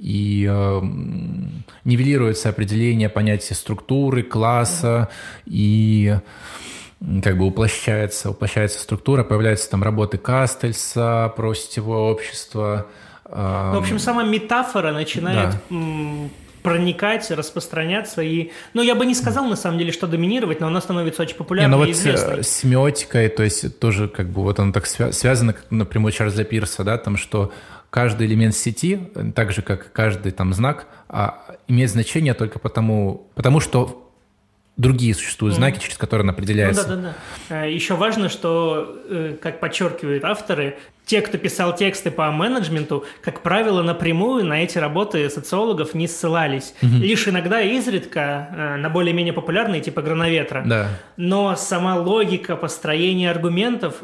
[0.03, 0.81] и э,
[1.85, 5.07] нивелируется определение понятия структуры, класса,
[5.45, 6.17] и
[7.23, 12.87] как бы уплощается, уплощается структура, появляются там работы Кастельса про сетевое общество.
[13.29, 15.77] Ну, в общем, сама метафора начинает да.
[16.61, 18.51] проникать, распространяться и...
[18.73, 21.71] Ну, я бы не сказал, на самом деле, что доминировать, но она становится очень популярной
[21.71, 22.43] не, ну, и вот известной.
[22.43, 26.83] С семиотикой, то есть тоже как бы вот оно так связано, как напрямую Чарльза Пирса,
[26.83, 27.53] да, там, что
[27.93, 28.99] каждый элемент сети,
[29.35, 34.11] так же, как каждый там знак, а, имеет значение только потому, потому что
[34.77, 36.87] другие существуют знаки, через которые он определяется.
[36.87, 37.15] Ну, да, да,
[37.49, 37.63] да.
[37.65, 43.83] Еще важно, что, э, как подчеркивают авторы, те, кто писал тексты по менеджменту, как правило,
[43.83, 46.73] напрямую на эти работы социологов не ссылались.
[46.81, 46.95] Угу.
[46.95, 50.63] Лишь иногда изредка э, на более-менее популярные, типа «Грановетра».
[50.65, 50.87] Да.
[51.17, 54.01] Но сама логика построения аргументов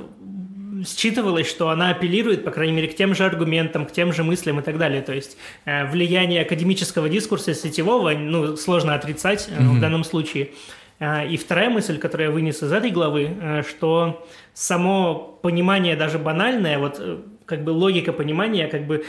[0.85, 4.59] считывалось, что она апеллирует, по крайней мере, к тем же аргументам, к тем же мыслям
[4.59, 5.01] и так далее.
[5.01, 9.77] То есть э, влияние академического дискурса сетевого ну, сложно отрицать mm-hmm.
[9.77, 10.51] в данном случае.
[10.99, 16.77] Э, и вторая мысль, которую я вынес из этой главы, что само понимание даже банальное,
[16.79, 17.01] вот
[17.45, 19.05] как бы логика понимания, как бы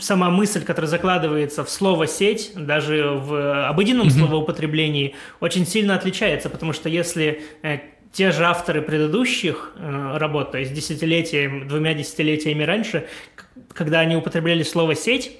[0.00, 4.10] сама мысль, которая закладывается в слово «сеть», даже в обыденном mm-hmm.
[4.10, 7.42] словоупотреблении, очень сильно отличается, потому что если
[8.12, 13.06] те же авторы предыдущих э, работ, то есть десятилетиями, двумя десятилетиями раньше,
[13.72, 15.39] когда они употребляли слово «сеть»,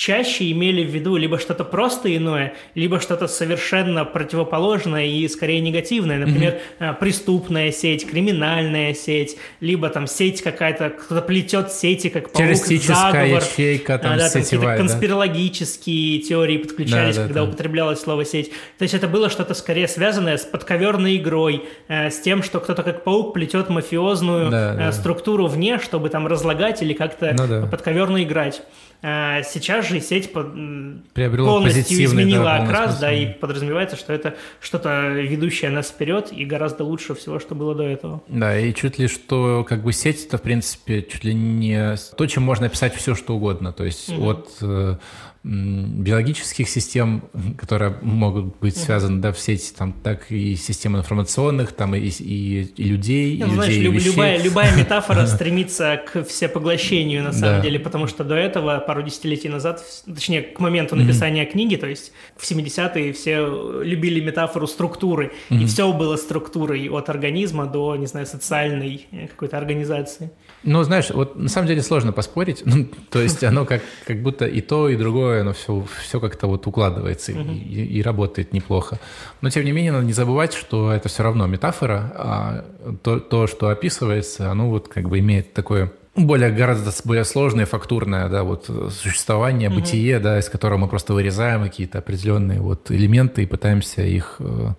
[0.00, 6.16] чаще имели в виду либо что-то просто иное, либо что-то совершенно противоположное и скорее негативное.
[6.16, 6.98] Например, mm-hmm.
[6.98, 13.42] преступная сеть, криминальная сеть, либо там сеть какая-то, кто-то плетет сети, как паук, заговор.
[13.42, 16.28] ячейка, там, а, да, там какие-то конспирологические да?
[16.28, 17.48] теории подключались, да, да, когда да.
[17.50, 18.52] употреблялось слово «сеть».
[18.78, 22.84] То есть это было что-то скорее связанное с подковерной игрой, э, с тем, что кто-то
[22.84, 24.92] как паук плетет мафиозную да, э, да.
[24.92, 27.66] структуру вне, чтобы там разлагать или как-то ну, да.
[27.66, 28.62] подковерно играть.
[29.02, 35.70] Сейчас же сеть Приобрела полностью изменила да, окрас, да, и подразумевается, что это что-то ведущее
[35.70, 38.22] нас вперед и гораздо лучше всего, что было до этого.
[38.28, 42.26] Да, и чуть ли что, как бы сеть это, в принципе, чуть ли не то,
[42.26, 43.72] чем можно описать все, что угодно.
[43.72, 44.30] То есть угу.
[44.30, 44.96] от э,
[45.42, 47.24] биологических систем,
[47.56, 52.62] которые могут быть связаны да, в сети, там, так и систем информационных, там, и, и,
[52.76, 57.32] и людей, ну, и знаешь, людей, люб, и любая, любая метафора стремится к всепоглощению, на
[57.32, 61.86] самом деле, потому что до этого, пару десятилетий назад, точнее, к моменту написания книги, то
[61.86, 68.06] есть в 70-е все любили метафору структуры, и все было структурой от организма до, не
[68.06, 70.30] знаю, социальной э, какой-то организации.
[70.62, 72.62] Ну, знаешь, вот на самом деле сложно поспорить.
[72.70, 76.46] Ну, то есть оно как, как будто и то, и другое, оно все, все как-то
[76.46, 77.58] вот укладывается uh-huh.
[77.58, 79.00] и, и работает неплохо.
[79.40, 82.64] Но тем не менее, надо не забывать, что это все равно метафора, а
[83.02, 88.28] то, то что описывается, оно вот как бы имеет такое более гораздо более сложное, фактурное,
[88.28, 93.46] да, вот существование, бытие, да, из которого мы просто вырезаем какие-то определенные вот элементы и
[93.46, 94.74] пытаемся их э,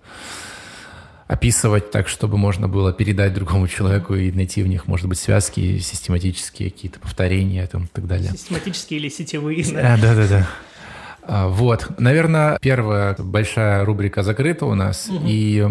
[1.32, 5.78] описывать так, чтобы можно было передать другому человеку и найти в них, может быть, связки,
[5.78, 8.30] систематические какие-то повторения там, и так далее.
[8.30, 9.64] Систематические или сетевые.
[9.72, 10.28] Да, да, да.
[10.28, 10.48] да.
[11.24, 15.24] А, вот, наверное, первая большая рубрика закрыта у нас, угу.
[15.26, 15.66] и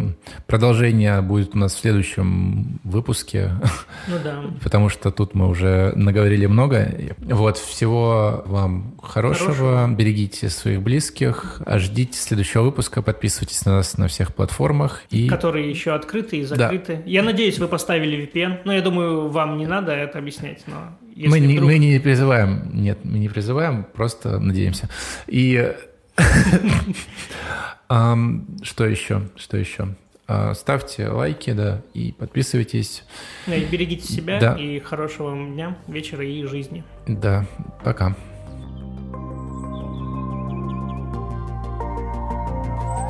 [0.48, 3.52] продолжение будет у нас в следующем выпуске.
[4.08, 4.42] Ну да.
[4.64, 6.92] Потому что тут мы уже наговорили много.
[7.20, 9.88] Вот, всего вам хорошего, хорошего.
[9.96, 15.04] берегите своих близких, а ждите следующего выпуска, подписывайтесь на нас на всех платформах.
[15.10, 15.28] И...
[15.28, 16.96] Которые еще открыты и закрыты.
[16.96, 17.02] Да.
[17.06, 21.40] Я надеюсь, вы поставили VPN, но я думаю, вам не надо это объяснять, но мы
[21.40, 21.70] не, вдруг...
[21.70, 24.90] мы не призываем, нет, мы не призываем, просто надеемся.
[25.28, 25.74] И
[27.88, 29.30] что еще?
[29.36, 29.96] Что еще?
[30.28, 33.04] А, ставьте лайки, да, и подписывайтесь.
[33.48, 34.56] Да, и берегите себя, да.
[34.56, 36.86] и хорошего вам дня, вечера и жизни.
[37.06, 37.46] Да,
[37.84, 38.16] пока.